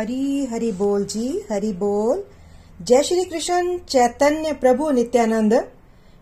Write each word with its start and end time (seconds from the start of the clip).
हरी, 0.00 0.46
हरि 0.46 0.72
बोल 0.72 1.04
जी, 1.04 1.44
हरि 1.52 1.72
बोल। 1.72 2.24
जय 2.82 3.02
श्री 3.02 3.24
कृष्ण, 3.24 3.78
चैतन्य 3.78 4.52
प्रभु 4.52 4.90
नित्यानंद। 4.90 5.68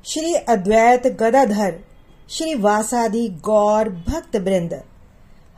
श्री 0.04 0.34
अद्वैत 0.34 1.06
गदाधर, 1.06 1.78
श्री 2.30 2.54
वासादि 2.54 3.28
गौर 3.28 3.88
भक्त 3.88 4.36
वृंद। 4.36 4.82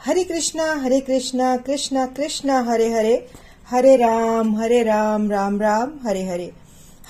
हरे 0.06 0.24
कृष्णा 0.24 0.74
हरे 0.74 1.01
कृष्णा 1.01 1.56
कृष्णा 1.56 2.06
कृष्णा, 2.06 2.60
हरे 2.60 2.93
हरे। 2.93 3.29
हरे 3.70 3.96
राम 3.96 4.57
हरे 4.57 4.82
राम 4.82 5.30
राम 5.30 5.60
राम, 5.60 6.09
हरे 6.09 6.24
हरे। 6.24 6.52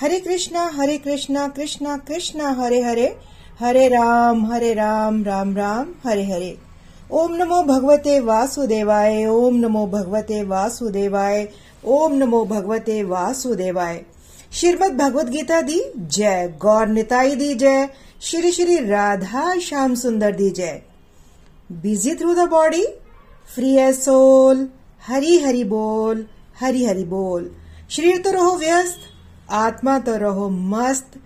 हरे 0.01 0.19
कृष्णा 0.19 0.71
हरे 0.73 0.97
कृष्णा 0.97 1.47
कृष्णा 1.47 1.97
कृष्णा, 1.97 2.49
हरे 2.49 2.81
हरे। 2.81 3.17
हरे 3.59 3.87
राम 3.87 4.45
हरे 4.45 4.73
राम 4.73 5.23
राम 5.23 5.57
राम, 5.57 5.95
हरे 6.07 6.23
हरे। 6.23 6.70
ओम 7.13 7.33
नमो 7.35 7.61
भगवते 7.63 8.19
वासुदेवाय, 8.19 9.25
ओम 9.25 9.55
नमो 9.55 9.85
भगवते 9.87 10.43
वासुदेवाय, 10.43 11.47
ओम 11.85 12.13
नमो 12.13 12.43
भगवते 12.45 13.03
वासुदेवाय। 13.03 14.01
श्रीमद 14.51 14.91
भगवत 14.91 15.25
गीता 15.25 15.61
दी 15.61 15.81
जय, 15.97 16.53
गौर 16.61 16.87
निताई 16.87 17.35
दी 17.35 17.53
जय, 17.55 17.89
श्री 18.21 18.51
श्री 18.51 18.77
राधा 18.85 19.59
श्याम 19.59 19.95
सुंदर 19.95 20.31
दी 20.31 20.49
जय। 20.49 20.81
Busy 21.71 22.15
through 22.15 22.33
the 22.33 22.47
body 22.49 22.85
free 23.55 23.75
a 23.77 23.91
soul 23.93 24.67
Hari 25.07 25.37
Hari 25.39 25.63
बोल, 25.63 26.25
हरी 26.59 26.85
हरी 26.85 27.03
बोल। 27.03 27.51
शरीर 27.89 28.17
तो 28.17 28.31
रहो 28.31 28.55
व्यस्त, 28.55 28.99
आत्मा 29.49 29.99
तो 29.99 30.15
रहो 30.17 30.49
मस्त, 30.49 31.19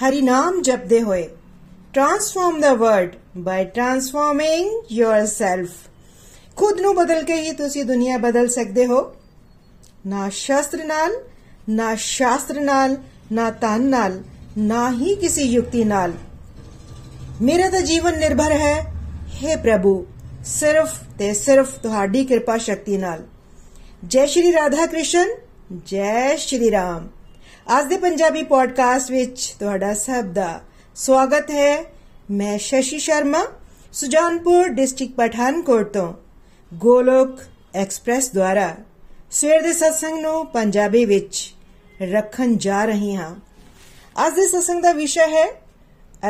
हरि 0.00 0.22
नाम 0.22 0.60
जपदे 0.62 1.00
होए। 1.00 1.22
Transform 1.94 2.60
the 2.60 2.64
world 2.64 3.10
by 3.38 3.64
transforming 3.64 4.70
yourself. 5.00 5.68
ਖੁਦ 6.56 6.80
ਨੂੰ 6.80 6.94
ਬਦਲ 6.94 7.22
ਕੇ 7.22 7.34
ਹੀ 7.34 7.52
ਤੁਸੀਂ 7.52 7.84
ਦੁਨੀਆ 7.84 8.16
ਬਦਲ 8.16 8.48
ਸਕਦੇ 8.48 8.86
ਹੋ। 8.86 9.14
ਨਾ 10.06 10.28
ਸ਼ਾਸਤਰ 10.28 10.84
ਨਾਲ, 10.84 11.12
ਨਾ 11.68 11.94
ਸ਼ਾਸਤਰ 11.94 12.60
ਨਾਲ, 12.60 12.96
ਨਾ 13.32 13.50
ਤਨ 13.50 13.82
ਨਾਲ, 13.82 14.22
ਨਾ 14.58 14.92
ਹੀ 14.92 15.14
ਕਿਸੇ 15.14 15.42
ਯੁਕਤੀ 15.42 15.84
ਨਾਲ। 15.84 16.12
ਮੇਰਾ 17.42 17.70
ਤਾਂ 17.70 17.80
ਜੀਵਨ 17.80 18.18
ਨਿਰਭਰ 18.18 18.52
ਹੈ। 18.52 18.94
हे 19.26 19.58
ਪ੍ਰਭੂ, 19.62 20.06
ਸਿਰਫ 20.44 20.92
ਤੇ 21.18 21.32
ਸਿਰਫ 21.32 21.78
ਤੁਹਾਡੀ 21.78 22.24
ਕਿਰਪਾ 22.24 22.56
ਸ਼ਕਤੀ 22.56 22.96
ਨਾਲ। 22.96 23.22
ਜੈ 24.06 24.26
ਸ਼੍ਰੀ 24.26 24.52
ਰਾਧਾ 24.52 24.86
ਕ੍ਰਿਸ਼ਨ, 24.86 25.28
ਜੈ 25.86 26.36
ਸ਼੍ਰੀ 26.36 26.70
ਰਾਮ। 26.70 27.08
ਅੱਜ 27.78 27.86
ਦੇ 27.86 27.96
ਪੰਜਾਬੀ 27.96 28.42
ਪੋਡਕਾਸਟ 28.42 29.10
ਵਿੱਚ 29.10 29.54
ਤੁਹਾਡਾ 29.60 29.94
ਸਭ 29.94 30.24
ਦਾ 30.24 30.60
ਸਵਾਗਤ 30.96 31.50
ਹੈ। 31.50 31.97
ਮੈਂ 32.30 32.58
ਸ਼ਸ਼ੀ 32.58 32.98
ਸ਼ਰਮਾ, 32.98 33.44
ਸੁਜਾਨਪੁਰ 33.92 34.68
ਡਿਸਟ੍ਰਿਕਟ 34.68 35.14
ਪਠਾਨਕੋਟ 35.14 35.92
ਤੋਂ 35.92 36.12
ਗੋਲੋਕ 36.74 37.38
ਐਕਸਪ੍ਰੈਸ 37.74 38.30
ਦੁਆਰਾ 38.32 38.74
ਸਵੇਰ 39.30 39.62
ਦੇ 39.62 39.72
ਸਤਸੰਗ 39.72 40.20
ਨੂੰ 40.20 40.46
ਪੰਜਾਬੀ 40.46 41.04
ਵਿੱਚ 41.04 41.54
ਰੱਖਣ 42.02 42.56
ਜਾ 42.56 42.84
ਰਹੀ 42.84 43.14
ਹਾਂ। 43.16 43.36
ਅੱਜ 44.26 44.34
ਦੇ 44.34 44.46
ਸਤਸੰਗ 44.46 44.82
ਦਾ 44.82 44.92
ਵਿਸ਼ਾ 44.92 45.26
ਹੈ 45.26 45.46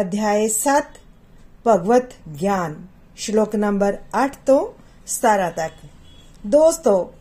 ਅਧਿਆਇ 0.01 0.49
7 0.49 0.99
ਭਗਵਤ 1.67 2.15
ਗਿਆਨ, 2.41 2.75
ਸ਼ਲੋਕ 3.17 3.57
ਨੰਬਰ 3.57 3.99
8 4.25 4.37
ਤੋਂ 4.47 4.73
17 5.07 5.51
ਤੱਕ। 5.51 5.73
ਦੋਸਤੋ, 6.47 7.13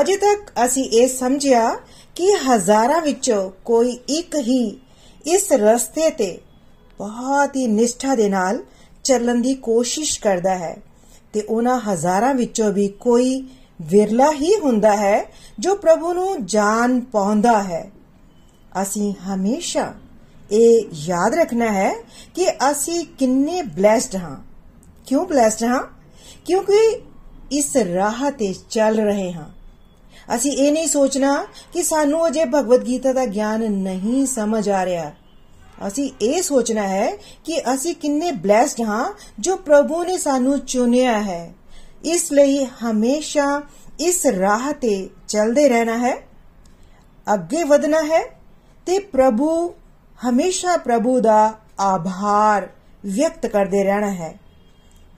ਅਜੇ 0.00 0.16
ਤੱਕ 0.16 0.52
ਅਸੀਂ 0.64 0.84
ਇਹ 0.84 1.08
ਸਮਝਿਆ 1.08 1.80
ਕਿ 2.14 2.32
ਹਜ਼ਾਰਾਂ 2.48 3.00
ਵਿੱਚੋਂ 3.00 3.50
ਕੋਈ 3.64 3.98
ਇੱਕ 4.08 4.34
ਹੀ 4.36 4.80
ਇਸ 5.26 5.52
ਰਸਤੇ 5.52 6.10
ਤੇ 6.10 6.38
ਬਹੁਤ 6.98 7.56
ਹੀ 7.56 7.66
ਨਿਸ਼ਠਾ 7.66 8.14
ਦੇ 8.14 8.28
ਨਾਲ 8.28 8.62
ਚੱਲਣ 9.04 9.40
ਦੀ 9.40 9.54
ਕੋਸ਼ਿਸ਼ 9.54 10.20
ਕਰਦਾ 10.20 10.58
ਹੈ 10.58 10.76
ਤੇ 11.32 11.42
ਉਹਨਾਂ 11.42 11.80
ਹਜ਼ਾਰਾਂ 11.80 12.34
ਵਿੱਚੋਂ 12.34 12.72
ਵੀ 12.72 12.88
ਕੋਈ 12.88 13.48
ਵਿਰਲਾ 13.82 14.32
ਹੀ 14.32 14.54
ਹੁੰਦਾ 14.54 14.96
ਹੈ 14.96 15.32
ਜੋ 15.58 15.74
ਪ੍ਰਭੂ 15.74 16.12
ਨੂੰ 16.12 16.46
ਜਾਣ 16.46 17.00
ਪਾਉਂਦਾ 17.00 17.62
ਹੈ। 17.62 17.90
ਅਸੀਂ 18.82 19.12
ਹਮੇਸ਼ਾ 19.12 19.94
ਇਹ 20.52 20.84
ਯਾਦ 20.92 21.34
ਰੱਖਣਾ 21.34 21.72
ਹੈ 21.72 21.94
ਕਿ 22.34 22.50
ਅਸੀਂ 22.50 23.06
ਕਿੰਨੇ 23.18 23.60
ਬlesed 23.60 24.18
ਹਾਂ। 24.18 24.36
ਕਿਉਂ 25.06 25.26
ਬlesed 25.26 25.66
ਹਾਂ? 25.66 25.82
ਕਿਉਂਕਿ 26.46 27.00
ਇਸ 27.52 27.76
ਰਾਹ 27.76 28.30
ਤੇ 28.30 28.54
ਚੱਲ 28.70 29.00
ਰਹੇ 29.00 29.32
ਹਾਂ। 29.32 29.48
ਅਸੀਂ 30.36 30.52
ਇਹ 30.52 30.72
ਨਹੀਂ 30.72 30.88
ਸੋਚਣਾ 30.88 31.46
ਕਿ 31.72 31.82
ਸਾਨੂੰ 31.82 32.26
ਅਜੇ 32.26 32.44
ਭਗਵਦ 32.44 32.86
ਗੀਤਾ 32.86 33.12
ਦਾ 33.12 33.26
ਗਿਆਨ 33.26 33.72
ਨਹੀਂ 33.72 34.26
ਸਮਝ 34.26 34.68
ਆ 34.68 34.84
ਰਿਹਾ। 34.84 35.12
ਅਸੀਂ 35.86 36.10
ਇਹ 36.20 36.42
ਸੋਚਣਾ 36.42 36.82
ਹੈ 36.82 37.16
ਕਿ 37.44 37.60
ਅਸੀਂ 37.74 37.94
ਕਿੰਨੇ 37.94 38.30
ਬlesed 38.30 38.84
ਹਾਂ 38.84 39.14
ਜੋ 39.38 39.56
ਪ੍ਰਭੂ 39.56 40.04
ਨੇ 40.04 40.18
ਸਾਨੂੰ 40.18 40.60
ਚੁਣਿਆ 40.60 41.22
ਹੈ। 41.22 41.54
ਇਸ 42.04 42.32
ਲਈ 42.32 42.64
ਹਮੇਸ਼ਾ 42.64 43.62
ਇਸ 44.00 44.26
ਰਾਹ 44.26 44.72
ਤੇ 44.72 45.10
ਚੱਲਦੇ 45.28 45.68
ਰਹਿਣਾ 45.68 45.98
ਹੈ, 45.98 46.16
ਅੱਗੇ 47.34 47.64
ਵਧਣਾ 47.64 48.02
ਹੈ 48.02 48.22
ਤੇ 48.86 48.98
ਪ੍ਰਭੂ, 48.98 49.74
ਹਮੇਸ਼ਾ 50.28 50.76
ਪ੍ਰਭੂ 50.76 51.20
ਦਾ 51.20 51.54
ਆਭਾਰ 51.80 52.68
ਵਿਅਕਤ 53.04 53.46
ਕਰਦੇ 53.46 53.84
ਰਹਿਣਾ 53.84 54.10
ਹੈ। 54.10 54.38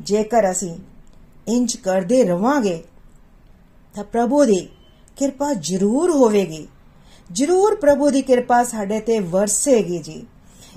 ਜੇਕਰ 0.01 0.51
ਅਸੀਂ 0.51 0.77
ਇੰਜ 1.49 1.77
ਕਰਦੇ 1.77 2.25
ਰਵਾਂਗੇ, 2.25 2.83
ਤਾਂ 3.95 4.05
ਪ੍ਰਭੂ 4.05 4.45
ਦੀ 4.45 4.69
ਕਿਰਪਾ 5.17 5.55
ਜ਼ਰੂਰ 5.55 6.11
ਹੋਵੇਗੀ। 6.11 6.69
ਜ਼ਰੂਰ 7.33 7.75
ਪ੍ਰਭੂ 7.75 8.11
ਦੀ 8.11 8.23
ਕਿਰਪਾ 8.23 8.65
ਸਾਡੇ 8.65 9.01
ਤੇ 9.01 9.19
ਵਰਸੇਗੀ 9.19 9.99
ਜੀ। 9.99 10.27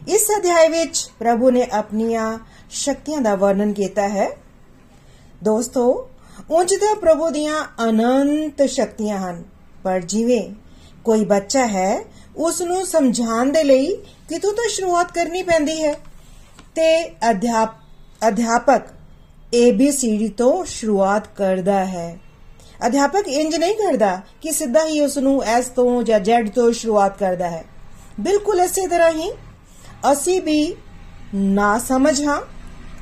ਇਸ 0.08 0.26
ਅਧਿਆਇ 0.38 0.68
ਵਿੱਚ 0.70 1.06
ਪ੍ਰਭੂ 1.20 1.50
ਨੇ 1.52 1.68
ਆਪਣੀਆਂ 1.72 2.38
ਸ਼ਕਤੀਆਂ 2.72 3.22
ਦਾ 3.22 3.36
ਵਰਣਨ 3.36 3.72
ਕੀਤਾ 3.74 4.08
ਹੈ 4.08 4.30
ਦੋਸਤੋ 5.44 5.86
ਉਂਝ 6.52 6.74
ਤਾਂ 6.74 6.96
ਪ੍ਰਭੂ 6.96 7.30
ਦੀਆਂ 7.30 7.64
ਅਨੰਤ 7.84 8.62
ਸ਼ਕਤੀਆਂ 8.62 9.18
ਹਨ 9.20 9.44
ਪਰ 9.84 10.00
ਜਿਵੇਂ 10.00 10.42
ਕੋਈ 11.06 11.26
ਬੱਚਾ 11.26 11.66
ਹੈ 11.66 12.04
ਉਸ 12.38 12.62
ਨੂੰ 12.62 12.86
ਸਮਝਾਉਣ 12.86 13.52
ਦੇ 13.52 13.64
ਲਈ 13.64 13.96
ਕਿਤੋਂ 14.30 14.52
ਤਾਂ 14.52 14.68
ਸ਼ੁਰੂਆਤ 14.70 15.12
ਕਰਨੀ 15.12 15.42
ਪੈਂਦੀ 15.44 15.82
ਹੈ 15.84 15.94
ਤੇ 16.76 16.90
ਅਧਿਆਪ 17.32 17.76
ਅਧਿਆਪਕ 18.28 18.88
ABCD 19.56 20.30
ਤੋਂ 20.38 20.66
ਸ਼ੁਰੂਆਤ 20.66 21.28
ਕਰਦਾ 21.36 21.84
ਹੈ 21.86 22.18
ਅਧਿਆਪਕ 22.88 23.28
ਇੰਜ 23.28 23.56
ਨਹੀਂ 23.56 23.76
ਕਰਦਾ 23.76 24.16
ਕਿ 24.42 24.52
ਸਿੱਧਾ 24.52 24.86
ਹੀ 24.86 25.00
ਉਸ 25.00 25.18
ਨੂੰ 25.18 25.42
S 25.60 25.70
ਤੋਂ 25.76 26.04
ਜਾਂ 26.04 26.20
Z 26.20 26.50
ਤੋਂ 26.56 26.72
ਸ਼ੁਰੂਆਤ 26.72 27.18
ਕਰਦਾ 27.18 27.50
ਹੈ 27.50 27.64
ਬਿਲਕੁਲ 28.20 28.60
ਇਸੇ 28.60 28.88
ਤਰ੍ਹਾਂ 28.88 29.12
ਹੀ 29.12 29.32
ਅਸੀਂ 30.12 30.42
ਵੀ 30.42 30.76
ਨਾ 31.36 31.80
ਸਮਝ 31.80 32.24
ਹਾਂ। 32.24 32.42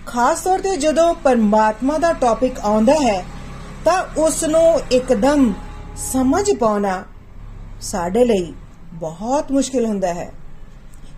ਖਾਸ 0.06 0.42
ਤੌਰ 0.42 0.60
ਤੇ 0.60 0.78
ਜਦੋਂ 0.78 1.14
ਪਰਮਾਤਮਾ 1.14 1.98
ਦਾ 1.98 2.14
ਟੌਪਿਕ 2.14 2.60
ਆਉਂਦਾ 2.60 2.94
ਹੈ, 2.94 3.26
ਤਾਂ 3.86 4.04
ਉਸ 4.18 4.44
ਨੂੰ 4.44 4.80
ਇੱਕਦਮ 4.92 5.54
ਸਮਝ 5.98 6.52
ਪਾਉਣਾ 6.60 7.04
ਸਾਡੇ 7.82 8.26
ਲਈ 8.26 8.54
ਬਹੁਤ 8.94 9.52
ਮੁਸ਼ਕਿਲ 9.52 9.86
ਹੁੰਦਾ 9.86 10.14
ਹੈ। 10.14 10.32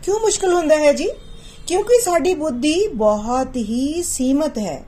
ਕਿਉਂ 0.03 0.19
ਮੁਸ਼ਕਿਲ 0.19 0.53
ਹੁੰਦਾ 0.53 0.75
ਹੈ 0.75 0.93
ਜੀ? 0.93 1.09
ਕਿਉਂਕਿ 1.67 2.01
ਸਾਡੀ 2.01 2.33
ਬੁੱਧੀ 2.33 2.87
ਬਹੁਤ 2.87 3.55
ਹੀ 3.55 4.03
ਸੀਮਤ 4.03 4.57
ਹੈ 4.57 4.83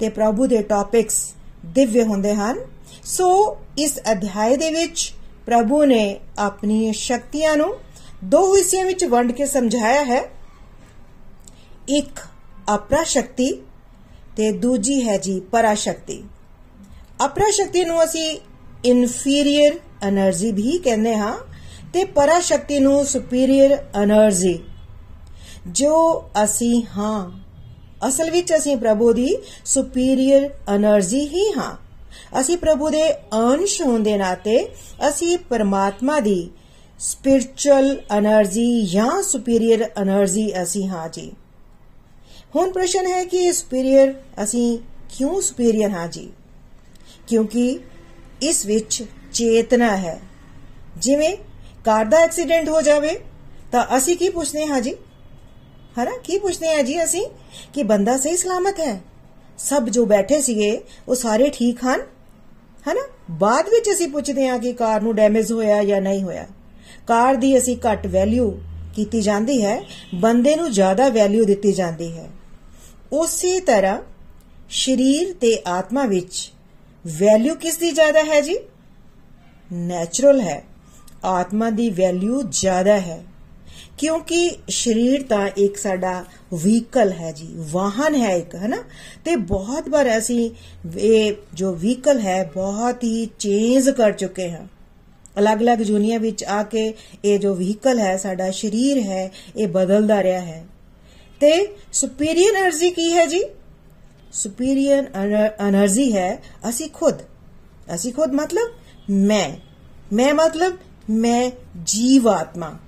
ਤੇ 0.00 0.08
ਪ੍ਰਭੂ 0.08 0.46
ਦੇ 0.46 0.62
ਟੌਪਿਕਸ 0.62 1.34
ਦਿਵਯ 1.66 2.02
ਹੁੰਦੇ 2.02 2.34
ਹਨ। 2.34 2.58
ਸੋ 3.04 3.56
ਇਸ 3.78 4.00
ਅਧਿਆਇ 4.12 4.56
ਦੇ 4.56 4.70
ਵਿੱਚ 4.70 5.14
ਪ੍ਰਭੂ 5.46 5.84
ਨੇ 5.84 6.20
ਆਪਣੀ 6.38 6.92
ਸ਼ਕਤੀਆਂ 6.92 7.56
ਨੂੰ 7.56 7.74
ਦੋ 8.26 8.56
ਹਿੱਸਿਆਂ 8.56 8.84
ਵਿੱਚ 8.84 9.04
ਵੰਡ 9.04 9.32
ਕੇ 9.32 9.46
ਸਮਝਾਇਆ 9.46 10.04
ਹੈ। 10.04 10.20
ਇੱਕ 11.88 12.20
ਅਪਰਾ 12.74 13.02
ਸ਼ਕਤੀ 13.02 13.62
ਤੇ 14.36 14.52
ਦੂਜੀ 14.52 15.08
ਹੈ 15.08 15.18
ਜੀ 15.18 15.40
ਪਰਾ 15.40 15.74
ਸ਼ਕਤੀ 15.74 16.24
ਅਪਰਾ 17.24 17.50
ਸ਼ਕਤੀ 17.50 17.84
ਨੂੰ 17.84 18.04
ਅਸੀਂ 18.04 18.38
ਇਨਫੀਰੀਅਰ 18.84 19.72
એનર્ਜੀ 20.08 20.52
ਵੀ 20.52 20.78
ਕਹਿੰਦੇ 20.78 21.16
ਹਾਂ 21.16 21.38
ਤੇ 21.92 22.04
ਪਰਾ 22.04 22.40
ਸ਼ਕਤੀ 22.40 22.78
ਨੂੰ 22.78 23.04
ਸੁਪੀਰੀਅਰ 23.06 23.72
એનર્ਜੀ 23.72 24.58
ਜੋ 25.66 26.24
ਅਸੀਂ 26.44 26.82
ਹਾਂ। 26.96 27.30
ਅਸਲ 28.08 28.30
ਵਿੱਚ 28.30 28.56
ਅਸੀਂ 28.56 28.76
ਪ੍ਰਭੂ 28.76 29.12
ਦੀ 29.12 29.36
ਸੁਪੀਰੀਅਰ 29.64 30.50
એનર્ਜੀ 30.74 31.28
ਹੀ 31.28 31.52
ਹਾਂ। 31.52 31.76
ਅਸੀਂ 32.40 32.56
ਪ੍ਰਭੂ 32.56 32.90
ਦੇ 32.90 33.12
ਅੰਸ਼ 33.14 33.82
ਹੋਣ 33.82 34.00
ਦੇ 34.00 34.16
ਨਾਤੇ 34.16 34.68
ਅਸੀਂ 35.08 35.38
ਪਰਮਾਤਮਾ 35.38 36.20
ਦੀ 36.20 36.50
ਸਪਿਰਚੁਅਲ 36.98 38.02
એનર્ਜੀ 38.18 38.86
ਜਾਂ 38.86 39.22
ਸੁਪੀਰੀਅਰ 39.22 39.90
એનર્ਜੀ 40.02 40.62
ਅਸੀਂ, 40.62 40.88
ਹਾਂ 40.88 41.08
ਜੀ। 41.08 41.32
ਹੁਣ 42.56 42.72
ਪ੍ਰਸ਼ਨ 42.72 43.06
ਹੈ 43.06 43.24
ਕਿ 43.24 43.36
ਇਹ 43.36 43.52
ਸੁਪੀਰੀਅਰ 43.52 44.14
ਅਸੀਂ 44.42 44.78
ਕਿਉਂ 45.16 45.40
ਸੁਪੀਰੀਅਰ 45.40 45.90
ਹਾਂ 45.90 46.08
ਜੀ? 46.08 46.32
ਕਿਉਂਕਿ 47.26 47.78
ਇਸ 48.42 48.66
ਵਿੱਚ 48.66 49.04
ਚੇਤਨਾ 49.32 49.96
ਹੈ। 49.96 50.20
ਜਿਵੇਂ 50.98 51.36
ਕਾਰ 51.84 52.04
ਦਾ 52.04 52.18
ਐਕਸੀਡੈਂਟ 52.18 52.68
ਹੋ 52.68 52.82
ਜਾਵੇ, 52.82 53.20
ਤਾਂ 53.72 53.86
ਅਸੀਂ 53.96 54.16
ਕੀ 54.16 54.28
ਪੁੱਛਦੇ 54.28 54.66
ਹਾਂ 54.66 54.80
ਜੀ? 54.80 54.94
ਹਨਾ? 55.98 56.10
ਕੀ 56.24 56.38
ਪੁੱਛਦੇ 56.38 56.76
ਹਾਂ 56.76 56.82
ਜੀ 56.82 57.04
ਅਸੀਂ 57.04 57.26
ਕਿ 57.74 57.82
ਬੰਦਾ 57.82 58.18
ਸਹੀ 58.18 58.36
ਸਲਾਮਤ 58.36 58.80
ਹੈ? 58.80 59.00
ਸਭ 59.58 59.88
ਜੋ 59.88 60.06
ਬੈਠੇ 60.06 60.40
ਸੀਗੇ, 60.40 60.80
ਉਹ 61.08 61.14
ਸਾਰੇ 61.14 61.50
ਠੀਕ 61.50 61.78
ਹਨ? 61.84 62.00
ਹਨਾ? 62.88 63.08
ਬਾਅਦ 63.30 63.68
ਵਿੱਚ 63.68 63.90
ਅਸੀਂ 63.90 64.08
ਪੁੱਛਦੇ 64.08 64.48
ਹਾਂ 64.48 64.58
ਕਿ 64.58 64.72
ਕਾਰ 64.72 65.00
ਨੂੰ 65.00 65.14
ਡੈਮੇਜ 65.14 65.52
ਹੋਇਆ 65.52 65.84
ਜਾਂ 65.84 66.00
ਨਹੀਂ 66.00 66.22
ਹੋਇਆ। 66.22 66.46
ਕਾਰ 67.06 67.34
ਦੀ 67.34 67.58
ਅਸੀਂ 67.58 67.76
ਘੱਟ 67.92 68.06
ਵੈਲਿਊ 68.06 68.50
ਕੀਤੀ 68.94 69.20
ਜਾਂਦੀ 69.20 69.64
ਹੈ, 69.64 69.82
ਬੰਦੇ 70.14 70.56
ਨੂੰ 70.56 70.72
ਜ਼ਿਆਦਾ 70.72 71.08
ਵੈਲਿਊ 71.08 71.44
ਦਿੱਤੀ 71.44 71.72
ਜਾਂਦੀ 71.72 72.18
ਹੈ। 72.18 72.30
ਉਸੇ 73.12 73.60
ਤਰ੍ਹਾਂ 73.60 74.02
ਸਰੀਰ 74.70 75.32
ਤੇ 75.32 75.62
ਆਤਮਾ 75.66 76.04
ਵਿੱਚ 76.04 76.52
ਵੈਲਿਊ 77.06 77.54
ਕਿਸ 77.54 77.76
ਦੀ 77.76 77.90
ਜ਼ਿਆਦਾ 77.90 78.22
ਹੈ 78.22 78.40
ਜੀ? 78.40 78.56
ਨੈਚੁਰਲ 79.72 80.40
ਹੈ। 80.40 80.64
ਆਤਮਾ 81.24 81.70
ਦੀ 81.70 81.90
ਵੈਲਿਊ 81.90 82.42
ਜ਼ਿਆਦਾ 82.42 83.00
ਹੈ। 83.00 83.24
ਕਿਉਂਕਿ 83.98 84.50
ਸਰੀਰ 84.68 85.22
ਤਾਂ 85.22 85.48
ਇੱਕ 85.56 85.76
ਸਾਡਾ 85.76 86.24
ਵਹੀਕਲ 86.54 87.12
ਹੈ 87.12 87.32
ਜੀ, 87.32 87.48
ਵਾਹਨ 87.56 88.14
ਹੈ 88.14 88.36
ਇੱਕ, 88.36 88.54
ਹੈਨਾ? 88.54 88.78
ਤੇ 89.24 89.36
ਬਹੁਤ 89.36 89.88
ਵਾਰ 89.88 90.18
ਅਸੀਂ 90.18 90.50
ਇਹ 90.98 91.34
ਜੋ 91.54 91.72
ਵਹੀਕਲ 91.72 92.20
ਹੈ, 92.20 92.50
ਬਹੁਤ 92.54 93.04
ਹੀ 93.04 93.26
ਚੇਂਜ 93.38 93.90
ਕਰ 93.90 94.12
ਚੁੱਕੇ 94.12 94.50
ਹਾਂ। 94.50 94.66
ਅਲੱਗ-ਅਲੱਗ 95.38 95.78
ਜੁਨੀਆਂ 95.78 96.20
ਵਿੱਚ 96.20 96.44
ਆ 96.44 96.62
ਕੇ 96.62 96.94
ਇਹ 97.24 97.38
ਜੋ 97.38 97.54
ਵਹੀਕਲ 97.54 97.98
ਹੈ, 97.98 98.16
ਸਾਡਾ 98.16 98.50
ਸਰੀਰ 98.50 99.00
ਹੈ, 99.00 99.30
ਇਹ 99.56 99.68
ਬਦਲਦਾ 99.68 100.22
ਰਿਹਾ 100.22 100.40
ਹੈ। 100.40 100.66
ਤੇ 101.40 101.76
ਸੁਪੀਰੀਅਰ 101.92 102.62
એનર્ਜੀ 102.62 102.90
ਕੀ 102.90 103.12
ਹੈ 103.12 103.26
ਜੀ? 103.26 103.42
ਸੁਪੀਰੀਅਰ 104.32 105.04
એનર્ਜੀ 105.68 106.16
ਹੈ 106.16 106.42
ਅਸੀਂ 106.68 106.88
ਖੁਦ। 106.88 107.14
ਅਸੀਂ 107.94 108.12
ਖੁਦ 108.12 108.32
ਮਤਲਬ 108.32 108.70
ਮੈਂ। 109.10 109.56
ਮੈਂ 110.12 110.34
ਮਤਲਬ 110.34 110.76
ਮੈਂ 111.10 111.50
ਜੀਵ 111.84 112.28
ਆਤਮਾ 112.28 112.78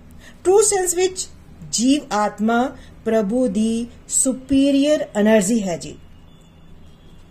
ਟਰੂ 0.45 0.63
ਸੈਂਸ 0.63 0.95
ਵਿੱਚ 0.95 1.29
ਜੀਵ 1.73 2.03
ਆਤਮਾ 2.13 2.77
ਪ੍ਰਭੂ 3.05 3.49
ਦੀ 3.49 3.87
ਸੁਪੀਰੀਅਰ 4.09 5.09
એનર્ਜੀ 5.21 5.63
ਹੈ 5.63 5.77
ਜੀ। 5.77 5.99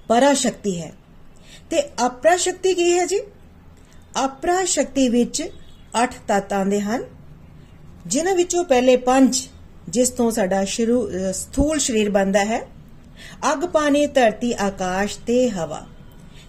ਪਰਾ 0.08 0.34
ਸ਼ਕਤੀ 0.34 0.82
ਹੈ। 0.82 0.92
ਤੇ 1.70 1.82
ਅਪਰਾ 2.06 2.38
ਸ਼ਕਤੀ 2.38 2.74
ਕੀ 2.74 2.98
ਹੈ 2.98 3.06
ਜੀ? 3.06 3.20
ਅਪਰਾ 4.26 4.64
ਸ਼ਕਤੀ 4.66 5.08
ਵਿੱਚ 5.10 5.42
8 5.96 6.14
ਤੱਤ 6.28 6.54
ਆਉਂਦੇ 6.54 6.80
ਹਨ, 6.82 7.04
ਜਿਨ੍ਹਾਂ 8.06 8.36
ਵਿੱਚੋਂ 8.36 8.64
ਪਹਿਲੇ 8.64 8.96
ਪੰਜ, 8.98 9.42
ਜਿਸ 9.90 10.10
ਤੋਂ 10.10 10.30
ਸਾਡਾ 10.32 10.64
ਸ਼ੁਰੂ 10.66 11.08
ਸਥੂਲ 11.34 11.80
ਸਰੀਰ 11.80 12.10
ਬਣਦਾ 12.10 12.44
ਹੈ, 12.46 12.62
ਅਗ, 13.52 13.66
ਪਾਣੀ, 13.66 14.06
ਧਰਤੀ, 14.08 14.54
ਆਕਾਸ਼ 14.60 15.18
ਤੇ 15.28 15.50
ਹਵਾ। 15.50 15.86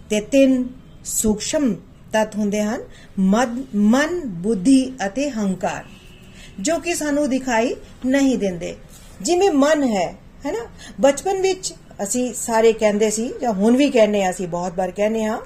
ਤੇ 0.09 0.19
ਤਿੰਨ 0.21 0.63
ਸੂਖਸ਼ਮ 1.05 1.73
ਤਤ 2.13 2.35
ਹੁੰਦੇ 2.35 2.61
ਹਨ 2.61 2.81
ਮਨ, 3.19 4.19
ਬੁੱਧੀ 4.41 4.93
ਅਤੇ 5.05 5.29
ਹੰਕਾਰ, 5.29 5.83
ਜੋ 6.59 6.77
ਕਿ 6.79 6.93
ਸਾਨੂੰ 6.95 7.29
ਦਿਖਾਈ 7.29 7.75
ਨਹੀਂ 8.05 8.37
ਦਿੰਦੇ। 8.37 8.75
ਜਿਵੇਂ 9.21 9.51
ਮਨ 9.53 9.83
ਹੈ 9.85 10.07
ਹੈਨਾ 10.45 10.65
ਬਚਪਨ 11.01 11.41
ਵਿੱਚ 11.41 11.73
ਅਸੀਂ 12.03 12.33
ਸਾਰੇ 12.33 12.73
ਕਹਿੰਦੇ 12.73 13.09
ਸੀ, 13.09 13.31
ਜਾਂ 13.41 13.53
ਹੁਣ 13.53 13.77
ਵੀ 13.77 13.89
ਕਹਿੰਦੇ 13.89 14.23
ਆ 14.23 14.29
ਅਸੀਂ 14.29 14.47
ਬਹੁਤ 14.47 14.77
ਵਾਰ 14.77 14.91
ਕਹਿੰਦੇ 14.91 15.23
ਆ 15.25 15.39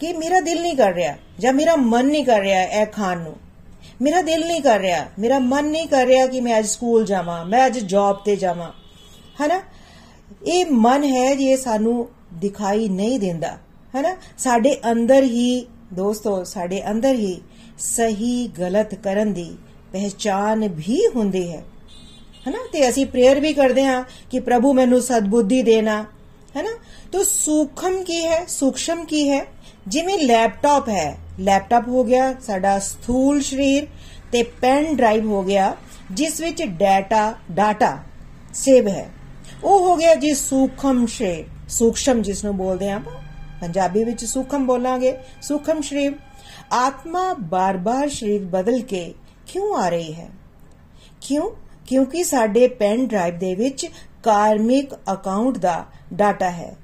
ਕਿ 0.00 0.12
ਮੇਰਾ 0.12 0.40
ਦਿਲ 0.40 0.62
ਨਹੀਂ 0.62 0.76
ਕਰ 0.76 0.92
ਰਿਹਾ 0.92 1.16
ਜਾਂ 1.40 1.52
ਮੇਰਾ 1.52 1.76
ਮਨ 1.76 2.06
ਨਹੀਂ 2.06 2.24
ਕਰ 2.24 2.40
ਰਿਹਾ 2.40 2.62
ਇਹ 2.62 2.86
ਖਾਣ 2.86 3.18
ਨੂੰ। 3.18 3.36
ਮੇਰਾ 4.02 4.22
ਦਿਲ 4.22 4.46
ਨਹੀਂ 4.46 4.62
ਕਰ 4.62 4.80
ਰਿਹਾ, 4.80 5.06
ਮੇਰਾ 5.18 5.38
ਮਨ 5.38 5.64
ਨਹੀਂ 5.64 5.88
ਕਰ 5.88 6.06
ਰਿਹਾ 6.06 6.26
ਕਿ 6.26 6.40
ਮੈਂ 6.40 6.58
ਅੱਜ 6.58 6.66
ਸਕੂਲ 6.66 7.04
ਜਾਵਾਂ, 7.04 7.44
ਮੈਂ 7.44 7.66
ਅੱਜ 7.66 7.78
ਜੌਬ 7.78 8.16
ਤੇ 8.24 8.36
ਜਾਵਾਂ। 8.36 8.72
ਹੈਨਾ? 9.40 9.62
ਇਹ 10.46 10.66
ਮਨ 10.70 11.04
ਹੈ 11.04 11.34
ਜੇ 11.34 11.56
ਸਾਨੂੰ 11.56 12.08
ਦਿਖਾਈ 12.34 12.88
ਨਹੀਂ 12.88 13.20
ਦਿੰਦਾ। 13.20 13.58
ਹੈਨਾ? 13.94 14.16
ਸਾਡੇ 14.38 14.76
ਅੰਦਰ 14.92 15.22
ਹੀ, 15.22 15.66
ਦੋਸਤੋ, 15.92 16.44
ਸਾਡੇ 16.44 16.82
ਅੰਦਰ 16.90 17.14
ਹੀ 17.14 17.40
ਸਹੀ 17.78 18.48
ਗਲਤ 18.48 18.94
ਕਰਨ 18.94 19.32
ਦੀ 19.32 19.56
ਪਹਿਚਾਨ 19.92 20.68
ਵੀ 20.68 21.06
ਹੁੰਦੀ 21.16 21.52
ਹੈ। 21.52 21.64
ਹੈਨਾ? 22.46 22.58
ਤੇ 22.72 22.88
ਅਸੀਂ 22.88 23.06
ਪ੍ਰੇਅਰ 23.06 23.40
ਵੀ 23.40 23.52
ਕਰਦੇ 23.52 23.84
ਹਾਂ 23.84 24.04
ਕਿ 24.30 24.40
ਪ੍ਰਭੂ 24.40 24.72
ਮੈਨੂੰ 24.72 25.00
ਸਦਬੁੱਧੀ 25.00 25.62
ਦੇਣਾ। 25.62 26.06
ਹੈਨਾ? 26.56 26.70
ਤੋ 27.12 27.24
ਸੂਖਮ 27.24 28.04
ਕੀ 28.04 28.26
ਹੈ? 28.26 28.44
ਸੂਖਸ਼ਮ 28.48 29.04
ਕੀ 29.04 29.30
ਹੈ? 29.30 29.53
ਜਿਵੇਂ 29.88 30.18
ਲੈਪਟਾਪ 30.18 30.88
ਹੈ, 30.88 31.18
ਲੈਪਟਾਪ 31.40 31.88
ਹੋ 31.88 32.04
ਗਿਆ, 32.04 32.34
ਸਾਡਾ 32.46 32.78
ਸਥੂਲ 32.78 33.40
ਸਰੀਰ 33.42 33.86
ਤੇ 34.32 34.42
ਪੈਨ 34.42 34.96
ਡਰਾਈਵ 34.96 35.26
ਹੋ 35.26 35.42
ਗਿਆ, 35.42 35.76
ਜਿਸ 36.10 36.40
ਵਿੱਚ 36.40 36.62
ਡਾਟਾ 36.62 37.34
ਡਾਟਾ 37.52 37.98
ਸੇਵ 38.54 38.88
ਹੈ। 38.88 39.10
ਉਹ 39.64 39.78
ਹੋ 39.78 39.96
ਗਿਆ 39.96 40.14
ਜੀ 40.14 40.34
ਸੂਖਮ 40.34 41.06
ਸ਼ੇ, 41.06 41.44
ਸੂਖਸ਼ਮ 41.68 42.22
ਜਿਸ 42.22 42.44
ਨੂੰ 42.44 42.56
ਬੋਲਦੇ 42.56 42.90
ਆ 42.90 43.00
ਪੰਜਾਬੀ 43.60 44.04
ਵਿੱਚ 44.04 44.24
ਸੂਖਮ 44.24 44.66
ਬੋਲਾਂਗੇ, 44.66 45.16
ਸੂਖਮ 45.42 45.80
ਸਰੀਰ। 45.80 46.12
ਆਤਮਾ 46.72 47.34
ਬਾਰ-ਬਾਰ 47.40 48.08
ਸਰੀਰ 48.08 48.44
ਬਦਲ 48.44 48.80
ਕੇ 48.80 49.14
ਕਿਉਂ 49.46 49.76
ਆ 49.76 49.88
ਰਹੀ 49.88 50.14
ਹੈ? 50.14 50.28
ਕਿਉਂ? 51.20 51.50
ਕਿਉਂਕਿ 51.86 52.24
ਸਾਡੇ 52.24 52.68
ਪੈਨ 52.68 53.08
ਡਰਾਈਵ 53.08 53.38
ਦੇ 53.38 53.54
ਵਿੱਚ 53.54 53.86
ਕਾਰਮਿਕ 54.22 54.94
ਅਕਾਊਂਟ 55.12 55.58
ਦਾ 55.58 55.84
ਡਾਟਾ 56.12 56.50
ਹੈ। 56.50 56.76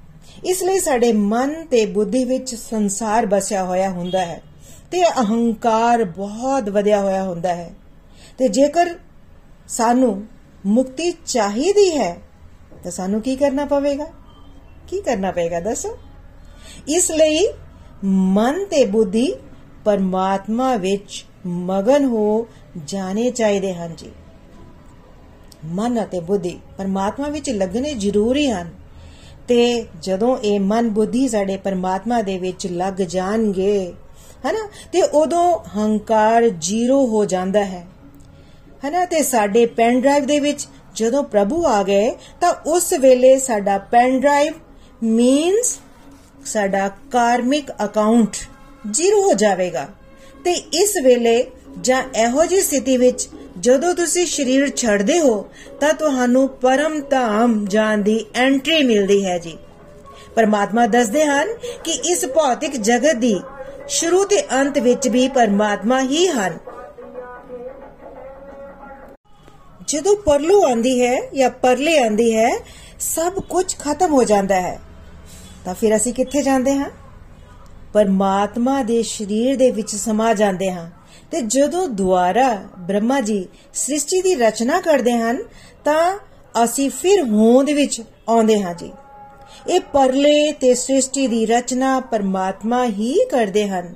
ਇਸ 0.45 0.63
ਲਈ 0.63 0.79
ਸਾਡੇ 0.79 1.13
ਮਨ 1.13 1.65
ਤੇ 1.65 1.85
ਬੁੱਧੀ 1.85 2.23
ਵਿੱਚ 2.23 2.55
ਸੰਸਾਰ 2.55 3.25
ਬਸਿਆ 3.25 3.63
ਹੋਇਆ 3.63 3.89
ਹੁੰਦਾ 3.89 4.25
ਹੈ 4.25 4.41
ਤੇ 4.91 5.03
ਅਹੰਕਾਰ 5.03 6.03
ਬਹੁਤ 6.03 6.69
ਵਧਿਆ 6.69 7.01
ਹੋਇਆ 7.01 7.23
ਹੁੰਦਾ 7.23 7.55
ਹੈ। 7.55 7.73
ਤੇ 8.37 8.47
ਜੇਕਰ 8.47 8.95
ਸਾਨੂੰ 9.67 10.25
ਮੁਕਤੀ 10.65 11.13
ਚਾਹੀਦੀ 11.25 11.97
ਹੈ, 11.97 12.17
ਤਾਂ 12.83 12.91
ਸਾਨੂੰ 12.91 13.21
ਕੀ 13.21 13.35
ਕਰਨਾ 13.35 13.65
ਪਵੇਗਾ? 13.65 14.05
ਕੀ 14.87 15.01
ਕਰਨਾ 15.01 15.31
ਪਏਗਾ 15.31 15.59
ਦੱਸੋ? 15.59 15.97
ਇਸ 16.87 17.11
ਲਈ 17.11 17.47
ਮਨ 18.03 18.65
ਤੇ 18.65 18.85
ਬੁੱਧੀ 18.85 19.33
ਪਰਮਾਤਮਾ 19.85 20.75
ਵਿੱਚ 20.75 21.25
ਮਗਨ 21.45 22.05
ਹੋ 22.05 22.47
ਜਾਣੇ 22.85 23.31
ਚਾਹੀਦੇ 23.31 23.73
ਹਨ 23.73 23.95
ਜੀ। 23.95 24.11
ਮਨ 25.65 26.03
ਅਤੇ 26.03 26.19
ਬੁੱਧੀ 26.19 26.59
ਪਰਮਾਤਮਾ 26.77 27.27
ਵਿੱਚ 27.27 27.49
ਲੱਗਣੇ 27.49 27.93
ਜ਼ਰੂਰੀ 27.93 28.51
ਹਨ। 28.51 28.80
ਤੇ 29.47 29.85
ਜਦੋਂ 30.01 30.37
ਇਹ 30.37 30.59
ਮਨ 30.59 30.89
ਬੁੱਧੀ 30.89 31.27
ਸਾਡੇ 31.27 31.57
ਪਰਮਾਤਮਾ 31.57 32.21
ਦੇ 32.21 32.37
ਵਿੱਚ 32.37 32.67
ਲੱਗ 32.67 32.93
ਜਾਣਗੇ, 32.93 33.93
ਹਨਾ? 34.47 34.69
ਤੇ 34.91 35.01
ਉਦੋਂ 35.01 35.59
ਹੰਕਾਰ 35.77 36.49
ਜ਼ੀਰੋ 36.49 37.07
ਹੋ 37.07 37.25
ਜਾਂਦਾ 37.25 37.63
ਹੈ, 37.63 37.85
ਹਨਾ? 38.87 39.05
ਤੇ 39.05 39.23
ਸਾਡੇ 39.23 39.65
ਪੈਨ 39.65 40.01
ਡਰਾਈਵ 40.01 40.25
ਦੇ 40.25 40.39
ਵਿੱਚ 40.39 40.67
ਜਦੋਂ 40.95 41.23
ਪ੍ਰਭੂ 41.23 41.65
ਆ 41.65 41.83
ਗਏ, 41.83 42.11
ਤਾਂ 42.41 42.53
ਉਸ 42.65 42.93
ਵੇਲੇ 42.93 43.39
ਸਾਡਾ 43.39 43.77
ਪੈਨ 43.77 44.19
ਡਰਾਈਵ 44.19 44.53
ਮੀਨਸ 45.03 45.79
ਸਾਡਾ 46.45 46.89
ਕਾਰਮਿਕ 47.11 47.71
ਅਕਾਊਂਟ 47.71 48.37
ਜ਼ੀਰੋ 48.91 49.21
ਹੋ 49.21 49.33
ਜਾਵੇਗਾ। 49.33 49.87
ਤੇ 50.45 50.51
ਇਸ 50.51 50.93
ਵੇਲੇ 51.03 51.45
ਜਾਂ 51.81 52.03
ਇਹੋ 52.15 52.45
ਜਿਹੀ 52.45 52.61
ਸਥਿਤੀ 52.61 52.97
ਵਿੱਚ 52.97 53.29
ਜਦੋਂ 53.59 53.93
ਤੁਸੀਂ 53.93 54.25
ਸਰੀਰ 54.25 54.69
ਛੱਡਦੇ 54.75 55.19
ਹੋ, 55.19 55.49
ਤਾਂ 55.79 55.93
ਤੁਹਾਨੂੰ 55.93 56.49
ਪਰਮ 56.49 57.01
ਧਾਮ 57.01 57.65
ਜਾਣ 57.65 57.97
ਦੀ 57.97 58.25
ਐਂਟਰੀ 58.35 58.83
ਮਿਲਦੀ 58.83 59.25
ਹੈ 59.25 59.37
ਜੀ। 59.37 59.57
ਪਰਮਾਤਮਾ 60.35 60.87
ਦੱਸਦੇ 60.87 61.25
ਹਨ 61.25 61.47
ਕਿ 61.83 61.91
ਇਸ 61.91 62.25
ਭੌਤਿਕ 62.25 62.75
ਜਗਤ 62.75 63.15
ਦੀ 63.15 63.41
ਸ਼ੁਰੂ 63.87 64.25
ਤੇ 64.25 64.41
ਅੰਤ 64.59 64.77
ਵਿੱਚ 64.77 65.07
ਵੀ 65.07 65.27
ਪਰਮਾਤਮਾ 65.27 66.01
ਹੀ 66.01 66.27
ਹਨ। 66.27 66.57
ਜਦੋਂ 69.87 70.15
ਪਰਲੂ 70.15 70.63
ਆਂਦੀ 70.63 71.05
ਹੈ 71.05 71.21
ਜਾਂ 71.35 71.49
ਪਰਲੇ 71.49 71.97
ਆਂਦੀ 71.97 72.35
ਹੈ, 72.35 72.51
ਸਭ 72.99 73.33
ਕੁਝ 73.33 73.75
ਖਤਮ 73.79 74.13
ਹੋ 74.13 74.23
ਜਾਂਦਾ 74.23 74.61
ਹੈ। 74.61 74.79
ਤਾਂ 75.65 75.73
ਫਿਰ 75.73 75.95
ਅਸੀਂ 75.95 76.13
ਕਿੱਥੇ 76.13 76.41
ਜਾਂਦੇ 76.41 76.73
ਹਾਂ? 76.73 76.89
ਪਰਮਾਤਮਾ 77.93 78.83
ਦੇ 78.83 79.03
ਸਰੀਰ 79.03 79.55
ਦੇ 79.55 79.71
ਵਿੱਚ 79.71 79.95
ਸਮਾ 79.95 80.33
ਜਾਂਦੇ 80.33 80.71
ਹਾਂ। 80.71 80.89
ਤੇ 81.31 81.41
ਜਦੋਂ 81.41 81.87
ਦੁਆਰਾ 81.87 82.63
ਬ੍ਰਹਮਾ 82.79 83.21
ਜੀ 83.21 83.47
ਸ੍ਰਿਸ਼ਟੀ 83.73 84.21
ਦੀ 84.21 84.35
ਰਚਨਾ 84.35 84.81
ਕਰਦੇ 84.81 85.11
ਹਨ, 85.11 85.37
ਤਾਂ 85.85 86.19
ਅਸੀਂ 86.63 86.89
ਫਿਰ 86.89 87.23
ਹੋਂਦ 87.23 87.69
ਵਿੱਚ 87.69 88.01
ਆਉਂਦੇ 88.29 88.61
ਹਾਂ 88.61 88.73
ਜੀ। 88.73 88.91
ਇਹ 89.69 89.79
ਪਰਲੇ 89.79 90.51
ਤੇ 90.51 90.73
ਸ੍ਰਿਸ਼ਟੀ 90.73 91.27
ਦੀ 91.27 91.45
ਰਚਨਾ 91.45 91.99
ਪਰਮਾਤਮਾ 91.99 92.85
ਹੀ 92.85 93.25
ਕਰਦੇ 93.25 93.67
ਹਨ। 93.67 93.95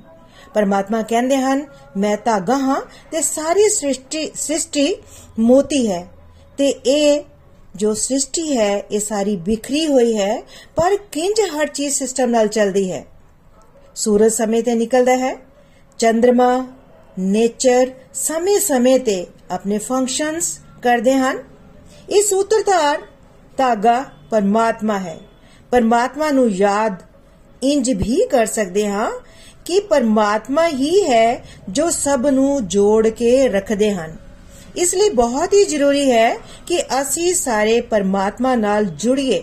ਪਰਮਾਤਮਾ 0.54 1.02
ਕਹਿੰਦੇ 1.02 1.36
ਹਨ, 1.36 1.66
ਮੈਂ 1.96 2.16
ਧਾਗਾ 2.24 2.58
ਹਾਂ 2.58 2.80
ਤੇ 3.12 3.22
ਸਾਰੀ 3.22 3.68
ਸ੍ਰਿਸ਼ਟੀ 3.68 4.30
ਸ੍ਰਿਸ਼ਟੀ 4.34 4.94
ਮੋਤੀ 5.38 5.90
ਹੈ। 5.90 6.06
ਤੇ 6.58 6.68
ਇਹ 6.68 7.24
ਜੋ 7.76 7.94
ਸ੍ਰਿਸ਼ਟੀ 7.94 8.56
ਹੈ, 8.56 8.78
ਇਹ 8.78 9.00
ਸਾਰੀ 9.00 9.36
ਬਿਖਰੀ 9.36 9.86
ਹੋਈ 9.86 10.18
ਹੈ, 10.18 10.42
ਪਰ 10.76 10.96
ਕਿੰਜ 11.12 11.40
ਹਰ 11.40 11.66
ਚੀਜ਼ 11.66 11.94
ਸਿਸਟਮ 11.94 12.30
ਨਾਲ 12.30 12.48
ਚੱਲਦੀ 12.48 12.92
ਹੈ? 12.92 13.06
ਸੂਰਜ 13.94 14.32
ਸਮੇਂ 14.32 14.62
ਤੇ 14.62 14.74
ਨਿਕਲਦਾ 14.74 15.16
ਹੈ 15.16 15.36
ਚੰ드ਰਮਾ 15.98 16.66
ਨੇਚਰ 17.18 17.90
ਸਮੇਂ-ਸਮੇਂ 18.14 19.00
ਤੇ 19.00 19.26
ਆਪਣੇ 19.50 19.78
ਫੰਕਸ਼ਨਸ 19.78 20.60
ਕਰਦੇ 20.82 21.14
ਹਨ। 21.14 21.38
ਇਹ 22.10 22.22
ਸੂਤਰਧਾਰ 22.22 22.98
ਧਾਗਾ 23.56 24.04
ਪਰਮਾਤਮਾ 24.30 24.98
ਹੈ। 24.98 25.18
ਪਰਮਾਤਮਾ 25.70 26.30
ਨੂੰ 26.30 26.50
ਯਾਦ 26.50 27.02
ਇੰਜ 27.62 27.90
ਵੀ 27.90 28.26
ਕਰ 28.26 28.46
ਸਕਦੇ 28.46 28.88
ਹਾਂ 28.88 29.10
ਕਿ 29.64 29.80
ਪਰਮਾਤਮਾ 29.80 30.68
ਹੀ 30.68 31.02
ਹੈ 31.02 31.44
ਜੋ 31.68 31.90
ਸਭ 31.90 32.26
ਨੂੰ 32.30 32.68
ਜੋੜ 32.68 33.08
ਕੇ 33.08 33.48
ਰੱਖਦੇ 33.48 33.94
ਹਨ। 33.94 34.16
ਇਸ 34.76 34.94
ਲਈ 34.94 35.10
ਬਹੁਤ 35.10 35.52
ਹੀ 35.52 35.64
ਜ਼ਰੂਰੀ 35.64 36.10
ਹੈ 36.10 36.36
ਕਿ 36.66 36.82
ਅਸੀਂ 36.82 37.34
ਸਾਰੇ 37.34 37.80
ਪਰਮਾਤਮਾ 37.80 38.54
ਨਾਲ 38.54 38.84
ਜੁੜੀਏ। 38.84 39.42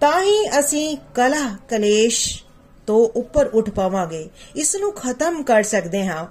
ਤਾਂ 0.00 0.22
ਹੀ 0.22 0.48
ਅਸੀਂ 0.58 0.96
ਕਲਾ 1.14 1.56
ਕਲੇਸ਼ 1.68 2.44
ਤੋਂ 2.88 3.18
ਉੱਪਰ 3.18 3.46
ਉੱਠ 3.46 3.70
ਪਾਵਾਂਗੇ। 3.70 4.28
ਇਸ 4.56 4.76
ਨੂੰ 4.76 4.92
ਖਤਮ 4.92 5.42
ਕਰ 5.42 5.62
ਸਕਦੇ 5.62 6.06
ਹਾਂ। 6.06 6.26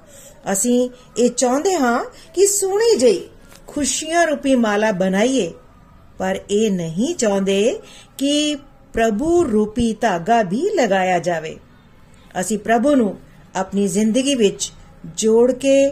ਅਸੀਂ 0.52 0.90
ਇਹ 1.18 1.30
ਚਾਹੁੰਦੇ 1.30 1.76
ਹਾਂ 1.76 2.06
ਕਿ 2.36 2.48
ਸੋਹਣੀ 2.48 2.98
ਜਈ 2.98 3.22
ਖੁਸ਼ੀਆਂ 3.68 4.26
ਰੂਪੀ 4.28 4.56
ਮਾਲਾ 4.56 4.92
ਬਣਾਈਏ। 4.92 5.54
ਪਰ 6.18 6.40
ਇਹ 6.52 6.72
ਨਹੀਂ 6.72 7.16
ਚਾਹੁੰਦੇ 7.16 7.80
ਕਿ 8.18 8.56
ਪ੍ਰਭੂ 8.94 9.52
ਰੂਪੀ 9.52 9.94
ਧਾਗਾ 10.02 10.42
ਵੀ 10.42 10.70
ਲਗਾਇਆ 10.76 11.20
ਜਾਵੇ। 11.20 11.58
ਅਸੀਂ 12.40 12.58
ਪ੍ਰਭੂ 12.58 12.96
ਨੂੰ 12.96 13.18
ਆਪਣੀ 13.56 13.88
ਜ਼ਿੰਦਗੀ 13.88 14.36
ਵਿੱਚ 14.36 14.72
ਜੋੜ 15.18 15.52
ਕੇ 15.52 15.90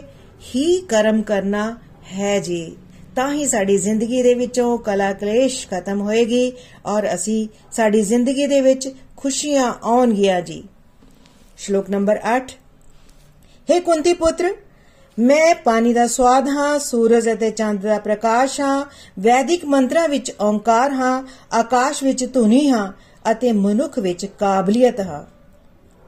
ਹੀ 0.54 0.80
ਕਰਮ 0.80 1.22
ਕਰਨਾ 1.22 1.78
ਹੈ 2.12 2.38
ਜੀ। 2.40 2.76
ਤਾਂ 3.16 3.32
ਹੀ 3.32 3.46
ਸਾਡੀ 3.46 3.76
ਜ਼ਿੰਦਗੀ 3.78 4.22
ਦੇ 4.22 4.34
ਵਿੱਚੋਂ 4.34 4.78
ਕਲਾ 4.78 5.12
ਕਲੇਸ਼ 5.12 5.68
ਖਤਮ 5.68 6.00
ਹੋਏਗੀ 6.00 6.52
ਔਰ 6.86 7.14
ਅਸੀਂ 7.14 7.48
ਸਾਡੀ 7.72 8.02
ਜ਼ਿੰਦਗੀ 8.02 8.46
ਦੇ 8.46 8.60
ਵਿੱਚ 8.60 8.88
ਖੁਸ਼ੀਆਂ 9.16 9.74
ਆਉਣਗੀਆਂ 9.82 10.40
ਜੀ। 10.40 10.64
ਸ਼ਲੋਕ 11.58 11.90
ਨੰਬਰ 11.90 12.20
8 12.36 12.40
हे 13.68 13.80
ਕੁੰਤੀ 13.80 14.12
ਪੁੱਤਰ, 14.12 14.54
ਮੈਂ 15.18 15.54
ਪਾਣੀ 15.54 15.92
ਦਾ 15.92 16.06
ਸਵਾਦ 16.06 16.48
ਹਾਂ, 16.48 16.78
ਸੂਰਜ 16.78 17.32
ਅਤੇ 17.32 17.50
ਚੰਦ 17.50 17.80
ਦਾ 17.80 17.98
ਪ੍ਰਕਾਸ਼ 17.98 18.60
ਹਾਂ, 18.60 18.84
ਵੈਦਿਕ 19.18 19.64
ਮੰਤਰਾਂ 19.64 20.08
ਵਿੱਚ 20.08 20.32
ਓੰਕਾਰ 20.40 20.92
ਹਾਂ, 20.92 21.22
ਆਕਾਸ਼ 21.52 22.04
ਵਿੱਚ 22.04 22.32
ਧੁਨੀ 22.32 22.68
ਹਾਂ 22.68 22.92
ਅਤੇ 23.30 23.52
ਮਨੁੱਖ 23.52 23.98
ਵਿੱਚ 23.98 24.26
ਕਾਬਲੀਅਤ 24.26 25.00
ਹਾਂ। 25.00 25.24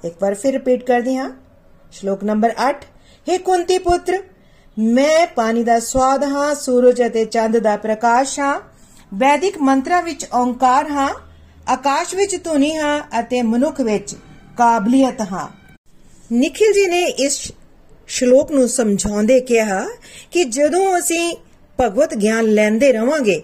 ਇੱਕ 0.07 0.23
ਵਾਰ 0.23 0.35
ਫਿਰ 0.35 0.53
ਰਿਪੀਟ 0.53 0.85
ਕਰਦੇ 0.85 1.17
ਹਾਂ। 1.17 1.31
ਸ਼ਲੋਕ 1.93 2.25
ਨੰਬਰ 2.25 2.55
8 2.71 2.85
हे 3.29 3.38
ਕੁੰਤੀ 3.38 3.79
ਪੁੱਤਰ 3.79 4.23
ਮੈਂ 4.78 5.26
ਪਾਣੀ 5.26 5.64
ਦਾ 5.64 5.80
ਸਵਾਦ 5.80 6.25
ਹਾਂ, 6.25 6.54
ਸੂਰਜ 6.54 7.02
ਅਤੇ 7.06 7.25
ਚੰਦ 7.25 7.58
ਦਾ 7.58 7.76
ਪ੍ਰਕਾਸ਼ 7.76 8.40
ਹਾਂ। 8.40 8.61
ਵੈਦਿਕ 9.14 9.58
ਮੰਤਰਾਂ 9.58 10.02
ਵਿੱਚ 10.02 10.26
ਓੰਕਾਰ 10.35 10.90
ਹਾਂ, 10.90 11.14
ਆਕਾਸ਼ 11.68 12.14
ਵਿੱਚ 12.14 12.44
ਧੁਨੀ 12.44 12.76
ਹਾਂ 12.76 13.02
ਅਤੇ 13.20 13.42
ਮਨੁੱਖ 13.42 13.80
ਵਿੱਚ 13.80 14.16
ਕਾਬਲੀਅਤ 14.58 15.20
ਹਾਂ। 15.20 15.49
ਨikhil 16.32 16.70
ji 16.70 16.90
ਨੇ 16.90 17.02
ਇਸ 17.02 17.52
ਸ਼ਲੋਕ 18.08 18.52
ਨੂੰ 18.52 18.68
ਸਮਝਾਉਂਦੇ 18.68 19.40
ਕਿਹਾ 19.40 19.87
ਕਿ 20.30 20.44
ਜਦੋਂ 20.44 20.99
ਅਸੀਂ 20.99 21.37
ਭਗਵਤ 21.80 22.14
ਗਿਆਨ 22.14 22.44
ਲੈਂਦੇ 22.44 22.92
ਰਵਾਂਗੇ, 22.92 23.42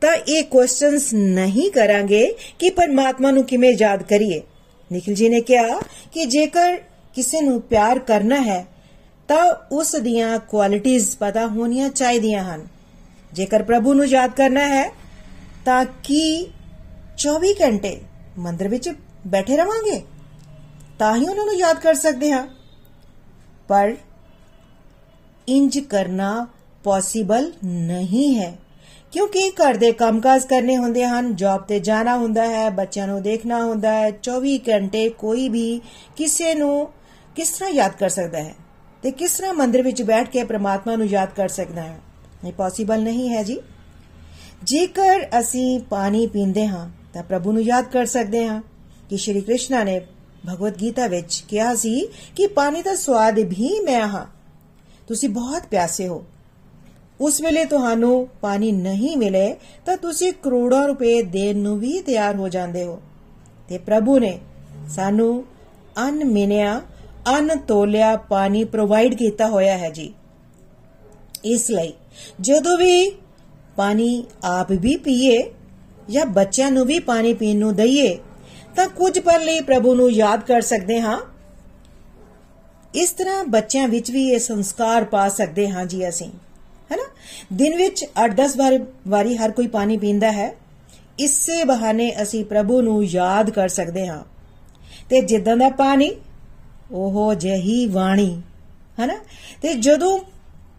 ਤਾਂ 0.00 0.14
ਇਹ 0.14 0.44
ਕੁਐਸਚਨਸ 0.44 1.14
ਨਹੀਂ 1.14 1.70
ਕਰਾਂਗੇ 1.70 2.36
ਕਿ 2.58 2.70
ਪਰਮਾਤਮਾ 2.70 3.30
ਨੂੰ 3.30 3.44
ਕਿਵੇਂ 3.44 3.74
ਯਾਦ 3.78 4.02
ਕਰੀਏ। 4.02 4.42
ਨikhil 4.92 5.22
ji 5.22 5.30
ਨੇ 5.30 5.40
ਕਿਹਾ 5.40 5.80
ਕਿ 6.12 6.24
ਜੇਕਰ 6.24 6.76
ਕਿਸੇ 7.14 7.40
ਨੂੰ 7.40 7.60
ਪਿਆਰ 7.60 7.98
ਕਰਨਾ 7.98 8.40
ਹੈ 8.40 8.75
ਤਾਂ 9.28 9.54
ਉਸ 9.72 9.96
ਦੀਆਂ 9.96 10.38
ਕੁਆਲਿਟੀਆਂ 10.38 11.00
ਪਤਾ 11.20 11.46
ਹੋਣੀਆਂ 11.46 11.88
ਚਾਹੀਦੀਆਂ 11.88 12.44
ਹਨ। 12.44 12.66
ਜੇਕਰ 13.32 13.62
ਪ੍ਰਭੂ 13.62 13.94
ਨੂੰ 13.94 14.06
ਯਾਦ 14.06 14.30
ਕਰਨਾ 14.30 14.66
ਹੈ, 14.66 14.92
ਤਾਂ 15.64 15.84
ਕੀ 16.02 16.52
24 17.18 17.54
ਘੰਟੇ 17.62 18.00
ਮੰਦਰ 18.38 18.68
ਵਿੱਚ 18.68 18.90
ਬੈਠੇ 19.26 19.56
ਰਵਾਂਗੇ? 19.56 20.02
ਤਾਂ 20.98 21.16
ਹੀ 21.16 21.28
ਉਹਨਾਂ 21.28 21.44
ਨੂੰ 21.44 21.54
ਯਾਦ 21.54 21.78
ਕਰ 21.78 21.94
ਸਕਦੇ 21.94 22.30
ਹਾਂ। 22.32 22.46
ਪਰ 23.68 23.94
ਇੰਜ 25.48 25.78
ਕਰਨਾ 25.78 26.46
ਪੋਸੀਬਲ 26.84 27.52
ਨਹੀਂ 27.64 28.38
ਹੈ, 28.38 28.58
ਕਿਉਂਕਿ 29.12 29.50
ਘਰ 29.50 29.74
ਦੇ 29.74 29.92
ਕੰਮਕਾਜ 29.92 30.46
ਕਰਨੇ 30.46 30.76
ਹੁੰਦੇ 30.76 31.04
ਹਨ 31.06 31.36
ਜੌਬ 31.36 31.62
ਤੇ 31.62 31.80
ਜਾਣਾ 31.80 32.16
ਹੁੰਦਾ 32.16 32.46
ਹੈ, 32.48 32.70
ਬੱਚਿਆਂ 32.70 33.06
ਨੂੰ 33.06 33.22
ਦੇਖਣਾ 33.22 33.64
ਹੁੰਦਾ 33.64 33.92
ਹੈ 33.92 34.10
24 34.10 34.58
ਘੰਟੇ 34.58 35.08
ਕੋਈ 35.08 35.48
ਵੀ 35.48 35.80
ਕਿਸੇ 36.16 36.54
ਨੂੰ 36.54 36.88
ਕਿਸ 37.36 37.50
ਤਰ੍ਹਾਂ 37.50 37.70
ਯਾਦ 37.70 37.92
ਕਰ 37.92 38.08
ਸਕਦਾ 38.08 38.38
ਹੈ? 38.38 38.54
ਤੇ 39.02 39.10
ਕਿਸ 39.10 39.32
ਤਰ੍ਹਾਂ 39.32 39.54
ਮੰਦਰ 39.54 39.82
ਵਿੱਚ 39.82 40.02
ਬੈਠ 40.02 40.30
ਕੇ 40.30 40.44
ਪ੍ਰਮਾਤਮਾ 40.44 40.96
ਨੂੰ 40.96 41.06
ਯਾਦ 41.06 41.28
ਕਰ 41.36 41.48
ਸਕਦਾ 41.48 41.82
ਹੈ? 41.82 41.98
ਇਹ 42.46 42.52
ਪੋਸੀਬਲ 42.52 43.02
ਨਹੀਂ 43.02 43.28
ਹੈ 43.30 43.42
ਜੀ। 43.42 43.60
ਜੇਕਰ 44.64 45.40
ਅਸੀਂ 45.40 45.80
ਪਾਣੀ 45.80 46.26
ਪੀਂਦੇ 46.26 46.66
ਹਾਂ, 46.66 46.88
ਤਾਂ 47.14 47.22
ਪ੍ਰਭੂ 47.22 47.52
ਨੂੰ 47.52 47.62
ਯਾਦ 47.62 47.84
ਕਰ 47.84 48.06
ਸਕਦੇ 48.06 48.46
ਹਾਂ 48.46 48.62
ਕਿ 49.10 49.16
ਸ਼੍ਰੀ 49.16 49.40
ਕ੍ਰਿਸ਼ਨ 49.40 49.84
ਨੇ 49.84 50.00
ਭਗਵਦ 50.48 50.80
ਗੀਤਾ 50.80 51.06
ਵਿੱਚ 51.06 51.44
ਕਿਹਾ 51.48 51.74
ਸੀ 51.74 52.08
ਕਿ 52.36 52.46
ਪਾਣੀ 52.46 52.82
ਦਾ 52.82 52.94
ਸਵਾਦ 52.94 53.38
ਵੀ 53.38 53.80
ਮੈਂ 53.84 54.06
ਹਾਂ। 54.06 54.26
ਤੁਸੀਂ 55.08 55.28
ਬਹੁਤ 55.28 55.62
ਪਿਆਸੇ 55.70 56.08
ਹੋ। 56.08 56.24
ਉਸ 57.20 57.40
ਵੇਲੇ 57.40 57.64
ਤੁਹਾਨੂੰ 57.64 58.28
ਪਾਣੀ 58.40 58.72
ਨਹੀਂ 58.72 59.16
ਮਿਲੇ, 59.16 59.56
ਤਾਂ 59.86 59.96
ਤੁਸੀਂ 59.96 60.32
ਕਰੋੜਾਂ 60.32 60.88
ਰੁਪਏ 60.88 61.22
ਦੇਣ 61.22 61.58
ਨੂੰ 61.58 61.78
ਵੀ 61.78 62.00
ਤਿਆਰ 62.00 62.36
ਹੋ 62.36 62.48
ਜਾਂਦੇ 62.48 62.84
ਹੋ। 62.84 63.02
ਤੇ 63.68 63.78
ਪ੍ਰਭੂ 63.78 64.18
ਨੇ 64.18 64.38
ਸਾਨੂੰ 64.88 65.44
ਅਨ 66.08 66.24
ਮਿਨਿਆ 66.24 66.82
ਅਨ 67.38 67.58
ਤੋਲਿਆ 67.58 68.16
ਪਾਣੀ 68.16 68.64
ਪ੍ਰੋਵਾਈਡ 68.64 69.14
ਕੀਤਾ 69.14 69.46
ਹੋਇਆ 69.46 69.78
ਹੈ 69.78 69.90
ਜੀ। 69.90 70.14
ਇਸ 71.44 71.70
ਲਈ 71.70 71.92
ਜਦੋਂ 72.40 72.78
ਵੀ 72.78 73.10
ਪਾਣੀ 73.76 74.24
ਆਪ 74.44 74.66
ਵੀ 74.70 74.96
ਪੀਏ 74.96 75.42
ਜਾਂ 76.10 76.26
ਬੱਚਿਆਂ 76.26 76.70
ਨੂੰ 76.70 76.86
ਵੀ 76.86 76.98
ਪਾਣੀ 76.98 77.34
ਪੀਣ 77.34 77.58
ਨੂੰ 77.58 77.74
ਦਈਏ, 77.74 78.18
ਤਾਂ 78.76 78.88
ਕੁਝ 78.88 79.18
ਪਲ 79.18 79.44
ਲਈ 79.44 79.60
ਪ੍ਰਭੂ 79.60 79.94
ਨੂੰ 79.94 80.12
ਯਾਦ 80.12 80.40
ਕਰ 80.40 80.60
ਸਕਦੇ 80.60 81.00
ਹਾਂ। 81.00 81.18
ਇਸ 82.94 83.10
ਤਰ੍ਹਾਂ 83.10 83.44
ਬੱਚਿਆਂ 83.44 83.88
ਵਿੱਚ 83.88 84.10
ਵੀ 84.10 84.28
ਇਹ 84.28 84.38
ਸੰਸਕਾਰ 84.38 85.04
ਪਾ 85.04 85.28
ਸਕਦੇ 85.28 85.68
ਹਾਂ 85.68 85.86
ਜੀ 85.86 86.08
ਅਸੀਂ। 86.08 86.30
ਹੈਨਾ? 86.92 87.04
ਦਿਨ 87.52 87.76
ਵਿੱਚ 87.76 88.04
8-10 88.16 88.56
ਵਾਰ 88.56 88.86
ਵਾਰੀ 89.08 89.36
ਹਰ 89.36 89.50
ਕੋਈ 89.50 89.66
ਪਾਣੀ 89.66 89.96
ਪੀਂਦਾ 89.96 90.32
ਹੈ। 90.32 90.56
ਇਸੇ 91.18 91.64
ਬਹਾਨੇ 91.64 92.22
ਅਸੀਂ 92.22 92.44
ਪ੍ਰਭੂ 92.44 92.80
ਨੂੰ 92.80 93.04
ਯਾਦ 93.04 93.50
ਕਰ 93.50 93.68
ਸਕਦੇ 93.68 94.06
ਹਾਂ। 94.06 94.24
ਤੇ 95.10 95.20
ਜਿੱਦਾਂ 95.20 95.56
ਦਾ 95.56 95.68
ਪਾਣੀ 95.68 96.10
ਉਹ 96.90 97.34
ਜਹੀ 97.34 97.86
ਬਾਣੀ, 97.86 98.42
ਹੈਨਾ? 99.00 99.14
ਤੇ 99.62 99.74
ਜਦੋਂ 99.74 100.18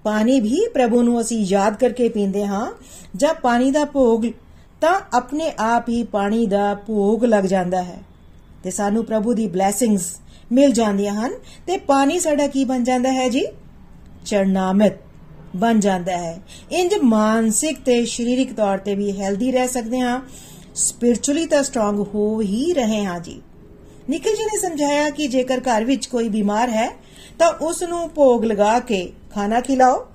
ਪਾਣੀ 0.04 0.40
ਵੀ 0.40 0.68
ਪ੍ਰਭੂ 0.74 1.02
ਨੂੰ 1.02 1.22
ਅਸੀਂ 1.22 1.46
ਯਾਦ 1.46 1.78
ਕਰਕੇ 1.78 2.10
ਪੀਂਦੇ 2.10 2.46
ਹਾਂ, 2.46 2.72
ਜਾਂ 3.16 3.34
ਪਾਣੀ 3.34 3.72
ਦਾ 3.72 3.86
ਭੋਗ, 3.86 4.26
ਤਾਂ 4.82 5.00
ਆਪਣੇ 5.14 5.52
ਆਪ 5.60 5.90
ਹੀ 5.90 6.04
ਪਾਣੀ 6.04 6.46
ਦਾ 6.46 6.74
ਭੋਗ 6.74 7.26
ਲੱਗ 7.26 7.44
ਜਾਂਦਾ 7.44 7.84
ਹੈ। 7.84 7.98
ਤੇ 8.64 8.72
ਸਾਨੂੰ 8.72 9.06
ਪ੍ਰਭੂ 9.06 9.34
ਦੀ 9.34 9.48
ਬਲੇਸਿੰਗਸ 9.48 10.18
ਮਿਲ 10.52 10.72
ਜਾਂਦੀਆਂ 10.72 11.14
ਹਨ। 11.14 11.32
ਤੇ 11.68 11.78
ਪਾਣੀ 11.78 12.20
ਸਾਡਾ 12.20 12.48
ਕੀ 12.48 12.66
ਬਣ 12.66 12.84
ਜਾਂਦਾ 12.84 13.12
ਹੈ 13.12 13.30
ਜੀ? 13.30 13.46
ਚਰਨਾਮਿਤ 14.26 14.94
ਬਣ 15.56 15.80
ਜਾਂਦਾ 15.80 16.18
ਹੈ। 16.18 16.40
ਇੰਜ 16.72 16.94
ਮਾਨਸਿਕ 17.04 17.82
ਤੇ 17.86 18.06
ਸਰੀਰਕ 18.06 18.54
ਤੌਰ 18.54 18.78
ਤੇ 18.78 18.96
ਵੀ 18.96 19.22
ਹੈਲਦੀ 19.22 19.52
ਰਹਿ 19.52 19.68
ਸਕਦੇ 19.68 20.00
ਹਾਂ। 20.00 20.22
ਸਪਿਰਚੁਅਲੀ 20.76 21.46
ਤਾਂ 21.46 21.64
ਸਟਰੋਂਗ 21.64 22.00
ਹੋ 22.16 22.42
ਹੀ 22.42 22.74
ਰਹੇ 22.74 23.06
ਹਾਂ 23.06 23.20
ਜੀ। 23.20 23.42
ਨਿਕਲ 24.10 24.36
ਜੀ 24.36 24.46
ਨੇ 24.46 24.60
ਸਮਝਾਇਆ 24.60 25.10
ਕਿ 25.10 25.28
ਜੇਕਰ 25.28 25.60
ਘਰ 25.60 25.84
ਵਿੱਚ 25.84 26.06
ਕੋਈ 26.06 26.30
ਬਿਮਾਰ 26.30 26.70
ਹੈ, 26.70 26.90
ਤਾਂ 27.40 27.52
ਉਸ 27.52 27.84
ਨੂੰ 27.84 28.10
ਭੋਗ 28.10 28.46
ਲਗਾ 28.46 28.80
ਕੇ 28.80 29.12
ਖਾਣਾ 29.34 29.62
ਖਿਲਾਓ 29.62 30.08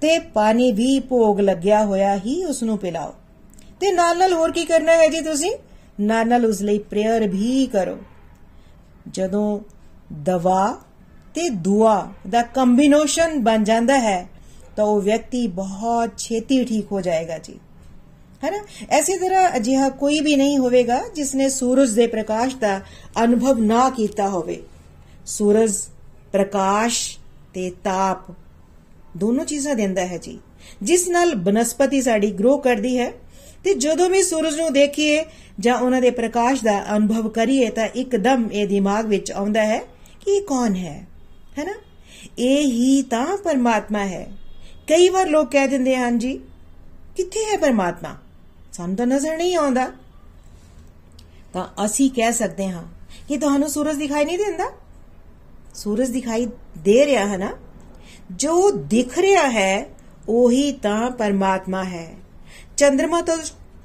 ਤੇ 0.00 0.18
ਪਾਣੀ 0.18 0.72
ਵੀ 0.72 0.98
ਭੋਗ 1.00 1.40
ਲੱਗਿਆ 1.40 1.84
ਹੋਇਆ 1.84 2.16
ਹੀ 2.16 2.44
ਉਸ 2.44 2.62
ਨੂੰ 2.62 2.78
ਪਿਲਾਓ। 2.78 3.14
ਤੇ 3.80 3.92
ਨਾਲ 3.92 4.18
ਨਾਲ 4.18 4.32
ਹੋਰ 4.32 4.52
ਕੀ 4.52 4.64
ਕਰਨਾ 4.64 4.92
ਹੈ 4.92 5.08
ਜੀ 5.08 5.20
ਤੁਸੀਂ? 5.20 5.50
ਨਾਲ 6.00 6.28
ਨਾਲ 6.28 6.46
ਉਸ 6.46 6.62
ਲਈ 6.62 6.78
ਪ੍ਰੇਅਰ 6.78 7.28
ਵੀ 7.28 7.66
ਕਰੋ। 7.66 7.96
ਜਦੋਂ 9.10 9.60
ਦਵਾ 10.12 10.78
ਤੇ 11.34 11.48
ਦੁਆ 11.48 12.12
ਦਾ 12.30 12.42
ਕੰਬੀਨੇਸ਼ਨ 12.42 13.42
ਬਣ 13.42 13.64
ਜਾਂਦਾ 13.64 13.98
ਹੈ, 13.98 14.28
ਤਾਂ 14.76 14.84
ਉਹ 14.84 15.00
ਵਿਅਕਤੀ 15.00 15.46
ਬਹੁਤ 15.46 16.18
ਛੇਤੀ 16.18 16.64
ਠੀਕ 16.64 16.92
ਹੋ 16.92 17.00
ਜਾਏਗਾ 17.00 17.38
ਜੀ। 17.38 17.60
ਹੈ 18.44 18.50
ਨਾ? 18.50 18.58
ਐਸੀ 18.90 19.16
ਤਰ੍ਹਾਂ 19.16 19.56
ਅਜਿਹਾ 19.56 19.88
ਕੋਈ 19.88 20.20
ਵੀ 20.20 20.36
ਨਹੀਂ 20.36 20.58
ਹੋਵੇਗਾ 20.58 21.04
ਜਿਸ 21.14 21.34
ਨੇ 21.34 21.48
ਸੂਰਜ 21.48 21.90
ਦੇ 21.90 22.06
ਪ੍ਰਕਾਸ਼ 22.06 22.56
ਦਾ 22.56 22.80
ਅਨੁਭਵ 23.24 23.58
ਨਾ 23.58 23.90
ਕੀਤਾ 23.90 24.28
ਹੋਵੇ। 24.28 24.62
ਸੂਰਜ, 25.26 25.74
ਪ੍ਰਕਾਸ਼ 26.32 27.18
ਤੇ 27.54 27.70
ਤਾਪ 27.70 28.18
ਦੋਨੋਂ 29.16 29.44
ਚੀਜ਼ਾਂ 29.44 29.74
ਦਿੰਦਾ 29.74 30.06
ਹੈ 30.06 30.18
ਜੀ। 30.18 30.38
ਜਿਸ 30.82 31.08
ਨਾਲ 31.08 31.34
ਬਨਸਪਤੀ 31.34 32.02
ਸਾਡੀ 32.02 32.30
ਗਰੋ 32.30 32.56
ਕਰਦੀ 32.56 32.98
ਹੈ 32.98 33.12
ਤੇ 33.64 33.74
ਜਦੋਂ 33.74 34.10
ਵੀ 34.10 34.22
ਸੂਰਜ 34.22 34.60
ਨੂੰ 34.60 34.72
ਦੇਖੀਏ 34.72 35.24
ਜਾਂ 35.60 35.78
ਉਹਨਾਂ 35.78 36.00
ਦੇ 36.00 36.10
ਪ੍ਰਕਾਸ਼ 36.10 36.64
ਦਾ 36.64 36.96
ਅਨੁਭਵ 36.96 37.28
ਕਰੀਏ 37.28 37.70
ਤਾਂ 37.70 37.88
ਇੱਕਦਮ 37.94 38.48
ਇਹ 38.52 38.68
ਦਿਮਾਗ 38.68 39.06
ਵਿੱਚ 39.06 39.32
ਆਉਂਦਾ 39.32 39.64
ਹੈ 39.64 39.78
ਕਿ 40.24 40.30
ਇਹ 40.30 40.42
ਕੌਣ 40.42 40.74
ਹੈ? 40.74 41.06
ਹੈ 41.58 41.64
ਨਾ? 41.64 41.74
ਇਹ 42.38 42.66
ਹੀ 42.66 43.02
ਤਾਂ 43.02 43.36
ਪਰਮਾਤਮਾ 43.36 44.04
ਹੈ। 44.04 44.26
ਕਈ 44.88 45.08
ਵਾਰ 45.08 45.26
ਲੋਕ 45.28 45.50
ਕਹਿ 45.50 45.68
ਦਿੰਦੇ 45.68 45.96
ਹਨ 45.96 46.18
ਜੀ, 46.18 46.40
ਕਿੱਥੇ 47.16 47.40
ਹੈ 47.52 47.56
ਪਰਮਾਤਮਾ? 47.56 48.16
ਸਾਨੂੰ 48.78 48.96
ਤਾਂ 48.96 49.06
ਨਜ਼ਰ 49.06 49.36
ਨਹੀਂ 49.36 49.56
ਆਉਂਦਾ। 49.56 49.92
ਤਾਂ 51.52 51.84
ਅਸੀਂ 51.84 52.10
ਕਹਿ 52.10 52.32
ਸਕਦੇ 52.32 52.68
ਹਾਂ 52.68 52.82
ਕਿ 53.28 53.36
ਤੁਹਾਨੂੰ 53.36 53.68
ਸੂਰਜ 53.68 53.96
ਦਿਖਾਈ 53.96 54.24
ਨਹੀਂ 54.24 54.38
ਦਿੰਦਾ। 54.38 54.72
ਸੂਰਜ 55.74 56.10
ਦਿਖਾਈ 56.10 56.46
ਦੇ 56.78 57.06
ਰਿਹਾ 57.06 57.26
ਹੈ 57.26 57.36
ਨਾ? 57.36 57.58
ਜੋ 58.32 58.70
ਦਿਖ 58.70 59.18
ਰਿਹਾ 59.18 59.50
ਹੈ, 59.50 59.88
ਉਹੀ 60.28 60.72
ਤਾਂ 60.72 61.10
ਪਰਮਾਤਮਾ 61.10 61.84
ਹੈ। 61.84 62.14
ਚੰ드ਰਮਾ 62.76 63.20
ਤੋਂ 63.20 63.36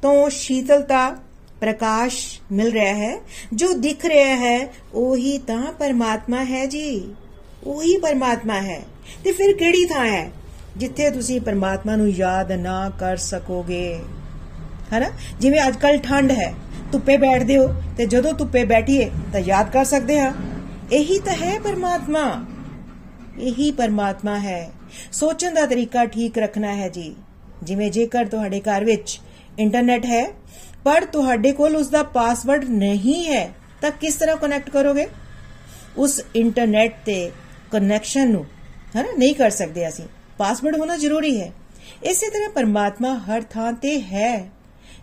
ਤੋਂ 0.02 0.30
ਸ਼ੀਤਲਤਾ 0.30 1.18
ਪ੍ਰਕਾਸ਼ 1.62 2.40
ਮਿਲ 2.52 2.72
ਰਿਹਾ 2.72 2.94
ਹੈ। 2.94 3.20
ਜੋ 3.54 3.74
ਦਿਖ 3.74 4.06
ਰਿਹਾ 4.06 4.36
ਹੈ, 4.36 4.74
ਉਹੀ 4.94 5.38
ਤਾਂ 5.38 5.74
ਪਰਮਾਤਮਾ 5.74 6.44
ਹੈ 6.44 6.66
ਜੀ। 6.66 7.16
ਉਹੀ 7.64 7.98
ਪਰਮਾਤਮਾ 7.98 8.62
ਹੈ। 8.62 8.84
ਤੇ 9.24 9.32
ਫਿਰ 9.32 9.58
ਕਿਹੜੀ 9.58 9.86
ਥਾਂ 9.86 10.08
ਹੈ 10.08 10.32
ਜਿੱਥੇ 10.78 11.12
ਤੁਸੀਂ 11.12 11.42
ਪਰਮਾਤਮਾ 11.42 11.96
ਨੂੰ 11.96 12.10
ਯਾਦ 12.10 12.52
ਨਾ 12.52 12.90
ਕਰ 12.90 13.18
ਸਕੋਗੇ? 13.18 14.00
ਹੈਨਾ 14.94 15.10
ਜਿਵੇਂ 15.40 15.68
ਅੱਜਕੱਲ 15.68 15.98
ਠੰਡ 15.98 16.32
ਹੈ, 16.32 16.54
ਧੁੱਪੇ 16.92 17.18
ਬੈਠਦੇ 17.18 17.58
ਹੋ 17.58 17.82
ਤੇ 17.98 18.06
ਜਦੋਂ 18.06 18.34
ਧੁੱਪੇ 18.34 18.66
ਬੈਠੀਏ 18.66 19.10
ਤਾਂ 19.34 19.40
ਯਾਦ 19.40 19.70
ਕਰ 19.70 19.86
ਸਕਦੇ 19.86 20.20
ਹਾਂ। 20.20 20.32
ਇਹੀ 20.92 21.20
ਤਾਂ 21.20 21.34
ਹੈ 21.34 21.60
ਪਰਮਾਤਮਾ। 21.60 22.46
ਇਹੀ 23.40 23.72
ਪਰਮਾਤਮਾ 23.72 24.40
ਹੈ। 24.40 24.72
ਸੋਚਣ 25.12 25.54
ਦਾ 25.54 25.66
ਤਰੀਕਾ 25.66 26.06
ਠੀਕ 26.06 26.38
ਰੱਖਣਾ 26.38 26.76
ਹੈ 26.76 26.90
ਜੀ। 26.90 27.16
ਜਿਵੇਂ 27.64 27.92
ਜੇਕਰ 27.92 28.26
ਤੁਹਾਡੇ 28.26 28.60
ਘਰ 28.60 28.86
ਵਿੱਚ 28.86 29.20
ਇੰਟਰਨੈਟ 29.60 30.06
ਹੈ, 30.06 30.32
ਪਰ 30.84 31.06
ਤੁਹਾਡੇ 31.06 31.52
ਕੋਲ 31.52 31.76
ਉਸ 31.76 31.88
ਦਾ 31.88 32.04
ਪਾਸਵਰਡ 32.04 32.66
ਨਹੀਂ 32.70 33.26
ਹੈ, 33.26 33.50
ਤਾਂ 33.82 33.92
ਕਿਸ 33.92 34.16
ਤਰ੍ਹਾਂ 34.16 34.36
ਕਨੈਕਟ 34.38 34.70
ਕਰੋਗੇ? 34.70 35.08
ਉਸ 35.98 36.22
ਇੰਟਰਨੈਟ 36.36 36.96
ਤੇ 37.06 37.32
ਕਨੈਕਸ਼ਨ 37.72 38.32
ਨੂੰ, 38.32 38.46
ਹੈ 38.96 39.04
ਨਾ? 39.04 39.12
ਨਹੀਂ 39.18 39.36
ਕਰ 39.36 39.50
ਸਕਦੇ 39.50 39.88
ਅਸੀਂ। 39.88 40.06
ਪਾਸਵਰਡ 40.38 40.80
ਹੋਣਾ 40.80 40.98
ਜ਼ਰੂਰੀ 40.98 41.42
ਹੈ। 41.42 41.52
ਇਸੇ 42.04 42.30
ਤਰ੍ਹਾਂ 42.30 42.50
ਪਰਮਾਤਮਾ 42.50 43.18
ਹਰ 43.18 43.42
ਥਾਂ 43.42 43.74
ਤੇ 43.74 44.02
ਹੈ। 44.02 44.50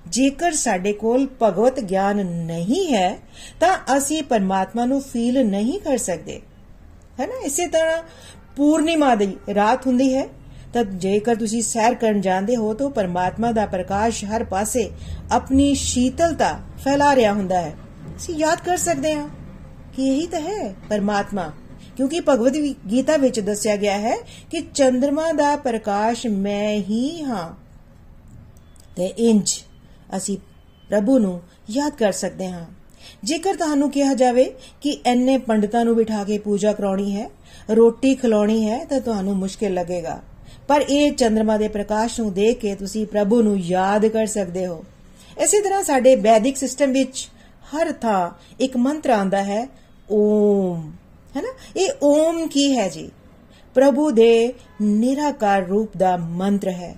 ਜੇਕਰ 0.09 0.53
ਸਾਡੇ 0.53 0.93
ਕੋਲ 0.93 1.27
ਭਗਵਤ 1.43 1.81
ਗਿਆਨ 1.81 2.27
ਨਹੀਂ 2.27 2.95
ਹੈ, 2.95 3.19
ਤਾਂ 3.61 3.77
ਅਸੀਂ 3.97 4.23
ਪਰਮਾਤਮਾ 4.23 4.85
ਨੂੰ 4.85 5.01
ਫੀਲ 5.03 5.47
ਨਹੀਂ 5.47 5.81
ਕਰ 5.81 5.97
ਸਕਦੇ। 5.99 6.41
ਹੈ 7.21 7.27
ਨਾ? 7.27 7.41
ਇਸੇ 7.45 7.67
ਤਰ੍ਹਾਂ 7.67 8.03
ਪੂਰਨਿਮਾ 8.57 9.15
ਦੀ 9.15 9.37
ਰਾਤ 9.55 9.87
ਹੁੰਦੀ 9.87 10.15
ਹੈ, 10.15 10.27
ਤਾਂ 10.73 10.85
ਜੇਕਰ 10.85 11.37
ਤੁਸੀਂ 11.37 11.63
ਸੈਰ 11.63 11.95
ਕਰਨ 11.95 12.21
ਜਾਂਦੇ 12.21 12.57
ਹੋ, 12.57 12.75
ਤਾਂ 12.75 12.91
ਪਰਮਾਤਮਾ 12.91 13.53
ਦਾ 13.53 13.67
ਪ੍ਰਕਾਸ਼ 13.67 14.25
ਹਰ 14.25 14.45
ਪਾਸੇ 14.45 14.91
ਆਪਣੀ 15.33 15.75
ਸ਼ੀਤਲਤਾ 15.75 16.61
ਫੈਲਾ 16.85 17.15
ਰਿਹਾ 17.17 17.33
ਹੁੰਦਾ 17.33 17.61
ਹੈ। 17.61 17.75
ਅਸੀਂ 18.17 18.35
ਯਾਦ 18.35 18.61
ਕਰ 18.61 18.77
ਸਕਦੇ 18.77 19.15
ਹਾਂ 19.15 19.29
ਕਿ 19.97 20.09
ਇਹੀ 20.09 20.27
ਤਾਂ 20.27 20.41
ਹੈ 20.41 20.75
ਪਰਮਾਤਮਾ, 20.89 21.51
ਕਿਉਂਕਿ 21.97 22.21
ਭਗਵਦ 22.21 22.57
ਗੀਤਾ 22.91 23.17
ਵਿੱਚ 23.17 23.41
ਦੱਸਿਆ 23.41 23.77
ਗਿਆ 23.77 23.99
ਹੈ 23.99 24.17
ਕਿ 24.51 24.61
ਚੰ드ਰਮਾ 24.75 25.33
ਦਾ 25.33 25.57
ਪ੍ਰਕਾਸ਼ 25.57 26.27
ਮੈਂ 26.27 26.75
ਹੀ 26.75 27.23
ਹਾਂ। 27.25 27.49
ਤੇ 28.97 29.07
ਇੰਜ 29.07 29.65
ਅਸੀਂ 30.17 30.39
ਪ੍ਰਭੂ 30.89 31.19
ਨੂੰ 31.19 31.41
ਯਾਦ 31.71 31.93
ਕਰ 31.93 32.13
ਸਕਦੇ 32.13 32.51
ਹਾਂ। 32.51 32.65
ਜੇਕਰ 33.25 33.57
ਤੁਹਾਨੂੰ 33.57 33.91
ਕਿਹਾ 33.91 34.15
ਜਾਵੇ 34.15 34.55
ਕਿ 34.81 35.01
ਐਨੇ 35.07 35.39
ਪੰਡਤਾਂ 35.39 35.85
ਨੂੰ 35.85 35.97
ਬਿਠਾ 35.97 36.25
ਕੇ 36.25 36.39
ਪੂਜਾ 36.39 36.73
ਕਰਾਉਣੀ 36.73 37.17
ਹੈ, 37.17 37.31
ਰੋਟੀ 37.71 38.15
ਖਿਲਾਉਣੀ 38.15 38.71
ਹੈ, 38.71 38.85
ਤਾਂ 38.85 39.01
ਤੁਹਾਨੂੰ 39.01 39.37
ਮੁਸ਼ਕਿਲ 39.37 39.75
ਲੱਗੇਗਾ। 39.75 40.23
ਪਰ 40.69 40.81
ਇਹ 40.81 41.13
ਚੰ드ਰਮਾ 41.13 41.57
ਦੇ 41.57 41.69
ਪ੍ਰਕਾਸ਼ 41.69 42.21
ਨੂੰ 42.21 42.33
ਦੇਖ 42.33 42.59
ਕੇ 42.59 42.75
ਤੁਸੀਂ 42.75 43.07
ਪ੍ਰਭੂ 43.07 43.43
ਨੂੰ 43.43 43.59
ਯਾਦ 43.59 44.07
ਕਰ 44.07 44.27
ਸਕਦੇ 44.27 44.67
ਹੋ। 44.67 44.85
ਇਸੇ 45.39 45.61
ਤਰ੍ਹਾਂ 45.61 45.83
ਸਾਡੇ 45.83 46.15
ਵੈਦਿਕ 46.17 46.57
ਸਿਸਟਮ 46.57 46.93
ਵਿੱਚ 46.93 47.29
ਹਰ 47.77 47.93
ਥਾਂ 47.93 48.31
ਇੱਕ 48.61 48.77
ਮੰਤਰ 48.77 49.11
ਆਉਂਦਾ 49.11 49.45
ਹੈ, 49.45 49.69
ਓਮ। 50.11 50.93
ਹੈ 51.37 51.43
ਨਾ 51.43 51.49
ਇਹ 51.77 51.91
ਓਮ 52.03 52.47
ਕੀ 52.47 52.79
ਹੈ 52.79 52.89
ਜੀ? 52.89 53.11
ਪ੍ਰਭੂ 53.75 54.11
ਦੇ 54.11 54.53
ਨਿਰਾਕਾਰ 54.83 55.63
ਰੂਪ 55.63 55.97
ਦਾ 55.97 56.17
ਮੰਤਰ 56.17 56.69
ਹੈ। 56.69 56.97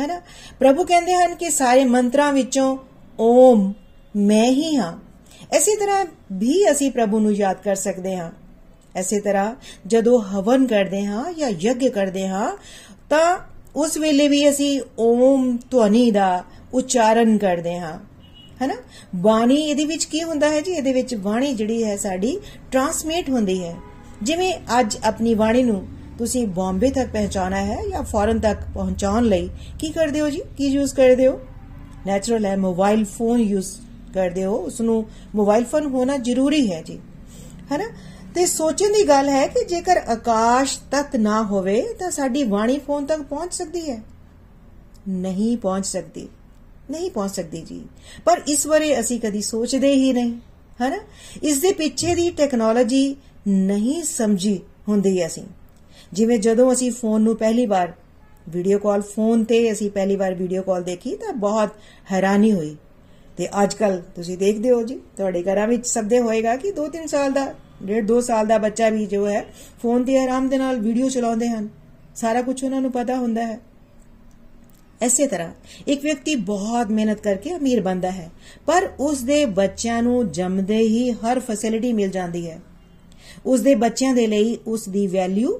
ਹੈ 0.00 0.06
ਨਾ 0.06 0.20
ਪ੍ਰਭੂ 0.60 0.84
ਕਹਿੰਦੇ 0.84 1.14
ਹਨ 1.14 1.34
ਕਿ 1.34 1.50
ਸਾਰੇ 1.50 1.84
ਮੰਤਰਾਂ 1.84 2.32
ਵਿੱਚੋਂ 2.32 2.78
ਓਮ 3.20 3.72
ਮੈਂ 4.16 4.44
ਹੀ 4.44 4.76
ਹਾਂ। 4.76 4.98
ਇਸੇ 5.56 5.76
ਤਰ੍ਹਾਂ 5.76 6.06
ਵੀ 6.32 6.70
ਅਸੀਂ 6.70 6.90
ਪ੍ਰਭੂ 6.90 7.18
ਨੂੰ 7.20 7.32
ਯਾਦ 7.32 7.56
ਕਰ 7.64 7.74
ਸਕਦੇ 7.74 8.16
ਹਾਂ। 8.16 8.30
ਐਸੇ 8.96 9.20
ਤਰ੍ਹਾਂ 9.20 9.54
ਜਦੋਂ 9.86 10.22
ਹਵਨ 10.22 10.66
ਕਰਦੇ 10.66 11.04
ਹਾਂ 11.04 11.32
ਜਾਂ 11.32 11.50
ਯੱਗ 11.60 11.88
ਕਰਦੇ 11.88 12.28
ਹਾਂ, 12.28 12.56
ਤਾਂ 13.10 13.38
ਉਸ 13.76 13.96
ਵੇਲੇ 13.96 14.28
ਵੀ 14.28 14.50
ਅਸੀਂ 14.50 14.80
ਓਮ 14.98 15.58
ਧਵਨੀ 15.70 16.10
ਦਾ 16.10 16.44
ਉਚਾਰਨ 16.74 17.38
ਕਰਦੇ 17.38 17.78
ਹਾਂ। 17.78 17.98
ਹੈਨਾ? 18.62 18.74
ਬਾਣੀ 19.14 19.54
ਇਹਦੇ 19.54 19.84
ਵਿੱਚ 19.84 20.04
ਕੀ 20.04 20.22
ਹੁੰਦਾ 20.22 20.50
ਹੈ 20.50 20.60
ਜੀ? 20.60 20.72
ਇਹਦੇ 20.72 20.92
ਵਿੱਚ 20.92 21.14
ਬਾਣੀ 21.14 21.54
ਜਿਹੜੀ 21.54 21.84
ਹੈ 21.84 21.96
ਸਾਡੀ 21.96 22.40
ਟਰਾਂਸਮਿਟ 22.70 23.30
ਹੁੰਦੀ 23.30 23.64
ਹੈ। 23.64 23.76
ਜਿਵੇਂ 24.22 24.54
ਅੱਜ 24.80 24.98
ਆਪਣੀ 25.04 25.34
ਬਾਣੀ 25.34 25.62
ਨੂੰ 25.62 25.86
ਤੁਸੀਂ 26.18 26.46
ਬੰਬੇ 26.46 26.90
ਤੱਕ 26.90 27.10
ਪਹੁੰਚਾਉਣਾ 27.10 27.56
ਹੈ 27.56 27.82
ਜਾਂ 27.90 28.02
ਫੋਰਨ 28.02 28.40
ਤੱਕ 28.40 28.58
ਪਹੁੰਚਾਉਣ 28.74 29.24
ਲਈ 29.24 29.50
ਕੀ 29.78 29.90
ਕਰਦੇ 29.90 30.20
ਹੋ 30.20 30.30
ਜੀ? 30.30 30.40
ਕੀ 30.58 30.66
ਯੂਜ਼ 30.66 30.94
ਕਰਦੇ 30.94 31.26
ਹੋ? 31.26 31.40
ਨੈਚੁਰਲ 32.06 32.44
ਹੈ 32.44 32.56
ਮੋਬਾਈਲ 32.56 33.04
ਫੋਨ 33.04 33.40
ਯੂਜ਼ 33.40 33.72
ਕਰਦੇ 34.14 34.44
ਹੋ। 34.44 34.56
ਉਸ 34.56 34.80
ਨੂੰ 34.80 35.06
ਮੋਬਾਈਲ 35.34 35.64
ਫੋਨ 35.64 35.86
ਹੋਣਾ 35.86 36.16
ਜ਼ਰੂਰੀ 36.16 36.72
ਹੈ 36.72 36.82
ਜੀ। 36.82 37.00
ਹੈਨਾ? 37.72 37.88
ਤੇ 38.34 38.46
ਸੋਚਣ 38.46 38.88
ਦੀ 38.88 39.08
ਗੱਲ 39.08 39.28
ਹੈ 39.28 39.46
ਕਿ 39.46 39.64
ਜੇਕਰ 39.64 39.96
ਆਕਾਸ਼ 39.96 40.78
ਤੱਕ 40.90 41.16
ਨਾ 41.16 41.42
ਹੋਵੇ 41.42 41.82
ਤਾਂ 41.98 42.10
ਸਾਡੀ 42.10 42.42
ਬਾਣੀ 42.42 42.78
ਫੋਨ 42.78 43.06
ਤੱਕ 43.06 43.22
ਪਹੁੰਚ 43.22 43.54
ਸਕਦੀ 43.54 43.90
ਹੈ। 43.90 44.02
ਨਹੀਂ 45.08 45.56
ਪਹੁੰਚ 45.56 45.86
ਸਕਦੀ। 45.86 46.28
ਨਹੀਂ 46.90 47.10
ਪਹੁੰਚ 47.10 47.30
ਸਕਦੀ 47.30 47.60
ਜੀ। 47.60 47.84
ਪਰ 48.24 48.40
ਇਸ 48.48 48.66
ਬਾਰੇ 48.66 49.00
ਅਸੀਂ 49.00 49.20
ਕਦੀ 49.20 49.42
ਸੋਚਦੇ 49.42 49.94
ਹੀ 49.94 50.12
ਨਹੀਂ। 50.12 50.32
ਹੈਨਾ? 50.80 50.98
ਇਸ 51.42 51.60
ਦੇ 51.60 51.72
ਪਿੱਛੇ 51.72 52.14
ਦੀ 52.14 52.30
ਟੈਕਨੋਲੋਜੀ 52.30 53.16
ਨਹੀਂ 53.48 54.02
ਸਮਝੀ 54.02 54.60
ਹੁੰਦੀ 54.88 55.26
ਅਸੀਂ। 55.26 55.42
ਜਿਵੇਂ 56.14 56.38
ਜਦੋਂ 56.38 56.72
ਅਸੀਂ 56.72 56.90
ਫੋਨ 56.92 57.22
ਨੂੰ 57.22 57.36
ਪਹਿਲੀ 57.36 57.66
ਵਾਰ 57.66 57.92
ਵੀਡੀਓ 58.48 58.78
ਕਾਲ 58.78 59.00
ਫੋਨ 59.04 59.44
ਤੇ 59.44 59.70
ਅਸੀਂ 59.72 59.90
ਪਹਿਲੀ 59.90 60.16
ਵਾਰ 60.16 60.34
ਵੀਡੀਓ 60.34 60.62
ਕਾਲ 60.62 60.82
ਦੇਖੀ 60.82 61.14
ਤਾਂ 61.16 61.32
ਬਹੁਤ 61.34 61.70
ਹੈਰਾਨੀ 62.12 62.52
ਹੋਈ। 62.52 62.76
ਤੇ 63.38 63.48
ਅੱਜ 63.62 63.74
ਕੱਲ 63.74 64.00
ਤੁਸੀਂ 64.14 64.36
ਦੇਖਦੇ 64.38 64.70
ਹੋ 64.70 64.82
ਜੀ, 64.82 64.98
ਤੁਹਾਡੇ 65.16 65.42
ਘਰਾਂ 65.42 65.66
ਵਿੱਚ 65.68 65.86
ਸਭ 65.86 66.04
ਦੇ 66.04 66.18
ਹੋਏਗਾ 66.20 66.56
ਕਿ 66.56 66.70
2-3 66.72 67.06
ਸਾਲ 67.06 67.32
ਦਾ, 67.32 67.54
ਡੇਢ 67.82 68.06
2 68.06 68.20
ਸਾਲ 68.20 68.46
ਦਾ 68.46 68.58
ਬੱਚਾ 68.58 68.88
ਵੀ 68.88 69.06
ਜੋ 69.06 69.26
ਹੈ, 69.28 69.44
ਫੋਨ 69.82 70.04
ਤੇ 70.04 70.18
ਆਰਾਮ 70.18 70.48
ਦੇ 70.48 70.58
ਨਾਲ 70.58 70.80
ਵੀਡੀਓ 70.80 71.08
ਚਲਾਉਂਦੇ 71.08 71.48
ਹਨ। 71.48 71.68
ਸਾਰਾ 72.16 72.42
ਕੁਝ 72.42 72.62
ਉਹਨਾਂ 72.64 72.80
ਨੂੰ 72.80 72.92
ਪਤਾ 72.92 73.16
ਹੁੰਦਾ 73.16 73.46
ਹੈ। 73.46 73.58
ਐਸੇ 75.00 75.26
ਤਰ੍ਹਾਂ 75.26 75.52
ਇੱਕ 75.86 76.02
ਵਿਅਕਤੀ 76.02 76.34
ਬਹੁਤ 76.34 76.90
ਮਿਹਨਤ 76.90 77.20
ਕਰਕੇ 77.20 77.54
ਅਮੀਰ 77.56 77.80
ਬਣਦਾ 77.80 78.10
ਹੈ, 78.10 78.30
ਪਰ 78.66 78.88
ਉਸ 79.00 79.22
ਦੇ 79.22 79.44
ਬੱਚਿਆਂ 79.44 80.02
ਨੂੰ 80.02 80.30
ਜੰਮਦੇ 80.32 80.78
ਹੀ 80.78 81.10
ਹਰ 81.10 81.40
ਫੈਸਿਲਿਟੀ 81.40 81.92
ਮਿਲ 81.92 82.10
ਜਾਂਦੀ 82.10 82.48
ਹੈ। 82.50 82.60
ਉਸ 83.46 83.60
ਦੇ 83.60 83.74
ਬੱਚਿਆਂ 83.74 84.14
ਦੇ 84.14 84.26
ਲਈ 84.26 84.56
ਉਸ 84.66 84.88
ਦੀ 84.88 85.06
ਵੈਲਿਊ 85.06 85.58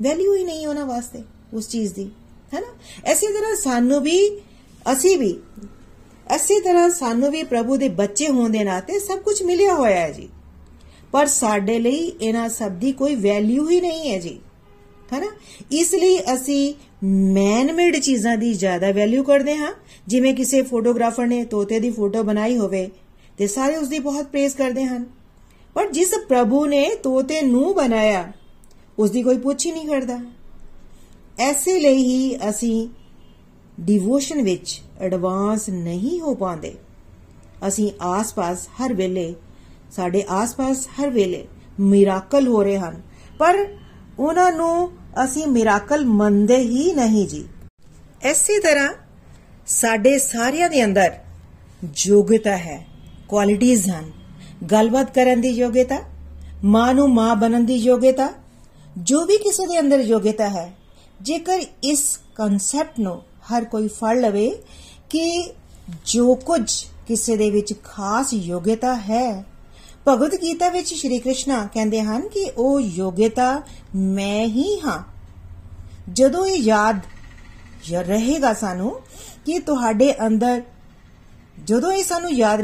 ਵੈਲਿਊ 0.00 0.34
ਹੀ 0.34 0.44
ਨਹੀਂ 0.44 0.66
ਉਹਨਾਂ 0.66 0.86
ਵਾਸਤੇ, 0.86 1.22
ਉਸ 1.54 1.68
ਚੀਜ਼ 1.68 1.92
ਦੀ 1.94 2.04
ਹੈ 2.54 2.60
ਨਾ 2.60 2.66
ਐਸੀ 3.04 3.26
ਤਰ੍ਹਾਂ 3.28 3.54
ਸਾਨੂੰ 3.56 4.00
ਵੀ, 4.02 4.18
ਅਸੀਂ 4.92 5.16
ਵੀ 5.18 5.34
ਐਸੀ 6.26 6.58
ਤਰ੍ਹਾਂ 6.60 6.88
ਸਾਨੂੰ 6.90 7.30
ਵੀ 7.30 7.42
ਪ੍ਰਭੂ 7.42 7.76
ਦੇ 7.76 7.88
ਬੱਚੇ 7.88 8.28
ਹੋਣ 8.28 8.50
ਦੇ 8.50 8.64
ਨਾਤੇ 8.64 8.98
ਸਭ 8.98 9.18
ਕੁਝ 9.18 9.42
ਮਿਲਿਆ 9.42 9.74
ਹੋਇਆ 9.74 9.96
ਹੈ 9.96 10.10
ਜੀ। 10.12 10.28
ਪਰ 11.12 11.26
ਸਾਡੇ 11.26 11.78
ਲਈ 11.78 12.12
ਇਹਨਾਂ 12.20 12.48
ਸਭ 12.48 12.70
ਦੀ 12.70 12.92
ਕੋਈ 12.92 13.14
ਵੈਲਿਊ 13.14 13.68
ਹੀ 13.70 13.80
ਨਹੀਂ 13.80 14.10
ਹੈ 14.10 14.18
ਜੀ, 14.18 14.38
ਹੈਨਾ? 15.12 15.26
ਇਸ 15.72 15.94
ਲਈ 15.94 16.18
ਅਸੀਂ 16.34 16.74
ਮੈਨ 17.32 17.72
ਮੇਡ 17.72 17.96
ਚੀਜ਼ਾਂ 17.96 18.36
ਦੀ 18.36 18.52
ਜ਼ਿਆਦਾ 18.54 18.90
ਵੈਲਿਊ 18.90 19.22
ਕਰਦੇ 19.22 19.56
ਹਾਂ। 19.56 19.72
ਜਿਵੇਂ 20.06 20.34
ਕਿਸੇ 20.34 20.62
ਫੋਟੋਗ੍ਰਾਫਰ 20.62 21.26
ਨੇ 21.26 21.44
ਤੋਤੇ 21.44 21.80
ਦੀ 21.80 21.90
ਫੋਟੋ 21.90 22.22
ਬਣਾਈ 22.22 22.56
ਹੋਵੇ 22.56 22.88
ਤੇ 23.38 23.46
ਸਾਰੇ 23.46 23.76
ਉਸ 23.76 23.88
ਦੀ 23.88 23.98
ਬਹੁਤ 23.98 24.26
ਪ੍ਰੇਜ਼ 24.26 24.56
ਕਰਦੇ 24.56 24.84
ਹਨ। 24.84 25.04
ਪਰ 25.74 25.90
ਜਿਸ 25.90 26.14
ਪ੍ਰਭੂ 26.28 26.64
ਨੇ 26.66 26.88
ਤੋਤੇ 26.94 27.40
ਨੂੰ 27.42 27.74
ਬਣਾਇਆ 27.74 28.32
ਉਸ 28.98 29.10
ਦੀ 29.10 29.22
ਕੋਈ 29.22 29.38
ਪੁੱਛ 29.38 29.66
ਹੀ 29.66 29.72
ਨਹੀਂ 29.72 29.86
ਕਰਦਾ। 29.86 30.20
ਐਸੇ 31.38 31.80
ਲਈ 31.80 32.02
ਹੀ 32.02 32.36
ਅਸੀਂ 32.48 32.88
ਡਿਵੋਸ਼ਨ 33.80 34.42
ਵਿੱਚ 34.42 34.82
ਐਡਵਾਂਸ 35.00 35.68
ਨਹੀਂ 35.68 36.20
ਹੋ 36.20 36.34
ਪਾਉਂਦੇ। 36.34 36.74
ਅਸੀਂ 37.68 37.92
ਆਸ-ਪਾਸ 38.02 38.68
ਹਰ 38.68 38.94
ਵੇਲੇ, 38.94 39.34
ਸਾਡੇ 39.90 40.24
ਆਸ-ਪਾਸ 40.28 40.86
ਹਰ 40.86 41.10
ਵੇਲੇ 41.10 41.46
ਮਿਰਾਕਲ 41.80 42.48
ਹੋ 42.48 42.62
ਰਹੇ 42.62 42.78
ਹਨ। 42.78 43.02
ਪਰ 43.38 43.66
ਉਹਨਾਂ 44.18 44.52
ਨੂੰ 44.52 44.90
ਅਸੀਂ 45.24 45.46
ਮਿਰਾਕਲ 45.46 46.04
ਮੰਨਦੇ 46.04 46.56
ਹੀ 46.56 46.92
ਨਹੀਂ 46.92 47.28
ਜੀ। 47.28 47.48
ਐਸੀ 48.22 48.60
ਤਰ੍ਹਾਂ 48.60 48.94
ਸਾਡੇ 49.66 50.18
ਸਾਰਿਆਂ 50.18 50.70
ਦੇ 50.70 50.84
ਅੰਦਰ 50.84 51.12
ਯੋਗਤਾ 51.96 52.56
ਹੈ 52.56 52.86
ਕੁਆਲਿਟੀਆਂ 53.28 54.00
ਹਨ। 54.00 54.10
ਗੱਲਬਾਤ 54.72 55.14
ਕਰਨ 55.14 55.40
ਦੀ 55.40 55.48
ਯੋਗਤਾ, 55.48 55.98
ਮਾਂ 56.64 56.94
ਨੂੰ 56.94 57.14
ਮਾਂ 57.14 57.36
ਬਣਨ 57.36 57.66
ਦੀ 57.66 57.74
ਯੋਗਤਾ 57.74 58.45
ਜੋ 58.96 59.24
ਵੀ 59.24 59.36
ਕਿਸੇ 59.36 59.66
ਦੇ 59.66 59.80
ਅੰਦਰ 59.80 60.00
ਯੋਗਤਾ 60.00 60.48
ਹੈ, 60.48 60.74
ਜੇਕਰ 61.22 61.62
ਇਸ 61.82 62.18
ਕਨਸੈਪਟ 62.34 63.00
ਨੂੰ 63.00 63.22
ਹਰ 63.46 63.64
ਕੋਈ 63.64 63.88
ਫੜ 63.88 64.18
ਲਵੇ 64.18 64.50
ਕਿ 65.10 65.54
ਜੋ 66.04 66.34
ਕੁਝ 66.34 66.84
ਕਿਸੇ 67.08 67.36
ਦੇ 67.36 67.50
ਵਿੱਚ 67.50 67.74
ਖਾਸ 67.84 68.32
ਯੋਗਤਾ 68.32 68.94
ਹੈ, 68.94 69.44
ਭਗਵਦ 70.08 70.34
ਗੀਤਾ 70.34 70.68
ਵਿੱਚ 70.68 70.94
ਸ਼੍ਰੀ 70.94 71.18
ਕ੍ਰਿਸ਼ਨ 71.18 71.68
ਕਹਿੰਦੇ 71.74 72.00
ਹਨ 72.02 72.28
ਕਿ 72.28 72.50
ਉਹ 72.56 72.80
ਯੋਗਤਾ 72.80 73.62
ਮੈਂ 73.94 74.46
ਹੀ 74.46 74.80
ਹਾਂ। 74.80 75.02
ਜਦੋਂ 76.12 76.46
ਇਹ 76.46 76.56
ਯਾਦ 76.56 77.00
ਰਹੇਗਾ 77.92 78.54
ਸਾਨੂੰ 78.54 79.00
ਕਿ 79.46 79.58
ਤੁਹਾਡੇ 79.58 80.14
ਅੰਦਰ 80.26 80.62
ਜਦੋਂ 81.64 81.92
ਇਹ 81.92 82.04
ਸਾਨੂੰ 82.04 82.30
ਯਾਦ 82.32 82.60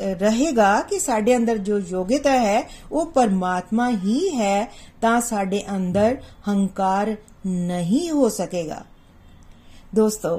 ਰਹੇਗਾ 0.00 0.80
ਕਿ 0.80 0.98
ਸਾਡੇ 0.98 1.36
ਅੰਦਰ 1.36 1.58
ਜੋ 1.58 1.78
ਯੋਗਤਾ 1.78 2.32
ਹੈ, 2.32 2.70
ਉਹ 2.92 3.06
ਪਰਮਾਤਮਾ 3.06 3.90
ਹੀ 3.90 4.28
ਹੈ, 4.28 4.72
ਤਾਂ 5.00 5.20
ਸਾਡੇ 5.20 5.62
ਅੰਦਰ 5.76 6.16
ਹੰਕਾਰ 6.48 7.16
ਨਹੀਂ 7.46 8.10
ਹੋ 8.10 8.28
ਸਕੇਗਾ। 8.28 8.84
ਦੋਸਤੋ, 9.94 10.38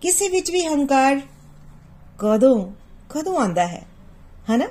ਕਿਸੇ 0.00 0.28
ਵਿੱਚ 0.28 0.50
ਵੀ 0.50 0.66
ਹੰਕਾਰ 0.66 1.20
ਕਦੋਂ 2.18 2.72
ਕਦੋਂ 3.10 3.38
ਆਂਦਾ 3.38 3.66
ਹੈ? 3.66 3.82
ਹਨਾ? 4.50 4.66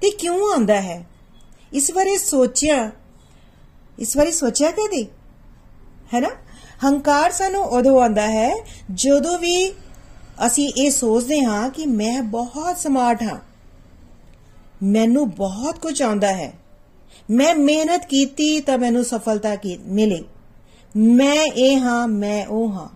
ਤੇ 0.00 0.10
ਕਿਉਂ 0.10 0.52
ਆਂਦਾ 0.54 0.80
ਹੈ? 0.80 1.06
ਇਸ 1.72 1.90
ਬਾਰੇ 1.92 2.18
ਸੋਚਿਆ, 2.18 2.90
ਇਸ 3.98 4.16
ਬਾਰੇ 4.16 4.30
ਸੋਚਿਆ 4.30 4.70
ਕਦੇ? 4.70 5.06
ਹੈਨਾ? 6.14 6.28
ਹੰਕਾਰ 6.84 7.30
ਸਾਨੂੰ 7.30 7.64
ਉਦੋਂ 7.64 8.02
ਆਂਦਾ 8.02 8.26
ਹੈ 8.26 8.54
ਜਦੋਂ 8.94 9.38
ਵੀ 9.38 9.72
ਅਸੀਂ 10.46 10.72
ਇਹ 10.76 10.90
ਸੋਚਦੇ 10.90 11.44
ਹਾਂ 11.44 11.70
ਕਿ 11.70 11.86
ਮੈਂ 11.86 12.22
ਬਹੁਤ 12.22 12.78
ਸਮਾਰਟ 12.78 13.22
ਹਾਂ। 13.22 13.38
ਮੈਨੂੰ 14.82 15.30
ਬਹੁਤ 15.30 15.78
ਕੁਝ 15.78 16.02
ਆਉਂਦਾ 16.02 16.32
ਹੈ। 16.32 16.52
ਮੈਂ 17.30 17.54
ਮਿਹਨਤ 17.54 18.06
ਕੀਤੀ 18.06 18.60
ਤਾਂ 18.60 18.78
ਮੈਨੂੰ 18.78 19.04
ਸਫਲਤਾ 19.04 19.56
ਕੀ 19.56 19.78
ਮਿਲੀ। 19.86 20.24
ਮੈਂ 20.96 21.34
ਇਹ 21.34 21.78
ਹਾਂ, 21.78 22.08
ਮੈਂ 22.08 22.46
ਉਹ 22.46 22.72
ਹਾਂ। 22.72 22.88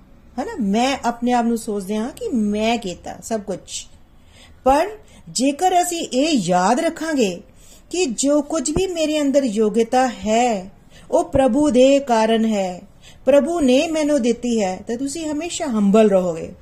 ਹਨਾ? 0.42 0.56
ਮੈਂ 0.60 0.96
ਆਪਣੇ 1.04 1.32
ਆਪ 1.32 1.44
ਨੂੰ 1.44 1.58
ਸੋਚਦੇ 1.58 1.96
ਹਾਂ 1.96 2.10
ਕਿ 2.10 2.28
ਮੈਂ 2.28 2.78
ਕੀਤਾ 2.78 3.16
ਸਭ 3.22 3.40
ਕੁਝ। 3.40 3.58
ਪਰ 4.64 4.88
ਜੇਕਰ 5.28 5.82
ਅਸੀਂ 5.82 6.08
ਇਹ 6.12 6.38
ਯਾਦ 6.38 6.80
ਰੱਖਾਂਗੇ 6.80 7.40
ਕਿ 7.90 8.04
ਜੋ 8.04 8.42
ਕੁਝ 8.42 8.70
ਵੀ 8.70 8.86
ਮੇਰੇ 8.86 9.20
ਅੰਦਰ 9.20 9.42
ਯੋਗਤਾ 9.42 10.06
ਹੈ, 10.06 10.70
ਉਹ 11.10 11.24
ਪ੍ਰਭੂ 11.24 11.70
ਦੇ 11.70 11.98
ਕਾਰਨ 11.98 12.44
ਹੈ, 12.44 12.80
ਪ੍ਰਭੂ 13.24 13.60
ਨੇ 13.60 13.88
ਮੈਨੂੰ 13.88 14.22
ਦਿੱਤੀ 14.22 14.62
ਹੈ, 14.62 14.80
ਤਾਂ 14.86 14.96
ਤੁਸੀਂ 14.96 15.26
ਹਮੇਸ਼ਾ 15.26 15.66
ਹੰਬਲ 15.66 16.10
ਰਹੋਗੇ। 16.10 16.52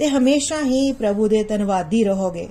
ਤੇ 0.00 0.08
ਹਮੇਸ਼ਾ 0.08 0.62
ਹੀ 0.64 0.92
ਪ੍ਰਭੂ 0.92 1.28
ਦੇ 1.28 1.42
ਧੰਨਵਾਦੀ 1.42 2.04
ਰਹੋਗੇ। 2.04 2.48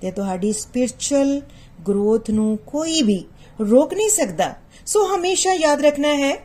ਤੇ 0.00 0.10
ਤੁਹਾਡੀ 0.10 0.52
ਸਪਿਰਚੁਅਲ 0.52 1.40
ਗਰੋਥ 1.88 2.30
ਨੂੰ 2.30 2.56
ਕੋਈ 2.56 3.02
ਵੀ 3.02 3.24
ਰੋਕ 3.60 3.94
ਨਹੀਂ 3.94 4.08
ਸਕਦਾ। 4.08 4.54
ਸੋ 4.86 5.16
ਹਮੇਸ਼ਾ 5.16 5.52
ਯਾਦ 5.52 5.80
ਰੱਖਣਾ 5.80 6.08
ਹੈ 6.08 6.36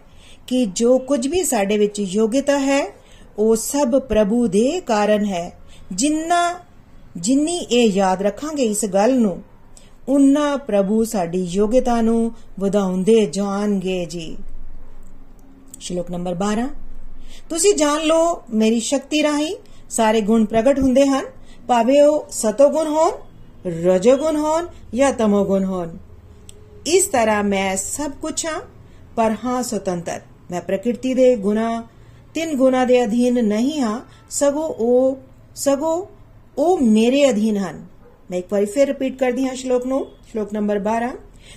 ਕਿ 0.48 0.66
ਜੋ 0.66 0.98
ਕੁਝ 0.98 1.28
ਵੀ 1.28 1.44
ਸਾਡੇ 1.44 1.78
ਵਿੱਚ 1.78 2.00
ਯੋਗਤਾ 2.00 2.60
ਹੈ, 2.60 2.94
ਉਹ 3.38 3.56
ਸਭ 3.56 4.00
ਪ੍ਰਭੂ 4.00 4.48
ਦੇ 4.48 4.80
ਕਾਰਨ 4.80 5.26
ਹੈ। 5.26 5.60
ਜਿੰਨਾ, 5.92 6.60
ਜਿੰਨੀ 7.18 7.58
ਇਹ 7.58 7.92
ਯਾਦ 7.92 8.22
ਰੱਖਾਂਗੇ 8.22 8.64
ਇਸ 8.64 8.86
ਗੱਲ 8.86 9.20
ਨੂੰ, 9.20 9.44
ਉਨਾ 10.10 10.58
ਪ੍ਰਭੂ 10.58 11.04
ਸਾਡੀ 11.04 11.44
ਯੋਗਤਾ 11.44 12.02
ਨੂੰ 12.02 12.32
ਵਧਾਉਂਦੇ 12.60 13.26
ਜਾਣਗੇ 13.26 14.06
ਜੀ। 14.06 14.38
ਸ਼ਲੋਕ 15.80 16.12
ਨੰਬਰ 16.12 16.36
12 16.36 16.70
ਤੁਸੀਂ 17.50 17.74
ਜਾਣ 17.76 18.02
ਲਓ 18.02 18.44
ਮੇਰੀ 18.54 18.80
ਸ਼ਕਤੀ 18.80 19.24
ਰਾਹੀਂ 19.24 19.56
ਸਾਰੇ 19.90 20.22
ਗੁਣ 20.22 20.46
ਪ੍ਰਗਟ 20.46 20.80
ਹੁੰਦੇ 20.80 21.06
ਹਨ 21.06 21.26
ਭਾਵੇਂ 21.68 22.02
ਉਹ 22.02 22.28
ਸਤੋਗੁਣ 22.32 22.88
ਹੋਣ 22.88 23.12
ਰਜੋਗੁਣ 23.86 24.38
ਹੋਣ 24.38 24.68
ਜਾਂ 24.96 25.12
ਤਮੋਗੁਣ 25.14 25.64
ਹੋਣ 25.64 25.98
ਇਸ 26.88 27.06
ਤਰ੍ਹਾਂ 27.06 27.44
ਮੈਂ 27.44 27.76
ਸਭ 27.78 28.12
ਕੁਝ 28.22 28.46
ਹਾਂ 28.46 28.60
ਪਰ 29.16 29.36
ਹਾਂ 29.46 29.62
ਸੁਤੰਤਰ 29.64 30.22
ਮੈਂ 30.52 30.62
ਪ੍ਰਕਿਰਤੀ 30.62 31.14
ਦੇ 31.14 31.36
ਗੁਣਾ 31.36 31.84
ਤਿੰਨ 32.34 32.56
ਗੁਣਾ 32.56 32.84
ਦੇ 32.86 33.04
ਅਧੀਨ 33.04 33.46
ਨਹੀਂ 33.48 33.82
ਹਾਂ 33.82 34.00
ਸਗੋ 34.30 34.66
ਉਹ 34.80 35.18
ਸਗੋ 35.56 36.10
ਉਹ 36.58 36.80
ਮੇਰੇ 36.82 37.30
ਅਧੀਨ 37.30 37.58
ਹਨ 37.58 37.86
ਮੈਂ 38.32 38.40
ਇੱਕ 38.40 38.54
ਵਾਰ 38.54 38.66
ਫਿਰ 38.66 38.88
ਰਿਪੀਟ 38.88 39.18
ਕਰਦੀ 39.18 39.48
ਹਾਂ 39.48 39.56
ਸ਼ਲੋਕ 39.56 39.86
ਨੂੰ 39.86 40.06
ਸ਼ਲੋਕ 40.28 40.54
ਨੰਬਰ 40.54 40.80
12 40.80 41.10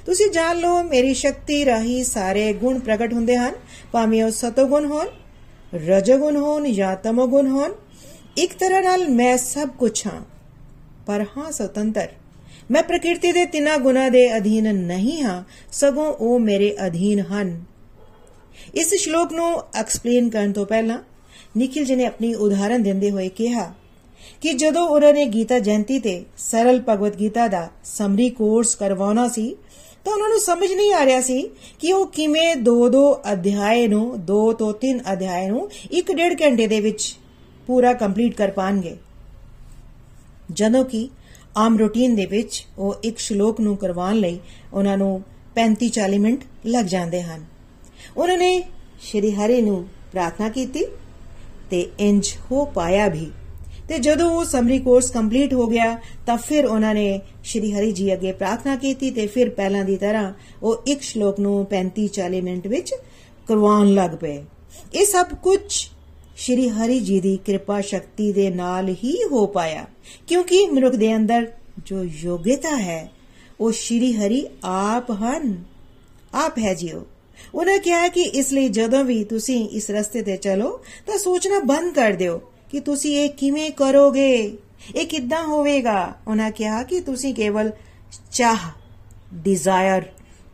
ਤੁਸੀਂ 0.06 0.30
ਜਾਣ 0.30 0.58
ਲਓ 0.58 0.82
ਮੇਰੀ 0.82 1.14
ਸ਼ਕਤੀ 1.14 1.64
ਰਾਹੀਂ 1.64 2.02
ਸਾਰੇ 2.04 2.52
ਗੁਣ 2.52 2.78
ਪ੍ਰਗਟ 2.78 3.12
ਹੁੰਦੇ 3.12 3.36
ਹਨ 3.36 3.52
ਭਾਵੇਂ 3.92 4.22
ਉਹ 4.24 4.30
ਸਤੋਗੁਣ 4.30 4.86
ਹੋਣ 4.86 5.06
ਰਜੋਗੁਣ 5.88 6.36
ਹੋਣ 6.36 6.70
ਜਾਂ 6.72 6.96
ਤਮੋਗੁਣ 6.96 7.46
ਹੋਣ 7.46 7.72
ਇੱਕ 8.36 8.52
ਤਰ੍ਹਾਂ 8.52 8.82
ਨਾਲ 8.82 9.08
ਮੈਂ 9.08 9.36
ਸਭ 9.36 9.68
ਕੁਝ 9.68 10.06
ਹਾਂ। 10.06 10.22
ਪਰ 11.06 11.24
ਹਾਂ, 11.36 11.52
ਸੁਤੰਤਰ। 11.52 12.08
ਮੈਂ 12.70 12.82
ਪ੍ਰਕਿਰਤੀ 12.82 13.32
ਦੇ 13.32 13.44
ਤਿੰਨਾਂ 13.44 13.78
ਗੁਣਾ 13.78 14.08
ਦੇ 14.08 14.36
ਅਧੀਨ 14.36 14.74
ਨਹੀਂ 14.74 15.22
ਹਾਂ, 15.22 15.44
ਸਗੋਂ 15.72 16.06
ਉਹ 16.06 16.38
ਮੇਰੇ 16.38 16.76
ਅਧੀਨ 16.86 17.20
ਹਨ। 17.20 17.64
ਇਸ 18.74 18.94
ਸ਼ਲੋਕ 18.94 19.32
ਨੂੰ 19.32 19.62
ਐਕਸਪਲੇਨ 19.74 20.30
ਕਰਨ 20.30 20.52
ਤੋਂ 20.52 20.66
ਪਹਿਲਾਂ 20.66 20.98
ਨikhil 21.56 21.84
ਜੀ 21.84 21.94
ਨੇ 21.94 22.04
ਆਪਣੀ 22.04 22.34
ਉਦਾਹਰਨ 22.34 22.82
ਦਿੰਦੇ 22.82 23.10
ਹੋਏ 23.10 23.28
ਕਿਹਾ 23.28 23.72
ਕਿ 24.40 24.52
ਜਦੋਂ 24.52 24.88
ਉਹਨਾਂ 24.88 25.12
ਨੇ 25.12 25.24
ਗੀਤਾ 25.24 25.58
ਜਯੰਤੀ 25.58 25.98
ਤੇ 25.98 26.24
ਸਰਲ 26.38 26.82
ਭਗਵਤ 26.88 27.16
ਗੀਤਾ 27.16 27.48
ਦਾ 27.48 27.68
ਸਮਰੀ 27.84 28.30
ਕੋਰਸ 28.30 28.74
ਕਰਵਾਉਣਾ 28.74 29.28
ਸੀ, 29.28 29.56
ਤਾਂ 30.04 30.12
ਉਹਨਾਂ 30.12 30.28
ਨੂੰ 30.28 30.40
ਸਮਝ 30.40 30.72
ਨਹੀਂ 30.72 30.94
ਆ 30.94 31.06
ਰਿਹਾ 31.06 31.20
ਸੀ 31.20 31.50
ਕਿ 31.78 31.92
ਉਹ 31.92 32.06
ਕਿਵੇਂ 32.06 32.56
ਦੋ 32.56 32.88
ਦੋ 32.88 33.20
ਅਧਿਆਏ 33.32 33.88
ਨੂੰ, 33.88 34.24
ਦੋ 34.24 34.52
ਤੋਂ 34.52 34.72
ਤਿੰਨ 34.72 35.00
ਅਧਿਆਏ 35.12 35.46
ਨੂੰ 35.46 35.70
ਇੱਕ 35.90 36.12
ਡੇਢ 36.12 36.42
ਘੰਟੇ 36.42 36.66
ਦੇ 36.66 36.80
ਵਿੱਚ 36.80 37.16
ਪੂਰਾ 37.72 37.92
ਕੰਪਲੀਟ 37.92 38.34
ਕਰ 38.34 38.50
ਪਾਣਗੇ। 38.50 38.96
ਜਦੋਂ 40.52 40.84
ਕਿ 40.84 41.08
ਆਮ 41.56 41.78
ਰੂਟੀਨ 41.78 42.14
ਦੇ 42.14 42.26
ਵਿੱਚ 42.26 42.66
ਉਹ 42.78 42.94
ਇੱਕ 43.04 43.18
ਸ਼ਲੋਕ 43.18 43.60
ਨੂੰ 43.60 43.76
ਕਰਵਾਉਣ 43.76 44.14
ਲਈ 44.14 44.38
ਉਹਨਾਂ 44.72 44.98
ਨੂੰ 44.98 45.22
35 45.54 45.88
40 45.88 46.18
ਮਿੰਟ 46.18 46.44
ਲੱਗ 46.66 46.84
ਜਾਂਦੇ 46.84 47.22
ਹਨ। 47.22 47.44
ਉਹਨਾਂ 48.16 48.38
ਨੇ 48.38 48.50
ਸ਼੍ਰੀ 49.02 49.30
ਹਰੀ 49.32 49.62
ਨੂੰ 49.62 49.84
ਪ੍ਰਾਰਥਨਾ 50.12 50.48
ਕੀਤੀ 50.48 50.84
ਤੇ 51.70 51.90
ਇੰਜ 52.00 52.28
ਹੋ 52.50 52.64
ਪਾਇਆ 52.64 53.08
ਵੀ। 53.08 53.30
ਤੇ 53.88 53.98
ਜਦੋਂ 53.98 54.30
ਉਹ 54.30 54.44
ਸਮਰੀ 54.44 54.78
ਕੋਰਸ 54.78 55.10
ਕੰਪਲੀਟ 55.10 55.54
ਹੋ 55.54 55.66
ਗਿਆ, 55.66 55.98
ਤਾਂ 56.26 56.36
ਫਿਰ 56.36 56.66
ਉਹਨਾਂ 56.66 56.94
ਨੇ 56.94 57.20
ਸ਼੍ਰੀ 57.44 57.72
ਹਰੀ 57.72 57.92
ਜੀ 57.92 58.12
ਅੱਗੇ 58.12 58.32
ਪ੍ਰਾਰਥਨਾ 58.32 58.76
ਕੀਤੀ 58.76 59.10
ਤੇ 59.10 59.26
ਫਿਰ 59.26 59.50
ਪਹਿਲਾਂ 59.50 59.84
ਦੀ 59.84 59.96
ਤਰ੍ਹਾਂ 59.96 60.32
ਉਹ 60.62 60.82
ਇੱਕ 60.86 61.02
ਸ਼ਲੋਕ 61.02 61.40
ਨੂੰ 61.40 61.66
35 61.70 62.08
40 62.08 62.40
ਮਿੰਟ 62.40 62.66
ਵਿੱਚ 62.66 62.94
ਕਰਵਾਉਣ 63.48 63.94
ਲੱਗ 63.94 64.10
ਪਏ। 64.10 64.44
ਇਹ 64.94 65.06
ਸਭ 65.06 65.26
ਕੁਝ 65.42 65.88
ਸ਼੍ਰੀ 66.42 66.68
ਹਰੀ 66.68 66.98
ਜੀ 67.00 67.20
ਦੀ 67.20 67.36
ਕਿਰਪਾ 67.46 67.80
ਸ਼ਕਤੀ 67.80 68.32
ਦੇ 68.32 68.48
ਨਾਲ 68.50 68.88
ਹੀ 69.04 69.16
ਹੋ 69.30 69.46
ਪਾਇਆ, 69.46 69.84
ਕਿਉਂਕਿ 70.26 70.66
ਮਨੁੱਖ 70.66 70.94
ਦੇ 70.94 71.14
ਅੰਦਰ 71.16 71.46
ਜੋ 71.86 72.02
ਯੋਗਤਾ 72.04 72.76
ਹੈ, 72.76 73.10
ਉਹ 73.60 73.72
ਸ਼੍ਰੀ 73.72 74.12
ਹਰੀ 74.12 74.46
ਆਪ 74.64 75.10
ਹਨ। 75.12 75.64
ਆਪ 76.34 76.58
ਹੈ 76.58 76.74
ਜੀਓ। 76.74 77.04
ਉਹਨਾਂ 77.54 77.78
ਕਿਹਾ 77.78 78.08
ਕਿ 78.08 78.22
ਇਸ 78.22 78.52
ਲਈ 78.52 78.68
ਜਦੋਂ 78.68 79.04
ਵੀ 79.04 79.22
ਤੁਸੀਂ 79.24 79.68
ਇਸ 79.68 79.90
ਰਸਤੇ 79.90 80.22
ਤੇ 80.22 80.36
ਚਲੋ, 80.36 80.80
ਤਾਂ 81.06 81.18
ਸੋਚਣਾ 81.18 81.60
ਬੰਦ 81.60 81.94
ਕਰ 81.94 82.12
ਦਿਓ 82.12 82.38
ਕਿ 82.70 82.80
ਤੁਸੀਂ 82.80 83.16
ਇਹ 83.16 83.30
ਕਿਵੇਂ 83.30 83.70
ਕਰੋਗੇ। 83.70 84.58
ਇਹ 84.96 85.06
ਕਿੱਦਾਂ 85.06 85.42
ਹੋਵੇਗਾ? 85.46 86.14
ਉਹਨਾਂ 86.28 86.50
ਕਿਹਾ 86.50 86.82
ਕਿ 86.82 87.00
ਤੁਸੀਂ 87.00 87.34
ਕੇਵਲ 87.34 87.70
ਚਾਹ 88.32 88.70
ਡਿਜ਼ਾਇਰ 89.34 90.02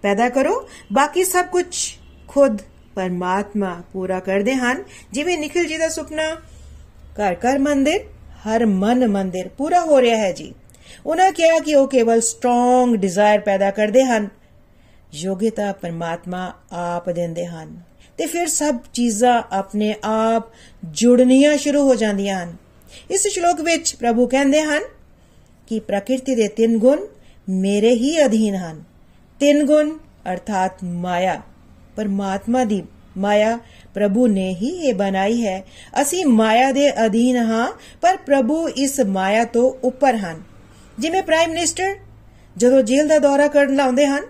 ਪੈਦਾ 0.03 0.29
ਕਰੋ, 0.29 0.67
ਬਾਕੀ 0.93 1.25
ਸਭ 1.25 1.47
ਕੁਝ 1.47 1.67
ਖੁਦ 2.29 2.59
ਪਰਮਾਤਮਾ 2.99 3.83
ਪੂਰਾ 3.93 4.21
ਕਰਦੇ 4.21 4.55
ਹਨ। 4.55 4.85
ਜਿਵੇਂ 5.13 5.39
ਨikhil 5.39 5.69
ਜੀ 5.69 5.79
ਦਾ 5.79 5.89
ਸੁਪਨਾ, 5.89 6.35
ਘਰ 7.05 7.35
ਘਰ 7.35 7.59
ਮੰਦਿਰ, 7.59 8.01
ਹਰ 8.33 8.67
ਮਨ 8.67 9.09
ਮੰਦਿਰ 9.09 9.49
ਪੂਰਾ 9.49 9.81
ਹੋ 9.81 10.01
ਰਿਹਾ 10.01 10.17
ਹੈ 10.17 10.33
ਜੀ। 10.33 10.55
ਉਹਨਾਂ 11.07 11.33
ਕਿਹਾ 11.33 11.59
ਕਿ 11.59 11.75
ਉਹ 11.75 11.89
ਕੇਵਲ 11.89 12.21
ਸਟਰੋਂਗ 12.21 12.95
ਡਿਜ਼ਾਇਰ 12.95 13.41
ਪੈਦਾ 13.41 13.71
ਕਰਦੇ 13.71 14.05
ਹਨ। 14.05 14.29
ਯੋਗਤਾ 15.13 15.73
ਪਰਮਾਤਮਾ 15.73 16.53
ਆਪ 16.73 17.11
ਦਿੰਦੇ 17.11 17.47
ਹਨ। 17.47 17.81
ਤੇ 18.19 18.27
ਫਿਰ 18.27 18.47
ਸਭ 18.47 18.77
ਚੀਜ਼ਾਂ 18.93 19.43
ਆਪਣੇ 19.53 19.95
ਆਪ 20.05 20.45
ਜੁੜਨੀਆਂ 20.85 21.57
ਸ਼ੁਰੂ 21.57 21.89
ਹੋ 21.89 21.95
ਜਾਂਦੀਆਂ 21.95 22.45
ਹਨ। 22.45 22.57
ਇਸ 23.11 23.27
ਸ਼ਲੋਕ 23.27 23.61
ਵਿੱਚ 23.61 23.95
ਪ੍ਰਭੂ 23.95 24.27
ਕਹਿੰਦੇ 24.27 24.63
ਹਨ 24.63 24.83
ਕਿ 25.67 25.81
ਪ੍ਰਕਿਰਤੀ 25.81 26.35
ਦੇ 26.35 26.49
ਤਿੰਨ 26.49 26.79
ਗੁਣ 26.79 27.07
ਮੇਰੇ 27.49 27.91
ਹੀ 27.91 28.25
ਅਧੀਨ 28.25 28.55
ਹਨ। 28.55 28.85
ਤਿੰਨ 29.41 29.65
ਗੁਣ 29.65 29.99
ਅਰਥਾਤ 30.33 30.85
ਮਾਇਆ। 30.85 31.43
ਪਰਮਾਤਮਾ 31.99 32.65
ਦੀ 32.65 32.83
ਮਾਇਆ 33.17 33.59
ਪ੍ਰਭੂ 33.95 34.27
ਨੇ 34.27 34.55
ਹੀ 34.55 34.69
ਇਹ 34.69 34.95
ਬਣਾਈ 34.95 35.47
ਹੈ। 35.47 35.65
ਅਸੀਂ 36.03 36.27
ਮਾਇਆ 36.27 36.73
ਦੇ 36.73 37.07
ਅਧੀਨ 37.07 37.37
ਹਾਂ, 37.37 37.73
ਪਰ 38.01 38.17
ਪ੍ਰਭੂ 38.17 38.69
ਇਸ 38.69 39.01
ਮਾਇਆ 39.01 39.45
ਤੋਂ 39.45 39.87
ਉੱਪਰ 39.87 40.17
ਹਨ। 40.17 40.43
ਜਿਵੇਂ 40.99 41.23
ਪ੍ਰਾਈਮ 41.23 41.51
ਮਿਨਿਸਟਰ 41.51 41.97
ਜਦੋਂ 42.57 42.83
ਜੇਲ੍ਹ 42.83 43.09
ਦਾ 43.09 43.19
ਦੌਰਾ 43.19 43.49
ਕਰਨ 43.49 43.81
ਆਉਂਦੇ 43.81 44.07
ਹਨ, 44.07 44.23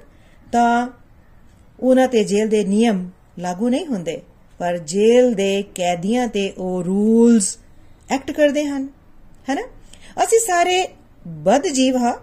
ਤਾਂ 0.53 0.89
ਉਹਨਾਂ 1.81 2.09
ਤੇ 2.09 2.25
ਜੇਲ੍ਹ 2.25 2.51
ਦੇ 2.51 2.65
ਨਿਯਮ 2.65 3.11
ਲਾਗੂ 3.39 3.69
ਨਹੀਂ 3.69 3.87
ਹੁੰਦੇ। 3.87 4.21
ਪਰ 4.59 4.79
ਜੇਲ੍ਹ 4.79 5.35
ਦੇ 5.35 5.65
ਕੈਦੀਆਂ 5.75 6.29
ਤੇ 6.29 6.53
ਉਹ 6.59 6.85
ਰੂਲਸ 6.85 7.59
ਐਕਟ 8.11 8.31
ਕਰਦੇ 8.31 8.65
ਹਨ। 8.65 8.89
ਹੈਨਾ? 9.51 9.63
ਅਸੀਂ 10.25 10.39
ਸਾਰੇ 10.39 10.89
ਬਦ 11.29 11.67
ਜੀਵ 11.67 11.97
ਹਾਂ। 11.97 12.15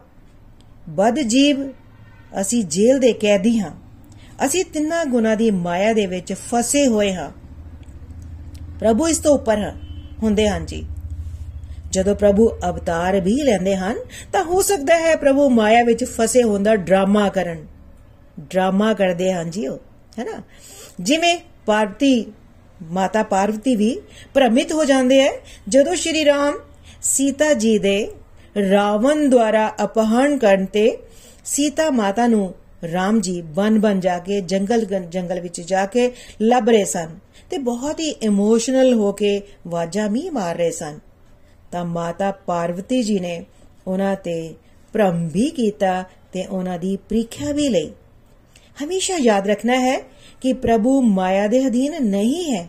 ਬਦ 0.89 1.19
ਜੀਵ 1.19 1.71
ਅਸੀਂ 2.41 2.63
ਜੇਲ੍ਹ 2.63 2.99
ਦੇ 2.99 3.13
ਕੈਦੀ 3.13 3.59
ਹਾਂ। 3.59 3.71
ਅਸੀਂ 4.45 4.65
ਤਿੰਨਾਂ 4.65 5.05
ਗੁਨਾ 5.05 5.35
ਦੀ 5.35 5.51
ਮਾਇਆ 5.51 5.93
ਦੇ 5.93 6.05
ਵਿੱਚ 6.05 6.33
ਫਸੇ 6.33 6.87
ਹੋਏ 6.87 7.13
ਹਾਂ। 7.13 7.31
ਪ੍ਰਭੂ 8.79 9.07
ਇਸ 9.07 9.17
ਤੋਂ 9.17 9.35
ਉੱਪਰ 9.35 9.71
ਹੁੰਦੇ 10.23 10.49
ਹਨ 10.49 10.65
ਜੀ। 10.65 10.85
ਜਦੋਂ 11.91 12.15
ਪ੍ਰਭੂ 12.15 12.49
ਅਵਤਾਰ 12.69 13.21
ਵੀ 13.21 13.41
ਲੈਂਦੇ 13.41 13.75
ਹਨ, 13.75 13.95
ਤਾਂ 14.33 14.43
ਹੋ 14.43 14.61
ਸਕਦਾ 14.61 14.97
ਹੈ 14.97 15.15
ਪ੍ਰਭੂ 15.15 15.49
ਮਾਇਆ 15.49 15.83
ਵਿੱਚ 15.83 16.03
ਫਸੇ 16.03 16.43
ਹੁੰਦਾ 16.43 16.75
ਡਰਾਮਾ 16.75 17.29
ਕਰਨ। 17.29 17.65
ਡਰਾਮਾ 18.39 18.93
ਕਰਦੇ 18.93 19.33
ਹਨ 19.33 19.49
ਜੀ 19.49 19.67
ਉਹ, 19.67 19.77
ਹੈਨਾ? 20.19 20.41
ਜਿਵੇਂ 20.99 21.39
ਪਾਰਵਤੀ, 21.65 22.25
ਮਾਤਾ 22.83 23.23
ਪਾਰਵਤੀ 23.23 23.75
ਵੀ 23.75 24.01
ਭ੍ਰਮਿਤ 24.33 24.71
ਹੋ 24.71 24.85
ਜਾਂਦੇ 24.85 25.19
ਐ 25.19 25.31
ਜਦੋਂ 25.67 25.95
ਸ਼੍ਰੀ 25.95 26.25
ਰਾਮ 26.25 26.53
ਸੀਤਾ 27.01 27.53
ਜੀ 27.53 27.77
ਦੇ 27.77 28.11
ਰਾਵਣ 28.71 29.29
ਦੁਆਰਾ 29.29 29.73
ਅਪਹਰਣ 29.83 30.37
ਕਰਨ 30.37 30.65
ਤੇ 30.65 30.97
ਸੀਤਾ 31.45 31.89
ਮਾਤਾ 31.89 32.27
ਨੂੰ 32.27 32.55
ਰਾਮ 32.93 33.19
ਜੀ 33.21 33.41
ਬਨ 33.55 33.79
ਬਨ 33.79 33.99
ਜਾ 33.99 34.17
ਕੇ, 34.19 34.39
ਜੰਗਲ 34.41 34.85
ਜੰਗਲ 34.85 35.39
ਵਿੱਚ 35.39 35.61
ਜਾ 35.61 35.85
ਕੇ 35.85 36.11
ਲੱਭ 36.41 36.69
ਰਹੇ 36.69 36.85
ਸਨ 36.85 37.17
ਤੇ 37.49 37.57
ਬਹੁਤ 37.57 37.99
ਹੀ 37.99 38.09
ਇਮੋਸ਼ਨਲ 38.23 38.93
ਹੋ 38.93 39.11
ਕੇ 39.11 39.39
ਵਾਜਾ 39.67 40.07
ਵੀ 40.07 40.29
ਮਾਰ 40.29 40.55
ਰਹੇ 40.55 40.71
ਸਨ। 40.71 40.99
ਤਾਂ 41.71 41.85
ਮਾਤਾ 41.85 42.31
ਪਾਰਵਤੀ 42.45 43.01
ਜੀ 43.03 43.19
ਨੇ 43.19 43.43
ਉਹਨਾਂ 43.87 44.15
ਤੇ 44.15 44.53
ਭ੍ਰਮ 44.93 45.27
ਵੀ 45.27 45.49
ਕੀਤਾ 45.49 46.03
ਤੇ 46.33 46.45
ਉਹਨਾਂ 46.45 46.77
ਦੀ 46.79 46.95
ਪ੍ਰੀਖਿਆ 47.09 47.51
ਵੀ 47.51 47.67
ਲਈ। 47.69 47.91
ਹਮੇਸ਼ਾ 48.83 49.17
ਯਾਦ 49.17 49.47
ਰੱਖਣਾ 49.47 49.79
ਹੈ 49.79 49.97
ਕਿ 50.41 50.53
ਪ੍ਰਭੂ 50.53 51.01
ਮਾਇਆ 51.01 51.47
ਦੇ 51.47 51.65
ਅਧੀਨ 51.67 52.03
ਨਹੀਂ 52.03 52.53
ਹੈ, 52.53 52.67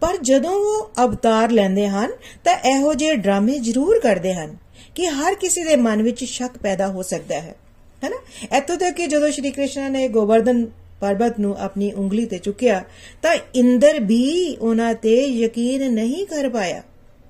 ਪਰ 0.00 0.16
ਜਦੋਂ 0.22 0.54
ਉਹ 0.54 0.90
ਅਵਤਾਰ 1.04 1.50
ਲੈਂਦੇ 1.50 1.88
ਹਨ, 1.88 2.10
ਤਾਂ 2.44 2.56
ਇਹੋ 2.68 2.94
ਜਿਹੇ 2.94 3.14
ਡਰਾਮੇ 3.14 3.58
ਜ਼ਰੂਰ 3.58 4.00
ਕਰਦੇ 4.00 4.34
ਹਨ 4.34 4.56
ਕਿ 4.94 5.06
ਹਰ 5.06 5.34
ਕਿਸੇ 5.34 5.64
ਦੇ 5.64 5.76
ਮਨ 5.76 6.02
ਵਿੱਚ 6.02 6.24
ਸ਼ੱਕ 6.24 6.58
ਪੈਦਾ 6.58 6.86
ਹੋ 6.86 7.02
ਸਕਦਾ 7.02 7.40
ਹੈ। 7.40 7.54
ਹੈਨਾ 8.04 8.56
ਇਤੋਂ 8.56 8.76
ਤੱਕ 8.76 8.96
ਕਿ 8.96 9.06
ਜਦੋਂ 9.06 9.30
ਸ਼੍ਰੀ 9.30 9.50
ਕ੍ਰਿਸ਼ਨ 9.50 9.92
ਨੇ 9.92 10.08
ਗੋਵਰਧਨ 10.08 10.66
ਪਰਬਤ 11.00 11.38
ਨੂੰ 11.40 11.56
ਆਪਣੀ 11.58 11.92
ਉਂਗਲੀ 11.92 12.24
ਤੇ 12.26 12.38
ਚੁੱਕਿਆ, 12.38 12.84
ਤਾਂ 13.22 13.36
ਇੰਦਰ 13.54 14.00
ਵੀ 14.00 14.56
ਉਹਨਾਂ 14.60 14.94
ਤੇ 14.94 15.14
ਯਕੀਨ 15.24 15.92
ਨਹੀਂ 15.92 16.26
ਕਰ 16.26 16.48
ਪਾਇਆ 16.48 16.82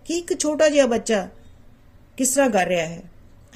ਕਿ 0.04 0.18
ਇੱਕ 0.18 0.38
ਛੋਟਾ 0.38 0.68
ਜਿਹਾ 0.68 0.86
ਬੱਚਾ 0.86 1.28
ਕਿਸ 2.16 2.28
ਤਰ੍ਹਾਂ 2.28 2.50
ਕਰ 2.50 2.66
ਰਿਹਾ 2.66 2.86
ਹੈ। 2.86 3.02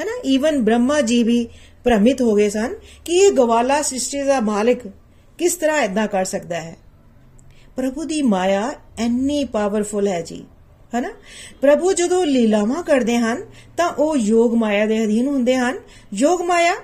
ਹੈਨਾ 0.00 0.12
ਈਵਨ 0.24 0.62
ਬ੍ਰਹਮਾ 0.64 1.00
ਜੀ 1.00 1.22
ਵੀ 1.22 1.48
ਭ੍ਰਮਿਤ 1.84 2.22
ਹੋ 2.22 2.34
ਗਏ 2.34 2.48
ਸਨ 2.48 2.74
ਕਿ 3.04 3.16
ਇਹ 3.16 3.32
ਗਵਾਲਾ 3.32 3.82
ਸ੍ਰਿਸ਼ਟੀ 3.82 4.22
ਦਾ 4.22 4.40
ਮਾਲਕ 4.40 4.78
ਕਿਸ 5.38 5.54
ਤਰ੍ਹਾਂ 5.54 5.82
ਇਦਾਂ 5.82 6.06
ਕਰ 6.08 6.24
ਸਕਦਾ 6.24 6.60
ਹੈ। 6.60 6.76
ਪ੍ਰਭੂ 7.76 8.04
ਦੀ 8.04 8.22
ਮਾਇਆ 8.22 8.72
ਐਨੀ 8.98 9.44
ਪਾਵਰਫੁਲ 9.44 10.08
ਹੈ 10.08 10.20
ਜੀ 10.20 10.44
ਹਨਾ 10.98 11.10
ਪ੍ਰਭੂ 11.60 11.92
ਜਦੋਂ 11.92 12.26
ਲੀਲਾਵਾਂ 12.26 12.82
ਕਰਦੇ 12.82 13.16
ਹਨ, 13.18 13.44
ਤਾਂ 13.76 13.88
ਉਹ 13.88 14.16
ਯੋਗ 14.16 14.54
ਮਾਇਆ 14.54 14.86
ਦੇ 14.86 15.04
ਅਧੀਨ 15.04 15.26
ਹੁੰਦੇ 15.26 15.56
ਹਨ। 15.56 15.78
ਯੋਗ 16.14 16.42
ਮਾਇਆ 16.42 16.74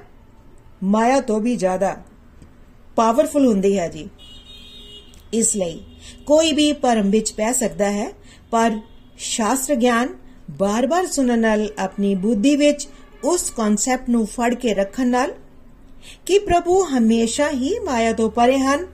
ਮਾਇਆ 0.85 1.21
ਤੋਂ 1.21 1.41
ਵੀ 1.41 1.57
ਜ਼ਿਆਦਾ 1.57 1.97
ਪਾਵਰਫੁਲ 2.97 3.47
ਹੁੰਦੀ 3.47 3.79
ਹੈ 3.79 3.89
ਜੀ। 3.89 4.09
ਇਸ 5.33 5.55
ਲਈ 5.57 5.81
ਕੋਈ 6.27 6.53
ਵੀ 6.53 6.73
ਭਰਮ 6.73 7.11
ਵਿੱਚ 7.11 7.33
ਪੈ 7.33 7.53
ਸਕਦਾ 7.53 7.91
ਹੈ, 7.91 8.11
ਪਰ 8.51 8.79
ਸ਼ਾਸਤਰ 9.19 9.75
ਗਿਆਨ 9.75 10.09
ਬਾਰ-ਬਾਰ 10.51 11.07
ਸੁਣਨ 11.07 11.39
ਨਾਲ, 11.39 11.69
ਆਪਣੀ 11.79 12.15
ਬੁੱਧੀ 12.15 12.57
ਵਿੱਚ 12.57 12.89
ਉਸ 13.25 13.51
ਕਨਸੈਪਟ 13.51 14.09
ਨੂੰ 14.11 14.27
ਫੜ 14.27 14.55
ਕੇ 14.55 14.75
ਰੱਖਣ 14.75 15.07
ਨਾਲ 15.07 15.33
ਕਿ 16.27 16.39
ਪ੍ਰਭੂ 16.39 16.83
ਹਮੇਸ਼ਾ 16.85 17.51
ਹੀ 17.51 17.79
ਮਾਇਆ 17.79 18.13
ਤੋਂ 18.13 18.31
ਪਰੇ 18.31 18.59
ਹਨ, 18.59 18.87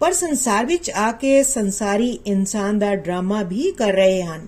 ਪਰ 0.00 0.12
ਸੰਸਾਰ 0.12 0.66
ਵਿੱਚ 0.66 0.90
ਆ 0.90 1.10
ਕੇ 1.12 1.42
ਸੰਸਾਰੀ 1.42 2.08
ਇਨਸਾਨ 2.26 2.78
ਦਾ 2.78 2.94
ਡਰਾਮਾ 2.94 3.42
ਵੀ 3.42 3.70
ਕਰ 3.72 3.92
ਰਹੇ 3.92 4.22
ਹਨ। 4.22 4.46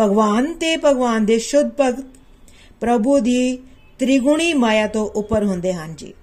ਭਗਵਾਨ 0.00 0.52
ਤੇ 0.54 0.76
ਭਗਵਾਨ 0.76 1.26
ਦੇ 1.26 1.38
ਸ਼ੁੱਧ 1.38 1.70
ਭਗਤ 1.80 2.04
ਪ੍ਰਭੂ 2.80 3.18
ਦੀ 3.20 3.58
ਤ੍ਰਿਗੁਣੀ 4.02 4.54
ਮਾਇਆ 4.54 4.86
ਤੋਂ 4.86 5.06
ਉੱਪਰ 5.06 5.44
ਹੁੰਦੇ 5.44 5.72
ਹਨ 5.72 5.94
ਜੀ। 5.94 6.14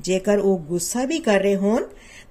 ਜੇਕਰ 0.00 0.38
ਉਹ 0.38 0.58
ਗੁੱਸਾ 0.58 1.04
ਵੀ 1.04 1.18
ਕਰ 1.18 1.40
ਰਹੇ 1.40 1.56
ਹੋਣ, 1.56 1.82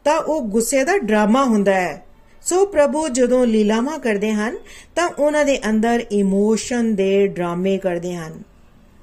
ਤਾਂ 0.04 0.20
ਉਹ 0.20 0.42
ਗੁੱਸੇ 0.42 0.84
ਦਾ 0.84 0.98
ਡਰਾਮਾ 0.98 1.44
ਹੁੰਦਾ 1.44 1.74
ਹੈ। 1.74 2.06
ਸੋ 2.42 2.66
ਪ੍ਰਭੂ 2.66 3.08
ਜਦੋਂ 3.08 3.48
ਲੀਲਾਵਾਂ 3.48 4.00
ਕਰਦੇ 4.00 4.32
ਹਨ, 4.32 4.58
ਤਾਂ 4.96 5.10
ਉਹਨਾਂ 5.20 5.46
ਦੇ 5.46 5.70
ਅੰਦਰ 5.70 6.06
ਇਮੋਸ਼ਨ 6.12 6.96
ਦੇ 6.96 7.28
ਡਰਾਮੇ 7.28 7.78
ਕਰਦੇ 7.78 8.16
ਹਨ। 8.16 8.32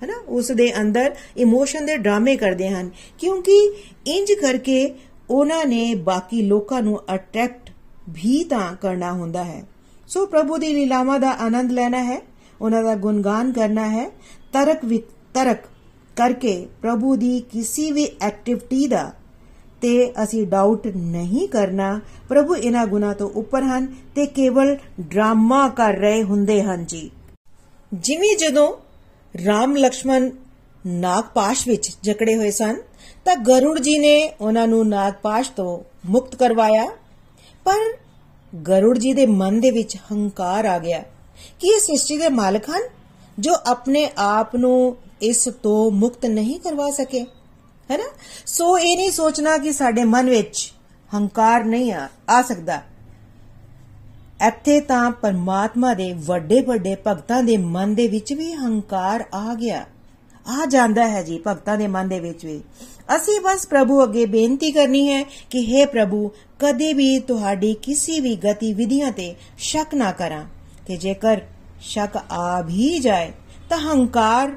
ਹੈਨਾ? 0.03 0.15
ਉਸ 0.29 0.51
ਦੇ 0.51 0.81
ਅੰਦਰ 0.81 1.15
ਇਮੋਸ਼ਨ 1.37 1.87
ਦੇ 1.87 1.97
ਡਰਾਮੇ 1.97 2.37
ਕਰਦੇ 2.37 2.69
ਹਨ। 2.69 2.91
ਕਿਉਂਕਿ 3.19 3.75
ਇੰਜ 4.07 4.33
ਕਰਕੇ 4.33 4.95
ਉਹਨਾਂ 5.31 5.67
ਨੇ 5.67 5.95
ਬਾਕੀ 5.95 6.43
ਲੋਕਾਂ 6.43 6.83
ਨੂੰ 6.83 7.01
ਅਟਰੈਕਟ 7.15 7.71
ਵੀ 8.09 8.45
ਤਾਂ 8.45 8.77
ਕਰਨਾ 8.77 9.13
ਹੁੰਦਾ 9.13 9.45
ਹੈ। 9.45 9.65
ਸੋ 10.09 10.27
ਪ੍ਰਭੂ 10.27 10.59
ਦੀ 10.59 10.75
ਲੀਲਾਵਾਂ 10.75 11.21
ਦਾ 11.21 11.31
ਆਨੰਦ 11.31 11.71
ਲੈਣਾ 11.71 12.05
ਹੈ, 12.05 12.23
ਉਹਨਾਂ 12.61 12.83
ਦਾ 12.83 12.95
ਗੁਣਗਾਨ 12.95 13.53
ਕਰਨਾ 13.53 13.89
ਹੈ, 13.89 14.09
ਤਰਕ 14.53 14.85
ਤਰਕ 15.35 15.59
ਕਰਕੇ 16.17 16.67
ਪ੍ਰਭੂ 16.83 17.17
ਦੀ 17.17 17.41
ਕਿਸੇ 17.41 17.91
ਵੀ 17.91 18.09
ਐਕਟੀਵਿਟੀ 18.21 18.87
ਦਾ 18.87 19.13
ਤੇ 19.83 20.13
ਅਸੀਂ 20.23 20.47
ਡਾਊਟ 20.47 20.87
ਨਹੀਂ 20.87 21.49
ਕਰਨਾ। 21.49 22.01
ਪ੍ਰਭੂ 22.29 22.57
ਇਹਨਾਂ 22.57 22.87
ਗੁਨਾ 22.87 23.13
ਤੋਂ 23.13 23.31
ਉੱਪਰ 23.31 23.63
ਹਨ 23.63 23.87
ਤੇ 24.15 24.27
ਕੇਵਲ 24.27 24.77
ਡਰਾਮਾ 25.01 25.69
ਕਰ 25.69 25.95
ਰਹੇ 25.95 26.23
ਹੁੰਦੇ 26.23 26.63
ਹਨ 26.63 26.87
ਜੀ। 26.87 27.11
ਜਿਵੇਂ 27.95 28.37
ਜਦੋਂ 28.37 28.77
ਰਾਮ 29.47 29.77
ਲక్ష్మణ 29.77 30.31
ਨਾਗਪਾਸ਼ 30.87 31.69
ਵਿੱਚ 31.69 31.97
ਜਕੜੇ 32.03 32.37
ਹੋਏ 32.37 32.51
ਸਨ, 32.51 32.77
ਤਾਂ 33.25 33.37
ਗਰੁੜ 33.37 33.79
ਜੀ 33.79 33.99
ਨੇ 33.99 34.33
ਉਹਨਾਂ 34.41 34.69
ਨੂੰ 34.69 34.89
ਨਾਗਪਾਸ਼ 34.89 35.51
ਤੋਂ 35.51 35.81
ਮੁਕਤ 36.11 36.37
ਕਰਵਾਇਆ। 36.37 36.87
ਪਰ 37.65 37.97
ਗਰੁੜ 38.69 38.99
ਜੀ 38.99 39.13
ਦੇ 39.13 39.27
ਮਨ 39.27 39.61
ਦੇ 39.61 39.71
ਵਿੱਚ 39.71 39.97
ਹੰਕਾਰ 40.13 40.65
ਆ 40.65 40.79
ਗਿਆ 40.79 41.03
ਕਿ 41.61 41.69
ਇਹ 41.69 41.81
ਸ੍ਰਿਸ਼ਟੀ 41.81 42.17
ਦੇ 42.17 42.29
ਮਾਲਕ 42.29 42.71
ਹਨ 42.71 42.83
ਜੋ 43.39 43.53
ਆਪਣੇ 43.67 44.11
ਆਪ 44.19 44.57
ਨੂੰ 44.57 44.97
ਇਸ 45.23 45.49
ਤੋਂ 45.63 45.91
ਮੁਕਤ 45.91 46.27
ਨਹੀਂ 46.27 46.59
ਕਰਵਾ 46.61 46.91
ਸਕੇ 46.91 47.23
ਹੈਨਾ 47.91 48.05
ਸੋ 48.47 48.79
ਇਹ 48.79 48.97
ਨਹੀਂ 48.97 49.11
ਸੋਚਣਾ 49.11 49.57
ਕਿ 49.59 49.73
ਸਾਡੇ 49.73 50.05
ਮਨ 50.05 50.31
ਵਿੱਚ 50.31 50.73
ਹੰਕਾਰ 51.15 51.65
ਨਹੀਂ 51.65 51.93
ਆ 52.31 52.43
ਸਕਦਾ। 52.43 52.83
ਇੱਥੇ 54.47 54.81
ਤਾਂ 54.81 55.11
ਪਰਮਾਤਮਾ 55.11 55.95
ਦੇ 55.95 56.13
ਵੱਡੇ 56.13 56.61
ਵੱਡੇ 56.61 56.97
ਭਗਤਾਂ 57.07 57.43
ਦੇ 57.43 57.57
ਮਨ 57.57 57.95
ਦੇ 57.95 58.09
ਵਿੱਚ 58.09 58.33
ਵੀ 58.33 58.53
ਹੰਕਾਰ 58.53 59.25
ਆ 59.35 59.55
ਗਿਆ। 59.55 59.87
ਆ 60.47 60.67
ਜਾਂਦਾ 60.67 61.09
ਹੈ 61.09 61.23
ਜੀ, 61.23 61.41
ਭਗਤਾਂ 61.47 61.77
ਦੇ 61.77 61.87
ਮਨ 61.87 62.09
ਦੇ 62.09 62.21
ਵਿੱਚ 62.21 62.45
ਵੀ। 62.47 62.61
ਅਸੀਂ 63.17 63.41
ਬਸ 63.41 63.67
ਪ੍ਰਭੂ 63.67 64.03
ਅੱਗੇ 64.03 64.27
ਬੇਨਤੀ 64.27 64.71
ਕਰਨੀ 64.73 65.13
ਹੈ 65.13 65.23
ਕਿ 65.23 65.65
हे 65.65 65.89
ਪ੍ਰਭੂ, 65.91 66.31
ਕਦੇ 66.59 66.93
ਵੀ 66.93 67.19
ਤੁਹਾਡੀ 67.19 67.75
ਕਿਸੇ 67.75 68.21
ਵੀ 68.21 68.37
ਗਤੀਵਿਧੀਆਂ 68.37 69.13
ਤੇ 69.13 69.35
ਸ਼ੱਕ 69.59 69.95
ਨਾ 69.95 70.13
ਕਰਾਂ। 70.13 70.45
ਤੇ 70.87 70.97
ਜੇਕਰ 70.97 71.41
ਸ਼ੱਕ 71.81 72.17
ਆ 72.31 72.61
ਵੀ 72.61 72.99
ਜਾਏ, 72.99 73.33
ਤਾਂ 73.69 73.79
ਹੰਕਾਰ 73.79 74.57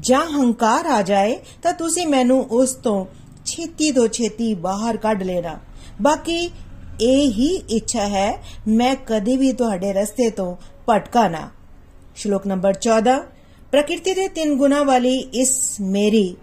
ਜਾਂ 0.00 0.26
ਹੰਕਾਰ 0.26 0.86
ਆ 0.86 1.02
ਜਾਏ, 1.02 1.38
ਤਾਂ 1.62 1.72
ਤੁਸੀਂ 1.72 2.06
ਮੈਨੂੰ 2.06 2.44
ਉਸ 2.44 2.74
ਤੋਂ 2.74 3.06
ਛੇਤੀ 3.44 3.90
ਤੋਂ 3.90 4.08
ਛੇਤੀ 4.08 4.54
ਬਾਹਰ 4.54 4.96
ਕੱਢ 4.96 5.22
ਲੈਣਾ। 5.22 5.58
ਬਾਕੀ 6.02 6.50
ਇਹ 7.00 7.32
ਹੀ 7.32 7.54
ਇੱਛਾ 7.70 8.06
ਹੈ, 8.06 8.42
ਮੈਂ 8.68 8.96
ਕਦੇ 9.06 9.36
ਵੀ 9.36 9.52
ਤੁਹਾਡੇ 9.52 9.92
ਰਸਤੇ 9.92 10.30
ਤੋਂ 10.30 10.56
ਭਟਕਾ 10.90 11.28
ਨਾ। 11.28 11.50
ਸ਼ਲੋਕ 12.16 12.46
ਨੰਬਰ 12.46 12.74
14 12.74 13.24
ਪ੍ਰਕਿਰਤੀ 13.72 14.14
ਦੇ 14.14 14.28
ਤਿੰਨ 14.28 14.54
ਗੁਣਾ 14.54 14.82
ਵਾਲੀ 14.82 15.18
ਇਸ 15.18 15.76
ਮੇਰੀ 15.80 16.36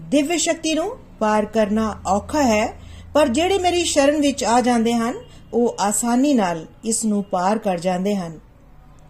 ਦਿਵਯ 0.00 0.36
ਸ਼ਕਤੀ 0.36 0.74
ਨੂੰ 0.74 0.96
ਪਾਰ 1.18 1.44
ਕਰਨਾ 1.44 2.00
ਔਖਾ 2.06 2.42
ਹੈ, 2.42 2.78
ਪਰ 3.14 3.28
ਜਿਹੜੇ 3.28 3.58
ਮੇਰੀ 3.58 3.84
ਸ਼ਰਨ 3.84 4.20
ਵਿੱਚ 4.20 4.44
ਆ 4.44 4.60
ਜਾਂਦੇ 4.60 4.92
ਹਨ, 4.92 5.14
ਉਹ 5.52 5.76
ਆਸਾਨੀ 5.80 6.34
ਨਾਲ 6.34 6.66
ਇਸ 6.84 7.04
ਨੂੰ 7.04 7.24
ਪਾਰ 7.24 7.58
ਕਰ 7.58 7.78
ਜਾਂਦੇ 7.78 8.16
ਹਨ। 8.16 8.38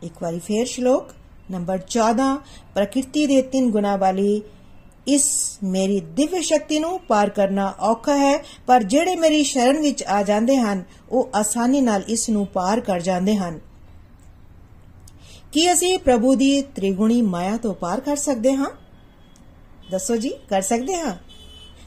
ਇੱਕ 0.02 0.14
ਵਾਰੀ 0.22 0.38
ਫੇਰ 0.38 0.66
ਸ਼ਲੋਕ। 0.66 1.08
ਨੰਬਰ 1.50 1.78
14 1.78 2.40
ਪ੍ਰਕਿਰਤੀ 2.74 3.26
ਦੇ 3.26 3.42
ਤਿੰਨ 3.42 3.70
ਗੁਣਾ 3.70 3.96
ਵਾਲੀ 3.96 4.42
ਇਸ 5.08 5.58
ਮੇਰੀ 5.64 6.00
ਦਿਵਯ 6.00 6.40
ਸ਼ਕਤੀ 6.40 6.78
ਨੂੰ 6.78 7.00
ਪਾਰ 7.00 7.30
ਕਰਨਾ 7.30 7.74
ਔਖਾ 7.80 8.16
ਹੈ, 8.16 8.44
ਪਰ 8.66 8.82
ਜਿਹੜੇ 8.82 9.16
ਮੇਰੀ 9.16 9.42
ਸ਼ਰਨ 9.42 9.80
ਵਿੱਚ 9.80 10.02
ਆ 10.02 10.22
ਜਾਂਦੇ 10.22 10.56
ਹਨ, 10.56 10.82
ਉਹ 11.10 11.28
ਆਸਾਨੀ 11.34 11.80
ਨਾਲ 11.80 12.02
ਇਸ 12.08 12.28
ਨੂੰ 12.30 12.46
ਪਾਰ 12.46 12.80
ਕਰ 12.80 13.00
ਜਾਂਦੇ 13.00 13.36
ਹਨ। 13.36 13.60
ਕੀ 15.52 15.72
ਅਸੀਂ 15.72 15.98
ਪ੍ਰਭੂ 15.98 16.34
ਦੀ 16.34 16.62
ਤ੍ਰਿਗੁਣੀ 16.62 17.22
ਮਾਇਆ 17.22 17.56
ਤੋਂ 17.56 17.74
ਪਾਰ 17.74 18.00
ਕਰ 18.00 18.16
ਸਕਦੇ 18.16 18.54
ਹਾਂ? 18.54 18.70
ਦੱਸੋ 19.90 20.16
ਜੀ, 20.16 20.30
ਕਰ 20.50 20.62
ਸਕਦੇ 20.62 20.94
ਹਾਂ? 20.94 21.14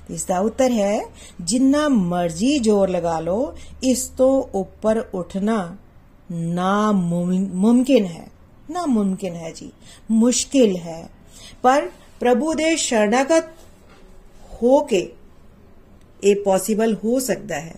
ਇਸ 0.10 0.26
ਦਾ 0.26 0.40
ਉੱਤਰ 0.40 0.72
ਹੈ, 0.72 1.02
ਜਿੰਨਾ 1.42 1.88
ਮਰਜ਼ੀ 1.88 2.58
ਜ਼ੋਰ 2.58 2.90
ਲਗਾ 2.90 3.20
ਲਓ, 3.20 3.54
ਇਸ 3.84 4.08
ਤੋਂ 4.08 4.44
ਉੱਪਰ 4.58 5.06
ਉੱਠਣਾ 5.14 5.76
ਨਾ 6.32 6.92
ਮੁਮਕਿਨ 6.92 8.06
ਹੈ। 8.06 8.35
ਨਾ 8.72 8.86
ਮੁਮਕਿਨ 8.86 9.36
ਹੈ 9.36 9.52
ਜੀ 9.52 9.72
ਮੁਸ਼ਕਿਲ 10.12 10.76
ਹੈ 10.78 11.08
ਪਰ 11.64 11.90
ਪ੍ਰਭੂ 12.20 12.54
ਦੇ 12.54 12.76
ਸ਼ਰਣਾਗਤ 12.76 13.50
ਹੋ 14.54 14.80
ਕੇ 14.86 15.08
ਇਹ 16.24 16.36
ਪੋਸੀਬਲ 16.36 16.96
ਹੋ 17.04 17.20
ਸਕਦਾ 17.20 17.60
ਹੈ 17.60 17.76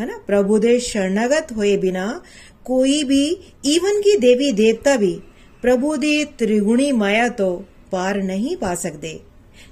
ਹੈਨਾ 0.00 0.18
ਪ੍ਰਭੂ 0.18 0.58
ਦੇ 0.58 0.78
ਸ਼ਰਣਾਗਤ 0.78 1.52
ਹੋਏ 1.52 1.76
ਬਿਨਾ 1.76 2.20
ਕੋਈ 2.64 3.02
ਵੀ 3.02 3.24
ਈਵਨ 3.64 4.00
ਕੀ 4.00 4.16
ਦੇਵੀ 4.16 4.50
ਦੇਵਤਾ 4.52 4.96
ਵੀ 4.96 5.18
ਪ੍ਰਭੂ 5.62 5.96
ਦੀ 5.96 6.24
ਤ੍ਰਿਗੁਣੀ 6.38 6.90
ਮਾਇਆ 6.92 7.28
ਤੋਂ 7.28 7.60
ਪਾਰ 7.90 8.22
ਨਹੀਂ 8.22 8.56
ਪਾ 8.56 8.74
ਸਕਦੇ 8.74 9.18